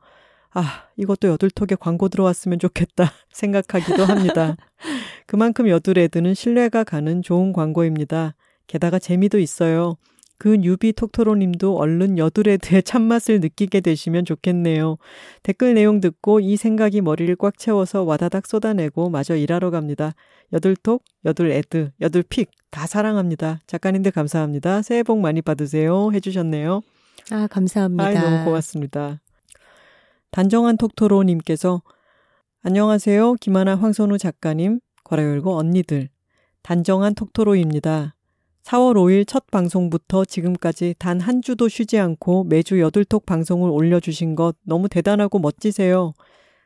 [0.54, 4.56] 아, 이것도 여둘톡에 광고 들어왔으면 좋겠다 생각하기도 합니다.
[5.28, 8.36] 그만큼 여드레드는 신뢰가 가는 좋은 광고입니다.
[8.68, 9.98] 게다가 재미도 있어요.
[10.38, 14.98] 그 뉴비 톡토로님도 얼른 여드레드의 참맛을 느끼게 되시면 좋겠네요.
[15.44, 20.14] 댓글 내용 듣고 이 생각이 머리를 꽉 채워서 와다닥 쏟아내고 마저 일하러 갑니다.
[20.53, 23.60] 여들톡, 여들애드, 여들픽 다 사랑합니다.
[23.68, 24.82] 작가님들 감사합니다.
[24.82, 26.12] 새해 복 많이 받으세요.
[26.12, 26.82] 해주셨네요.
[27.32, 28.06] 아 감사합니다.
[28.06, 29.22] 아, 너무 고맙습니다.
[30.32, 31.82] 단정한 톡토로님께서
[32.62, 33.36] 안녕하세요.
[33.36, 36.10] 김하나 황선우 작가님, 괄호 열고 언니들.
[36.62, 38.15] 단정한 톡토로입니다.
[38.66, 44.56] 4월 5일 첫 방송부터 지금까지 단 한 주도 쉬지 않고 매주 여덟톡 방송을 올려주신 것
[44.64, 46.14] 너무 대단하고 멋지세요.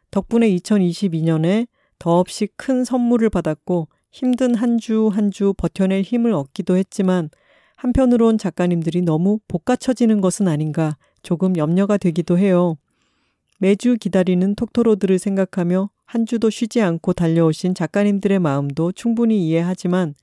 [0.10, 1.68] 덕분에 2022년에
[2.00, 7.30] 더없이 큰 선물을 받았고 힘든 한주 한 주 버텨낼 힘을 얻기도 했지만
[7.76, 12.78] 한편으론 작가님들이 너무 볶아쳐지는 것은 아닌가 조금 염려가 되기도 해요.
[13.60, 20.16] 매주 기다리는 톡토로들을 생각하며 한 주도 쉬지 않고 달려오신 작가님들의 마음도 충분히 이해하지만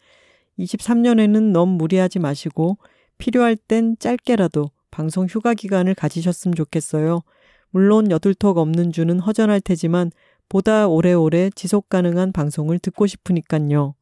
[0.59, 2.79] 23년에는 너무 무리하지 마시고
[3.19, 7.23] 필요할 땐 짧게라도 방송 휴가 기간을 가지셨으면 좋겠어요.
[7.71, 10.11] 물론 여둘턱 없는 주는 허전할 테지만
[10.49, 13.95] 보다 오래오래 지속 가능한 방송을 듣고 싶으니깐요.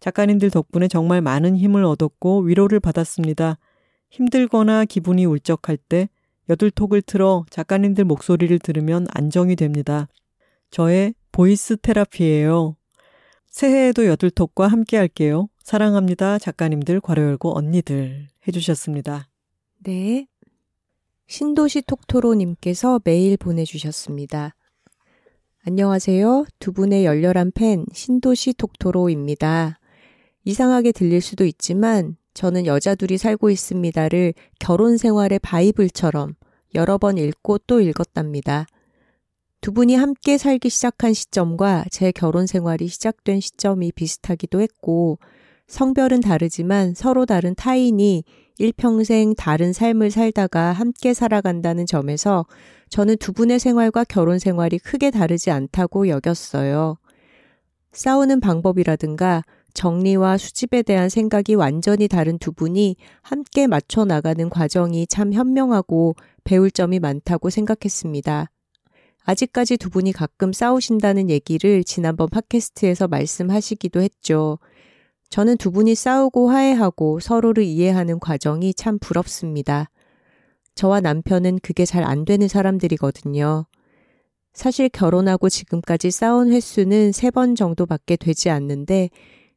[0.00, 3.58] 작가님들 덕분에 정말 많은 힘을 얻었고 위로를 받았습니다.
[4.10, 6.08] 힘들거나 기분이 울적할 때
[6.48, 10.08] 여둘톡을 틀어 작가님들 목소리를 들으면 안정이 됩니다.
[10.70, 12.76] 저의 voice therapy예요.
[13.56, 15.48] 새해에도 여둘톡과 함께 할게요.
[15.62, 16.38] 사랑합니다.
[16.38, 19.28] 작가님들, 괄호 열고 언니들 해주셨습니다.
[19.82, 20.26] 네.
[21.26, 24.54] 신도시 톡토로님께서 메일 보내주셨습니다.
[25.64, 26.44] 안녕하세요.
[26.58, 29.80] 두 분의 열렬한 팬, 신도시 톡토로입니다.
[30.44, 36.34] 이상하게 들릴 수도 있지만, 저는 여자 둘이 살고 있습니다를 결혼 생활의 바이블처럼
[36.74, 38.66] 여러 번 읽고 또 읽었답니다.
[39.60, 45.18] 두 분이 함께 살기 시작한 시점과 제 결혼 생활이 시작된 시점이 비슷하기도 했고,
[45.66, 48.22] 성별은 다르지만 서로 다른 타인이
[48.58, 52.46] 일평생 다른 삶을 살다가 함께 살아간다는 점에서
[52.88, 56.96] 저는 두 분의 생활과 결혼 생활이 크게 다르지 않다고 여겼어요.
[57.92, 59.42] 싸우는 방법이라든가
[59.74, 66.14] 정리와 수집에 대한 생각이 완전히 다른 두 분이 함께 맞춰 나가는 과정이 참 현명하고
[66.44, 68.50] 배울 점이 많다고 생각했습니다.
[69.26, 74.58] 아직까지 두 분이 가끔 싸우신다는 얘기를 지난번 팟캐스트에서 말씀하시기도 했죠.
[75.30, 79.90] 저는 두 분이 싸우고 화해하고 서로를 이해하는 과정이 참 부럽습니다.
[80.76, 83.66] 저와 남편은 그게 잘 안 되는 사람들이거든요.
[84.54, 89.10] 사실 결혼하고 지금까지 싸운 횟수는 세 번 정도밖에 되지 않는데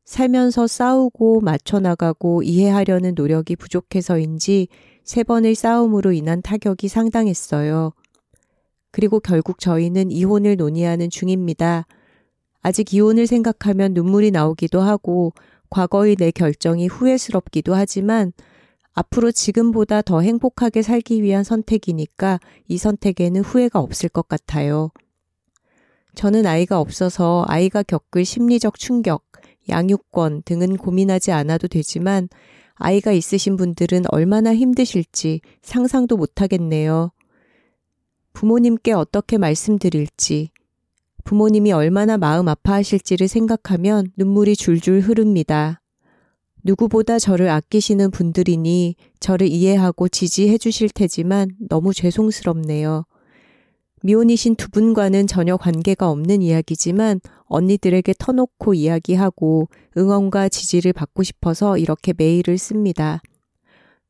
[0.03, 4.67] 살면서 싸우고 맞춰나가고 이해하려는 노력이 부족해서인지
[5.03, 7.93] 세 번의 싸움으로 인한 타격이 상당했어요.
[8.91, 11.85] 그리고 결국 저희는 이혼을 논의하는 중입니다.
[12.61, 15.33] 아직 이혼을 생각하면 눈물이 나오기도 하고
[15.69, 18.33] 과거의 내 결정이 후회스럽기도 하지만
[18.93, 24.91] 앞으로 지금보다 더 행복하게 살기 위한 선택이니까 이 선택에는 후회가 없을 것 같아요.
[26.15, 29.23] 저는 아이가 없어서 아이가 겪을 심리적 충격,
[29.69, 32.27] 양육권 등은 고민하지 않아도 되지만
[32.73, 37.11] 아이가 있으신 분들은 얼마나 힘드실지 상상도 못하겠네요.
[38.39, 40.51] 부모님께 어떻게 말씀드릴지,
[41.25, 45.81] 부모님이 얼마나 마음 아파하실지를 생각하면 눈물이 줄줄 흐릅니다.
[46.63, 53.03] 누구보다 저를 아끼시는 분들이니 저를 이해하고 지지해 주실 테지만 너무 죄송스럽네요.
[54.03, 59.67] 미혼이신 두 분과는 전혀 관계가 없는 이야기지만 언니들에게 터놓고 이야기하고
[59.97, 63.21] 응원과 지지를 받고 싶어서 이렇게 메일을 씁니다.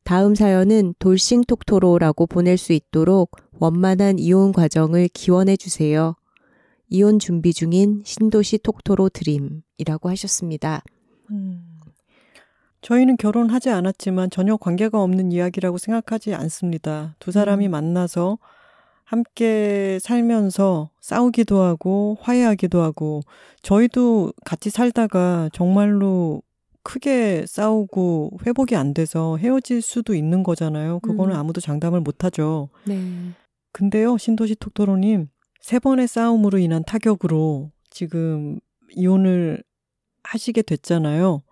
[0.10, 3.30] 다음 사연은 돌싱톡토로라고 보낼 수 있도록
[3.60, 6.15] 원만한 이혼 과정을 기원해 주세요.
[6.90, 10.81] 이혼 준비 중인 신도시 톡토로 드림이라고 하셨습니다.
[11.30, 11.61] 음.
[12.81, 17.15] 저희는 결혼하지 않았지만 전혀 관계가 없는 이야기라고 생각하지 않습니다.
[17.19, 17.69] 두 사람이 음.
[17.69, 18.40] 만나서
[19.03, 23.22] 함께 살면서 싸우기도 하고 화해하기도 하고
[23.61, 26.41] 저희도 같이 살다가 정말로
[26.84, 30.99] 크게 싸우고 회복이 안 돼서 헤어질 수도 있는 거잖아요.
[30.99, 31.39] 그거는 음.
[31.39, 32.69] 아무도 장담을 못 하죠.
[32.85, 33.01] 네.
[33.72, 35.27] 근데요, 신도시 톡토로님,
[35.61, 38.60] 세 번의 싸움으로 인한 타격으로 지금
[38.95, 39.64] 이혼을
[40.23, 41.43] 하시게 됐잖아요.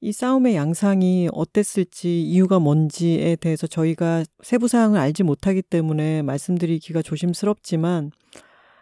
[0.00, 8.10] 이 싸움의 양상이 어땠을지 이유가 뭔지에 대해서 저희가 세부 사항을 알지 못하기 때문에 말씀드리기가 조심스럽지만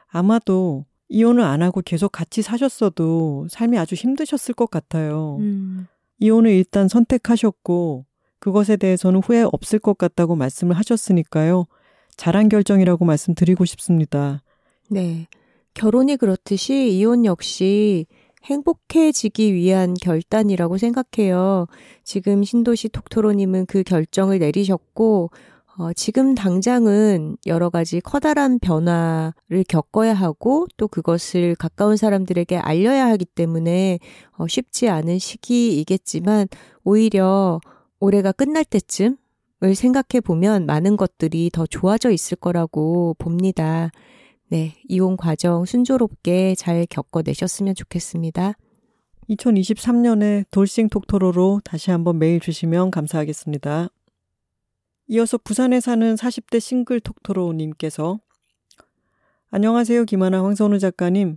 [0.09, 5.37] 아마도 이혼을 안 하고 계속 같이 사셨어도 삶이 아주 힘드셨을 것 같아요.
[5.41, 5.87] 음.
[6.19, 8.07] 이혼을 일단 선택하셨고
[8.39, 11.67] 그것에 대해서는 후회 없을 것 같다고 말씀을 하셨으니까요.
[12.17, 14.43] 잘한 결정이라고 말씀드리고 싶습니다.
[14.91, 15.27] 네.
[15.75, 18.07] 결혼이 그렇듯이 이혼 역시
[18.45, 21.67] 행복해지기 위한 결단이라고 생각해요.
[22.05, 25.31] 지금 신도시 톡토로님은 그 결정을 내리셨고,
[25.77, 33.25] 어, 지금 당장은 여러 가지 커다란 변화를 겪어야 하고 또 그것을 가까운 사람들에게 알려야 하기
[33.25, 33.99] 때문에
[34.37, 36.47] 어, 쉽지 않은 시기이겠지만
[36.85, 37.61] 오히려
[37.99, 43.91] 올해가 끝날 때쯤을 생각해 보면 많은 것들이 더 좋아져 있을 거라고 봅니다.
[44.51, 48.53] 네, 이혼 과정 순조롭게 잘 겪어내셨으면 좋겠습니다.
[49.29, 53.89] 2023년에 돌싱 톡토로로 다시 한번 메일 주시면 감사하겠습니다.
[55.07, 58.21] 이어서 부산에 사는 40대 싱글 톡토로님께서
[59.51, 60.07] 안녕하세요.
[60.07, 61.37] 김하나 황선우 작가님.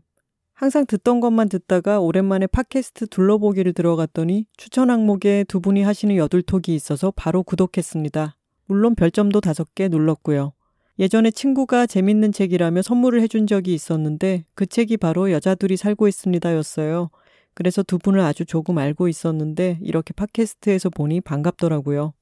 [0.54, 7.12] 항상 듣던 것만 듣다가 오랜만에 팟캐스트 둘러보기를 들어갔더니 추천 항목에 두 분이 하시는 여둘톡이 있어서
[7.12, 8.38] 바로 구독했습니다.
[8.68, 10.54] 물론 별점도 다섯 개 눌렀고요.
[10.98, 17.10] 예전에 친구가 재밌는 책이라며 선물을 해준 적이 있었는데 그 책이 바로 여자들이 살고 있습니다 였어요.
[17.54, 22.14] 그래서 두 분을 아주 조금 알고 있었는데 이렇게 팟캐스트에서 보니 반갑더라고요.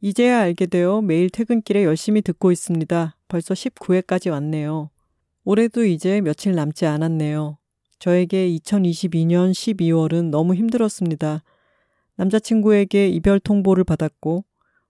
[0.00, 3.16] 이제야 알게 되어 매일 퇴근길에 열심히 듣고 있습니다.
[3.28, 4.90] 벌써 19회까지 왔네요.
[5.44, 7.58] 올해도 이제 며칠 남지 않았네요.
[7.98, 11.42] 저에게 2022년 12월은 너무 힘들었습니다.
[12.16, 14.44] 남자친구에게 이별 통보를 받았고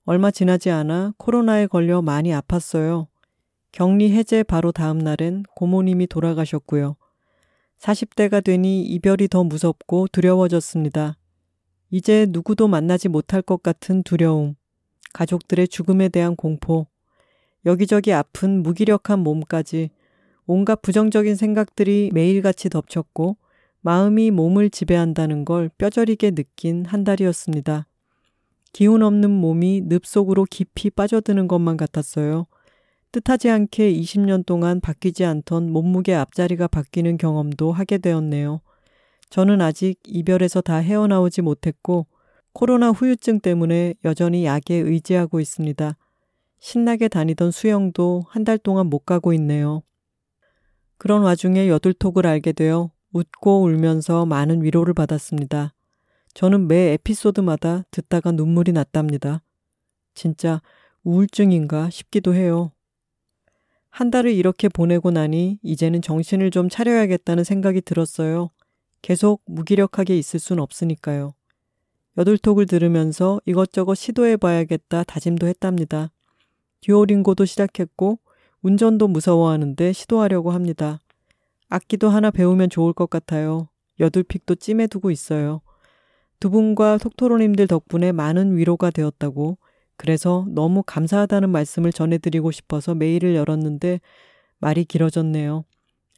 [0.04, 3.06] 얼마 지나지 않아 코로나에 걸려 많이 아팠어요.
[3.72, 6.96] 격리 해제 바로 다음 날엔 고모님이 돌아가셨고요.
[7.78, 11.16] 40대가 되니 이별이 더 무섭고 두려워졌습니다.
[11.90, 14.56] 이제 누구도 만나지 못할 것 같은 두려움,
[15.16, 16.86] 가족들의 죽음에 대한 공포,
[17.64, 19.88] 여기저기 아픈 무기력한 몸까지
[20.46, 23.38] 온갖 부정적인 생각들이 매일같이 덮쳤고
[23.80, 27.86] 마음이 몸을 지배한다는 걸 뼈저리게 느낀 한 달이었습니다.
[28.74, 32.46] 기운 없는 몸이 늪 속으로 깊이 빠져드는 것만 같았어요.
[33.10, 38.60] 뜻하지 않게 20년 동안 바뀌지 않던 몸무게 앞자리가 바뀌는 경험도 하게 되었네요.
[39.30, 42.06] 저는 아직 이별에서 다 헤어나오지 못했고
[42.56, 45.94] 코로나 후유증 때문에 여전히 약에 의지하고 있습니다.
[46.58, 49.82] 신나게 다니던 수영도 한 달 동안 못 가고 있네요.
[50.96, 55.74] 그런 와중에 여둘톡을 알게 되어 웃고 울면서 많은 위로를 받았습니다.
[56.32, 59.42] 저는 매 에피소드마다 듣다가 눈물이 났답니다.
[60.14, 60.62] 진짜
[61.04, 62.72] 우울증인가 싶기도 해요.
[63.90, 68.48] 한 달을 이렇게 보내고 나니 이제는 정신을 좀 차려야겠다는 생각이 들었어요.
[69.02, 71.35] 계속 무기력하게 있을 순 없으니까요.
[72.18, 76.10] 여덟톡을 들으면서 이것저것 시도해봐야겠다 다짐도 했답니다.
[76.80, 78.18] 듀오링고도 시작했고
[78.62, 81.00] 운전도 무서워하는데 시도하려고 합니다.
[81.68, 83.68] 악기도 하나 배우면 좋을 것 같아요.
[84.00, 85.60] 여둘픽도 찜해 두고 있어요.
[86.40, 89.58] 두 분과 톡토로님들 덕분에 많은 위로가 되었다고
[89.96, 94.00] 그래서 너무 감사하다는 말씀을 전해드리고 싶어서 메일을 열었는데
[94.58, 95.64] 말이 길어졌네요.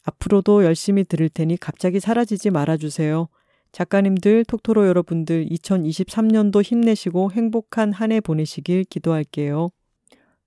[0.05, 3.29] 앞으로도 열심히 들을 테니 갑자기 사라지지 말아주세요.
[3.73, 9.71] 작가님들, 톡토로 여러분들 2023년도 힘내시고 행복한 한 해 보내시길 기도할게요.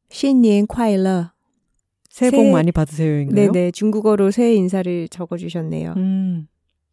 [0.10, 1.30] 신년 快乐.
[2.10, 3.52] 새해 복 많이 받으세요인가요?
[3.54, 5.94] 네네 중국어로 새해 인사를 적어주셨네요.
[5.96, 6.48] 음.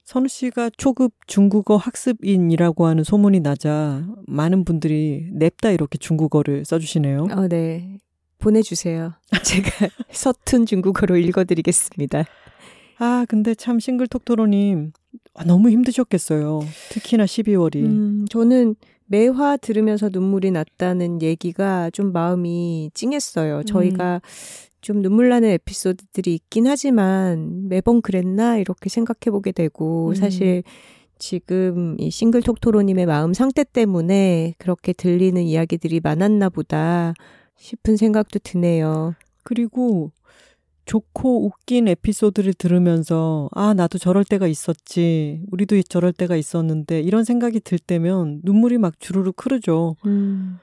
[0.04, 7.26] 선우 씨가 초급 중국어 학습인이라고 하는 소문이 나자 많은 분들이 냅다 이렇게 중국어를 써주시네요.
[7.32, 7.98] 어, 네.
[8.38, 9.14] 보내주세요.
[9.44, 12.24] 제가 서툰 중국어로 읽어드리겠습니다.
[13.00, 14.92] 아, 근데 참 싱글톡토로님,
[15.38, 16.60] 아, 너무 힘드셨겠어요.
[16.90, 17.76] 특히나 12월이.
[17.76, 18.74] 음, 저는
[19.06, 23.62] 매화 들으면서 눈물이 났다는 얘기가 좀 마음이 찡했어요.
[23.62, 24.20] 저희가 음.
[24.80, 30.14] 좀 눈물 나는 에피소드들이 있긴 하지만 매번 그랬나 이렇게 생각해 보게 되고 음.
[30.14, 30.62] 사실
[31.18, 37.14] 지금 이 싱글 톡토로님의 마음 상태 때문에 그렇게 들리는 이야기들이 많았나 보다
[37.56, 39.14] 싶은 생각도 드네요.
[39.44, 40.10] 그리고
[40.88, 47.60] 좋고 웃긴 에피소드를 들으면서 아 나도 저럴 때가 있었지 우리도 저럴 때가 있었는데 이런 생각이
[47.60, 49.96] 들 때면 눈물이 막 주르륵 흐르죠.
[50.06, 50.58] 음.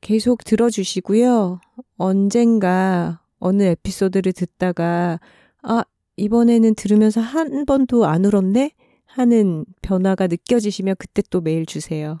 [0.00, 1.60] 계속 들어주시고요.
[1.96, 5.20] 언젠가 어느 에피소드를 듣다가
[5.62, 5.84] 아
[6.16, 8.72] 이번에는 들으면서 한 번도 안 울었네
[9.06, 12.18] 하는 변화가 느껴지시면 그때 또 메일 주세요.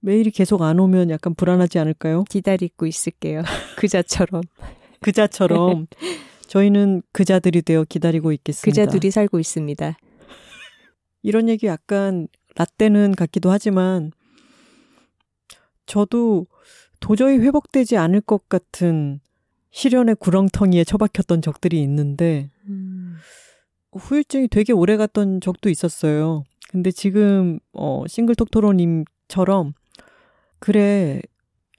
[0.00, 2.24] 메일이 계속 안 오면 약간 불안하지 않을까요?
[2.24, 3.42] 기다리고 있을게요.
[3.78, 4.42] 그자처럼.
[5.00, 5.86] 그자처럼
[6.46, 8.82] 저희는 그자들이 되어 기다리고 있겠습니다.
[8.82, 9.96] 그자들이 살고 있습니다.
[11.22, 14.12] 이런 얘기 약간 라떼는 같기도 하지만
[15.86, 16.46] 저도
[17.00, 19.20] 도저히 회복되지 않을 것 같은
[19.70, 23.16] 시련의 구렁텅이에 처박혔던 적들이 있는데 음.
[23.92, 26.44] 후유증이 되게 오래 갔던 적도 있었어요.
[26.70, 29.74] 근데 지금 어 싱글톡토로님처럼
[30.58, 31.20] 그래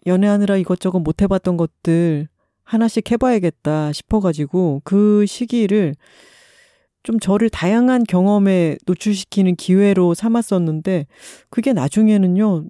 [0.05, 2.27] 연애하느라 이것저것 못 해봤던 것들
[2.67, 5.95] 하나씩 해봐야겠다 싶어가지고 그 시기를
[7.01, 11.07] 좀 저를 다양한 경험에 노출시키는 기회로 삼았었는데
[11.49, 12.65] 그게 나중에는요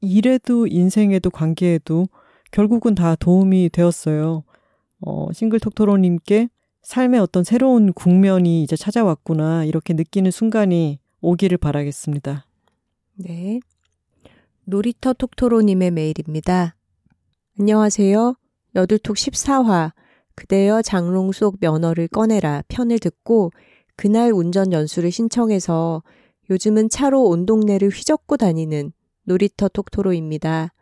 [0.00, 2.06] 일에도 인생에도 관계에도
[2.52, 4.44] 결국은 다 도움이 되었어요.
[5.00, 6.48] 어, 싱글톡토로님께
[6.82, 12.46] 삶의 어떤 새로운 국면이 이제 찾아왔구나 이렇게 느끼는 순간이 오기를 바라겠습니다.
[13.14, 13.58] 네.
[14.64, 16.76] 놀이터 톡토로님의 메일입니다.
[17.58, 18.36] 안녕하세요.
[18.74, 19.92] 여둘톡 14화
[20.34, 23.50] 그대여 장롱 속 면허를 꺼내라 편을 듣고
[23.96, 26.02] 그날 운전 연수를 신청해서
[26.50, 28.92] 요즘은 차로 온 동네를 휘젓고 다니는
[29.24, 30.72] 놀이터 톡토로입니다.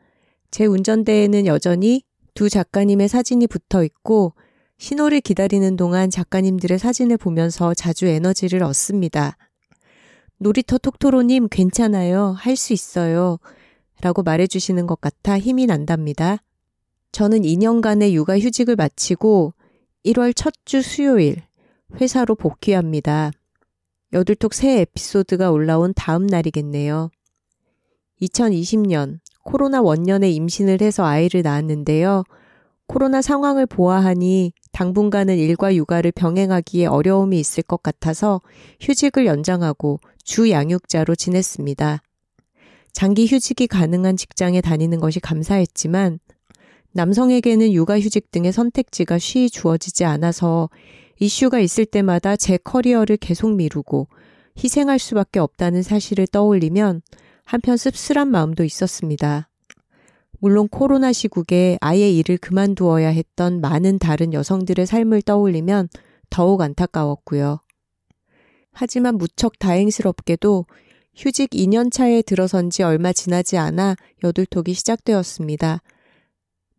[0.51, 2.03] 제 운전대에는 여전히
[2.35, 4.35] 두 작가님의 사진이 붙어 있고
[4.79, 9.37] 신호를 기다리는 동안 작가님들의 사진을 보면서 자주 에너지를 얻습니다.
[10.39, 12.35] 놀이터 톡토로님 괜찮아요.
[12.39, 13.39] 할 수 있어요.
[14.01, 16.39] 라고 말해주시는 것 같아 힘이 난답니다.
[17.13, 19.55] 저는 2년간의 육아 휴직을 마치고
[20.05, 21.43] 1월 첫 주 수요일
[22.01, 23.33] 회사로 복귀합니다.
[24.13, 27.11] 여둘톡 새 에피소드가 올라온 다음 날이겠네요.
[28.23, 32.23] 2020년 코로나 원년에 임신을 해서 아이를 낳았는데요.
[32.87, 38.41] 코로나 상황을 보아하니 당분간은 일과 육아를 병행하기에 어려움이 있을 것 같아서
[38.81, 42.03] 휴직을 연장하고 주 양육자로 지냈습니다.
[42.93, 46.19] 장기 휴직이 가능한 직장에 다니는 것이 감사했지만
[46.93, 50.69] 남성에게는 육아휴직 등의 선택지가 쉬이 주어지지 않아서
[51.19, 54.09] 이슈가 있을 때마다 제 커리어를 계속 미루고
[54.63, 57.03] 희생할 수밖에 없다는 사실을 떠올리면
[57.45, 59.49] 한편 씁쓸한 마음도 있었습니다.
[60.39, 65.89] 물론 코로나 시국에 아예 일을 그만두어야 했던 많은 다른 여성들의 삶을 떠올리면
[66.31, 67.61] 더욱 안타까웠고요.
[68.73, 70.65] 하지만 무척 다행스럽게도
[71.15, 75.83] 휴직 2년 차에 들어선 지 얼마 지나지 않아 여둘톡이 시작되었습니다.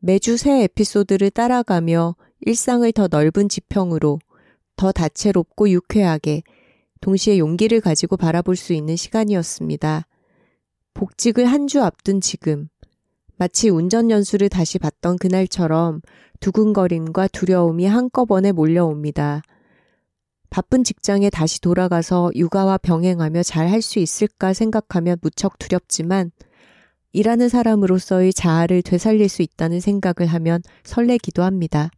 [0.03, 4.19] 매주 새 에피소드를 따라가며 일상을 더 넓은 지평으로
[4.75, 6.41] 더 다채롭고 유쾌하게
[7.01, 10.07] 동시에 용기를 가지고 바라볼 수 있는 시간이었습니다.
[10.95, 12.67] 복직을 한 주 앞둔 지금,
[13.37, 16.01] 마치 운전 연수를 다시 봤던 그날처럼
[16.39, 19.43] 두근거림과 두려움이 한꺼번에 몰려옵니다.
[20.49, 26.31] 바쁜 직장에 다시 돌아가서 육아와 병행하며 잘 할 수 있을까 생각하면 무척 두렵지만
[27.13, 31.89] 일하는 사람으로서의 자아를 되살릴 수 있다는 생각을 하면 설레기도 합니다.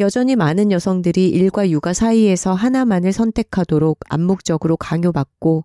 [0.00, 5.64] 여전히 많은 여성들이 일과 육아 사이에서 하나만을 선택하도록 암묵적으로 강요받고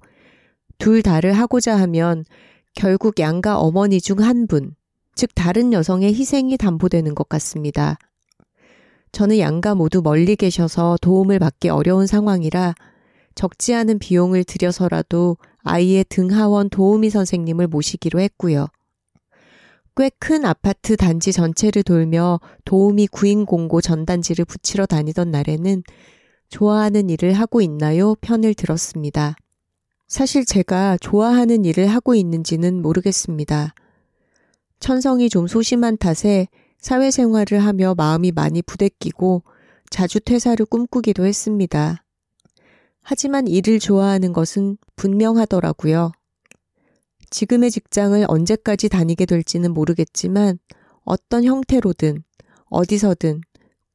[0.77, 2.25] 둘 다를 하고자 하면
[2.73, 4.75] 결국 양가 어머니 중 한 분,
[5.15, 7.97] 즉 다른 여성의 희생이 담보되는 것 같습니다.
[9.13, 12.75] 저는 양가 모두 멀리 계셔서 도움을 받기 어려운 상황이라
[13.33, 18.67] 적지 않은 비용을 들여서라도 아이의 등하원 도우미 선생님을 모시기로 했고요.
[19.97, 25.83] 꽤 큰 아파트 단지 전체를 돌며 도우미 구인 공고 전단지를 붙이러 다니던 날에는
[26.49, 28.15] 좋아하는 일을 하고 있나요?
[28.21, 29.35] 편을 들었습니다.
[30.07, 33.73] 사실 제가 좋아하는 일을 하고 있는지는 모르겠습니다.
[34.79, 36.47] 천성이 좀 소심한 탓에
[36.79, 39.43] 사회생활을 하며 마음이 많이 부대끼고
[39.89, 42.04] 자주 퇴사를 꿈꾸기도 했습니다.
[43.07, 46.11] 하지만 일을 좋아하는 것은 분명하더라고요.
[47.29, 50.57] 지금의 직장을 언제까지 다니게 될지는 모르겠지만
[51.03, 52.23] 어떤 형태로든
[52.65, 53.41] 어디서든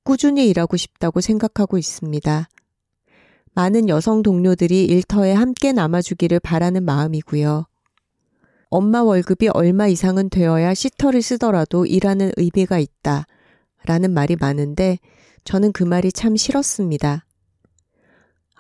[0.05, 2.49] 꾸준히 일하고 싶다고 생각하고 있습니다.
[3.53, 7.67] 많은 여성 동료들이 일터에 함께 남아주기를 바라는 마음이고요.
[8.69, 13.27] 엄마 월급이 얼마 이상은 되어야 시터를 쓰더라도 일하는 의미가 있다.
[13.85, 14.99] 라는 말이 많은데
[15.43, 17.25] 저는 그 말이 참 싫었습니다.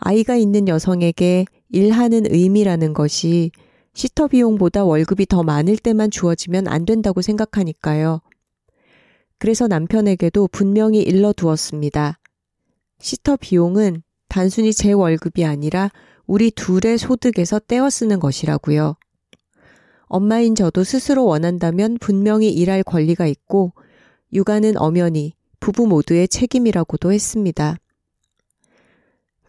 [0.00, 3.50] 아이가 있는 여성에게 일하는 의미라는 것이
[3.92, 8.20] 시터 비용보다 월급이 더 많을 때만 주어지면 안 된다고 생각하니까요.
[9.38, 12.18] 그래서 남편에게도 분명히 일러두었습니다.
[12.98, 15.90] 시터 비용은 단순히 제 월급이 아니라
[16.26, 18.96] 우리 둘의 소득에서 떼어 쓰는 것이라고요.
[20.04, 23.72] 엄마인 저도 스스로 원한다면 분명히 일할 권리가 있고
[24.32, 27.76] 육아는 엄연히 부부 모두의 책임이라고도 했습니다.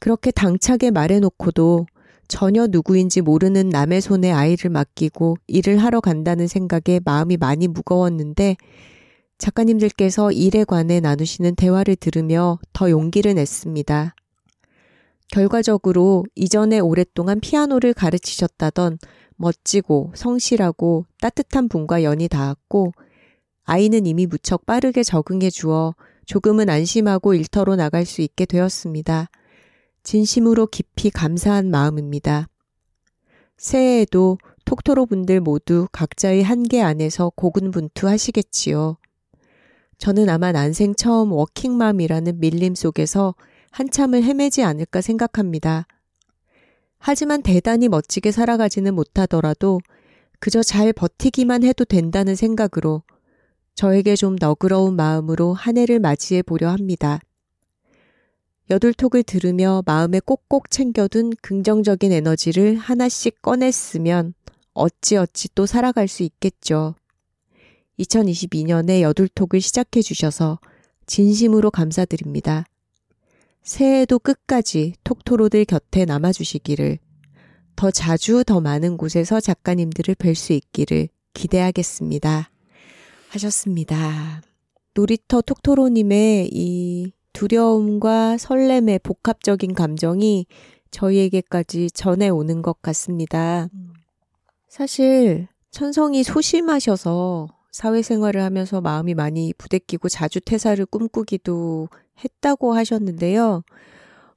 [0.01, 1.85] 그렇게 당차게 말해놓고도
[2.27, 8.57] 전혀 누구인지 모르는 남의 손에 아이를 맡기고 일을 하러 간다는 생각에 마음이 많이 무거웠는데
[9.37, 14.15] 작가님들께서 일에 관해 나누시는 대화를 들으며 더 용기를 냈습니다.
[15.27, 18.97] 결과적으로 이전에 오랫동안 피아노를 가르치셨다던
[19.35, 22.91] 멋지고 성실하고 따뜻한 분과 연이 닿았고
[23.65, 25.93] 아이는 이미 무척 빠르게 적응해 주어
[26.25, 29.29] 조금은 안심하고 일터로 나갈 수 있게 되었습니다.
[30.03, 32.47] 진심으로 깊이 감사한 마음입니다.
[33.57, 38.97] 새해에도 톡토로 분들 모두 각자의 한계 안에서 고군분투 하시겠지요.
[39.97, 43.35] 저는 아마 난생 처음 워킹맘이라는 밀림 속에서
[43.69, 45.85] 한참을 헤매지 않을까 생각합니다.
[46.97, 49.79] 하지만 대단히 멋지게 살아가지는 못하더라도
[50.39, 53.03] 그저 잘 버티기만 해도 된다는 생각으로
[53.75, 57.19] 저에게 좀 너그러운 마음으로 한 해를 맞이해 보려 합니다.
[58.71, 64.33] 여둘톡을 들으며 마음에 꼭꼭 챙겨둔 긍정적인 에너지를 하나씩 꺼냈으면
[64.73, 66.95] 어찌어찌 또 살아갈 수 있겠죠.
[67.99, 70.57] 2022년에 여둘톡을 시작해 주셔서
[71.05, 72.63] 진심으로 감사드립니다.
[73.61, 76.97] 새해에도 끝까지 톡토로들 곁에 남아주시기를
[77.75, 82.49] 더 자주 더 많은 곳에서 작가님들을 뵐 수 있기를 기대하겠습니다.
[83.31, 84.41] 하셨습니다.
[84.93, 90.45] 놀이터 톡토로님의 이 두려움과 설렘의 복합적인 감정이
[90.91, 93.67] 저희에게까지 전해오는 것 같습니다.
[94.67, 101.87] 사실 천성이 소심하셔서 사회생활을 하면서 마음이 많이 부대끼고 자주 퇴사를 꿈꾸기도
[102.23, 103.63] 했다고 하셨는데요.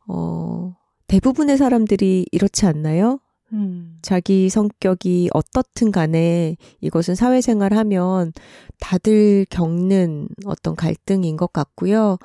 [0.07, 0.77] 어,
[1.09, 3.19] 대부분의 사람들이 이렇지 않나요?
[3.53, 3.99] 음.
[4.03, 8.33] 자기 성격이 어떻든 간에 이것은 사회생활 하면
[8.81, 12.19] 다들 겪는 어떤 갈등인 것 같고요.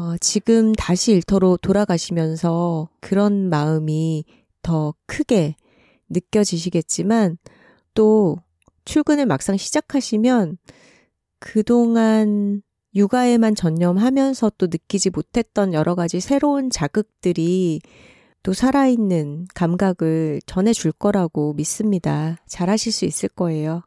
[0.00, 4.24] 어, 지금 다시 일터로 돌아가시면서 그런 마음이
[4.62, 5.56] 더 크게
[6.08, 7.36] 느껴지시겠지만
[7.92, 8.38] 또
[8.86, 10.56] 출근을 막상 시작하시면
[11.38, 12.62] 그동안
[12.94, 17.80] 육아에만 전념하면서 또 느끼지 못했던 여러 가지 새로운 자극들이
[18.42, 22.38] 또 살아있는 감각을 전해줄 거라고 믿습니다.
[22.46, 23.82] 잘하실 수 있을 거예요.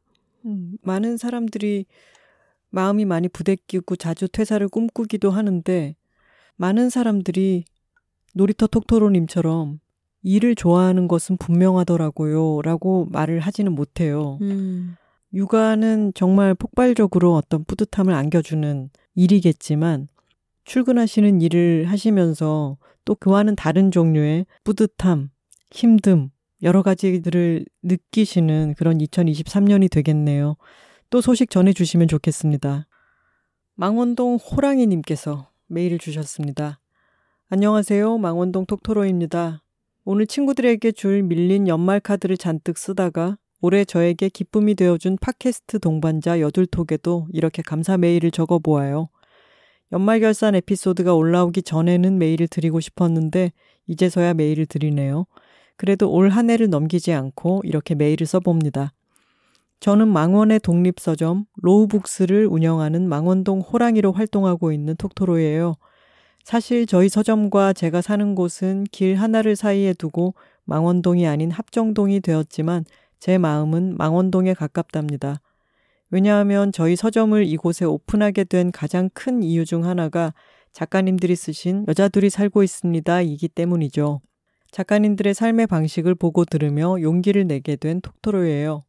[0.46, 1.88] 음, 많은 사람들이
[2.70, 5.96] 마음이 많이 부대끼고 자주 퇴사를 꿈꾸기도 하는데
[6.56, 7.66] 많은 사람들이
[8.34, 9.80] 놀이터 톡토로님처럼
[10.24, 12.62] 일을 좋아하는 것은 분명하더라고요.
[12.62, 14.38] 라고 말을 하지는 못해요.
[14.42, 14.96] 음.
[15.34, 20.08] 육아는 정말 폭발적으로 어떤 뿌듯함을 안겨주는 일이겠지만
[20.64, 25.30] 출근하시는 일을 하시면서 또 그와는 다른 종류의 뿌듯함,
[25.72, 26.30] 힘듦,
[26.62, 30.56] 여러 가지들을 느끼시는 그런 2023년이 되겠네요.
[31.10, 32.88] 또 소식 전해주시면 좋겠습니다.
[33.76, 36.80] 망원동 호랑이님께서 메일을 주셨습니다.
[37.50, 38.18] 안녕하세요.
[38.20, 39.64] 망원동 톡토로입니다.
[40.06, 47.28] 오늘 친구들에게 줄 밀린 연말 카드를 잔뜩 쓰다가 올해 저에게 기쁨이 되어준 팟캐스트 동반자 여둘톡에도
[47.32, 49.10] 이렇게 감사 메일을 적어 보아요.
[49.92, 53.52] 연말 결산 에피소드가 올라오기 전에는 메일을 드리고 싶었는데
[53.88, 55.26] 이제서야 메일을 드리네요.
[55.76, 58.94] 그래도 올 한 해를 넘기지 않고 이렇게 메일을 써봅니다.
[59.84, 65.76] 저는 망원의 독립서점 로우북스를 운영하는 망원동 호랑이로 활동하고 있는 톡토로예요.
[66.46, 72.86] 사실 저희 서점과 제가 사는 곳은 길 하나를 사이에 두고 망원동이 아닌 합정동이 되었지만
[73.20, 75.42] 제 마음은 망원동에 가깝답니다.
[76.12, 80.34] 왜냐하면 저희 서점을 이곳에 오픈하게 된 가장 큰 이유 중 하나가
[80.72, 83.22] 작가님들이 쓰신 여자들이 살고 있습니다.
[83.24, 84.22] 이기 때문이죠.
[84.72, 88.86] 작가님들의 삶의 방식을 보고 들으며 용기를 내게 된 톡토로예요.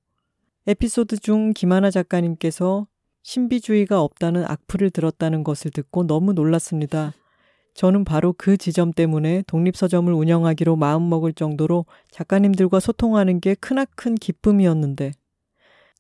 [0.67, 2.87] 에피소드 중 김하나 작가님께서
[3.23, 7.13] 신비주의가 없다는 악플을 들었다는 것을 듣고 너무 놀랐습니다.
[7.75, 15.13] 저는 바로 그 지점 때문에 독립서점을 운영하기로 마음먹을 정도로 작가님들과 소통하는 게 크나큰 기쁨이었는데,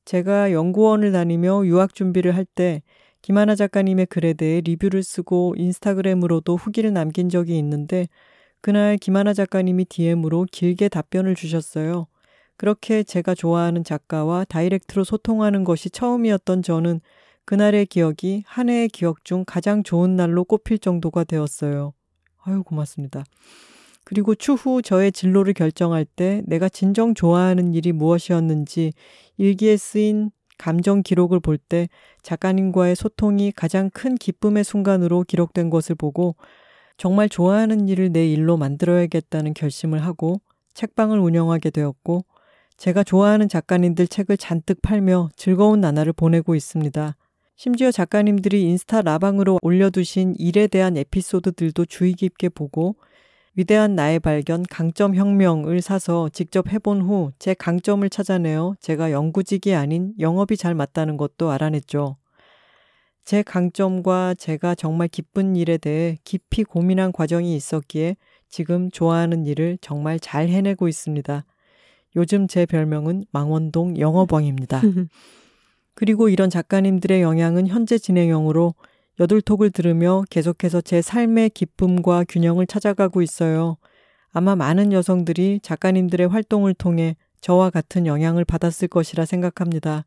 [0.07, 2.82] 제가 연구원을 다니며 유학 준비를 할 때
[3.20, 8.09] 김하나 작가님의 글에 대해 리뷰를 쓰고 인스타그램으로도 후기를 남긴 적이 있는데,
[8.62, 12.07] 그날 김하나 작가님이 DM으로 길게 답변을 주셨어요.
[12.56, 17.01] 그렇게 제가 좋아하는 작가와 다이렉트로 소통하는 것이 처음이었던 저는
[17.44, 21.93] 그날의 기억이 한 해의 기억 중 가장 좋은 날로 꼽힐 정도가 되었어요.
[22.43, 23.24] 아유, 고맙습니다.
[24.05, 28.93] 그리고 추후 저의 진로를 결정할 때 내가 진정 좋아하는 일이 무엇이었는지
[29.39, 31.89] 일기에 쓰인 감정 기록을 볼 때
[32.22, 36.36] 작가님과의 소통이 가장 큰 기쁨의 순간으로 기록된 것을 보고
[36.97, 40.40] 정말 좋아하는 일을 내 일로 만들어야겠다는 결심을 하고
[40.74, 42.24] 책방을 운영하게 되었고
[42.77, 47.17] 제가 좋아하는 작가님들 책을 잔뜩 팔며 즐거운 나날을 보내고 있습니다.
[47.57, 52.97] 심지어 작가님들이 인스타 라방으로 올려두신 일에 대한 에피소드들도 주의 깊게 보고
[53.55, 60.13] 위대한 나의 발견 강점 혁명을 사서 직접 해본 후 제 강점을 찾아내어 제가 연구직이 아닌
[60.19, 62.17] 영업이 잘 맞다는 것도 알아냈죠.
[63.25, 68.17] 제 강점과 제가 정말 기쁜 일에 대해 깊이 고민한 과정이 있었기에
[68.49, 71.45] 지금 좋아하는 일을 정말 잘 해내고 있습니다.
[72.16, 74.81] 요즘 제 별명은 망원동 영업왕입니다.
[75.95, 78.74] 그리고 이런 작가님들의 영향은 현재 진행형으로
[79.20, 83.77] 여둘톡을 들으며 계속해서 제 삶의 기쁨과 균형을 찾아가고 있어요.
[84.32, 90.05] 아마 많은 여성들이 작가님들의 활동을 통해 저와 같은 영향을 받았을 것이라 생각합니다.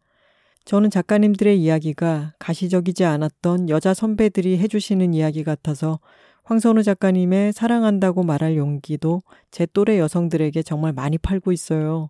[0.65, 5.99] 저는 작가님들의 이야기가 가시적이지 않았던 여자 선배들이 해주시는 이야기 같아서
[6.47, 9.21] 황선우 작가님의 사랑한다고 말할 용기도
[9.51, 12.09] 제 또래 여성들에게 정말 많이 팔고 있어요.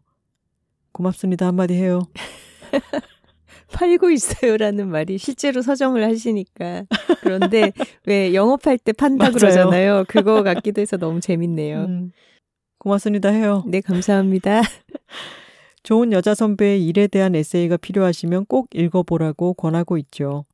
[0.91, 1.47] 고맙습니다.
[1.47, 2.01] 한마디 해요.
[3.73, 6.83] 팔고 있어요라는 말이 실제로 서점을 하시니까
[7.21, 7.71] 그런데
[8.05, 10.05] 왜 영업할 때 판다 그러잖아요.
[10.07, 11.85] 그거 같기도 해서 너무 재밌네요.
[11.85, 12.11] 음,
[12.77, 13.63] 고맙습니다 해요.
[13.65, 14.61] 네, 감사합니다.
[15.81, 20.45] 좋은 여자 선배의 일에 대한 에세이가 필요하시면 꼭 읽어보라고 권하고 있죠.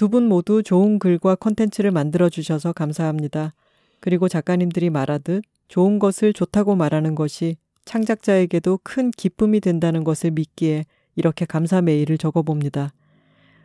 [0.00, 3.52] 두 분 모두 좋은 글과 컨텐츠를 만들어 주셔서 감사합니다.
[4.00, 10.86] 그리고 작가님들이 말하듯 좋은 것을 좋다고 말하는 것이 창작자에게도 큰 기쁨이 된다는 것을 믿기에
[11.16, 12.94] 이렇게 감사 메일을 적어 봅니다.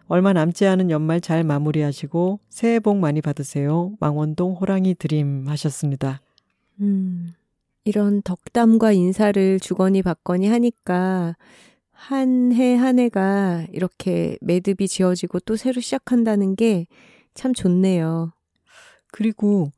[0.07, 3.93] 얼마 남지 않은 연말 잘 마무리하시고 새해 복 많이 받으세요.
[4.01, 6.19] 망원동 호랑이 드림 하셨습니다.
[6.81, 7.33] 음,
[7.85, 11.37] 이런 덕담과 인사를 주거니 받거니 하니까
[12.09, 16.87] 한 해 한 해가 이렇게 매듭이 지어지고 또 새로 시작한다는 게
[17.33, 18.31] 참 좋네요.
[19.11, 19.73] 그리고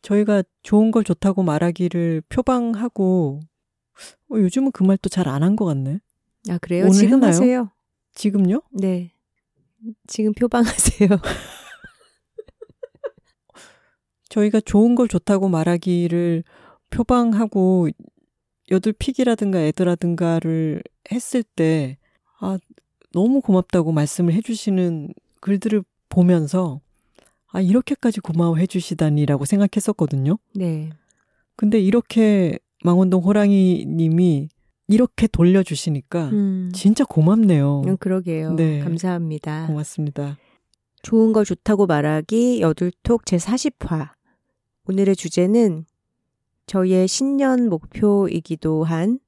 [0.00, 3.40] 저희가 좋은 걸 좋다고 말하기를 표방하고
[4.30, 5.98] 어, 요즘은 그 말 또 잘 안 한 것 같네.
[6.48, 6.88] 아, 그래요?
[6.88, 7.28] 지금 했나요?
[7.28, 7.70] 하세요.
[8.14, 8.62] 지금요?
[8.72, 9.12] 네.
[10.06, 11.08] 지금 표방하세요.
[14.28, 16.44] 저희가 좋은 걸 좋다고 말하기를
[16.90, 17.88] 표방하고
[18.70, 21.98] 여덟픽이라든가 애들라든가를 했을 때,
[22.40, 22.58] 아,
[23.12, 26.80] 너무 고맙다고 말씀을 해주시는 글들을 보면서,
[27.48, 30.38] 아, 이렇게까지 고마워해 주시다니라고 생각했었거든요.
[30.54, 30.90] 네.
[31.56, 34.48] 근데 이렇게 망원동 호랑이 님이
[34.88, 36.70] 이렇게 돌려주시니까 음.
[36.74, 37.82] 진짜 고맙네요.
[37.86, 38.54] 음, 그러게요.
[38.54, 38.80] 네.
[38.80, 39.66] 감사합니다.
[39.66, 40.38] 고맙습니다.
[41.02, 44.10] 좋은 거 좋다고 말하기 여둘톡 제40화.
[44.86, 45.84] 오늘의 주제는
[46.66, 49.18] 저희의 신년 목표이기도 한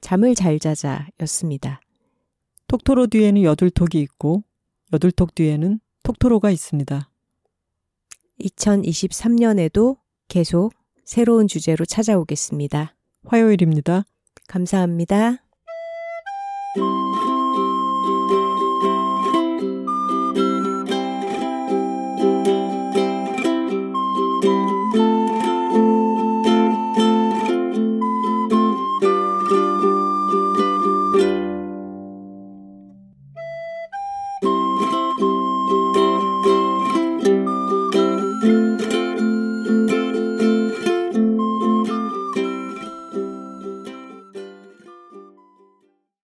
[0.00, 1.80] 잠을 잘 자자 였습니다.
[2.68, 4.44] 톡토로 뒤에는 여둘톡이 있고
[4.92, 7.10] 여둘톡 뒤에는 톡토로가 있습니다.
[8.40, 9.98] 2023년에도
[10.28, 10.72] 계속
[11.04, 12.94] 새로운 주제로 찾아오겠습니다.
[13.26, 14.04] 화요일입니다.
[14.46, 15.42] 감사합니다.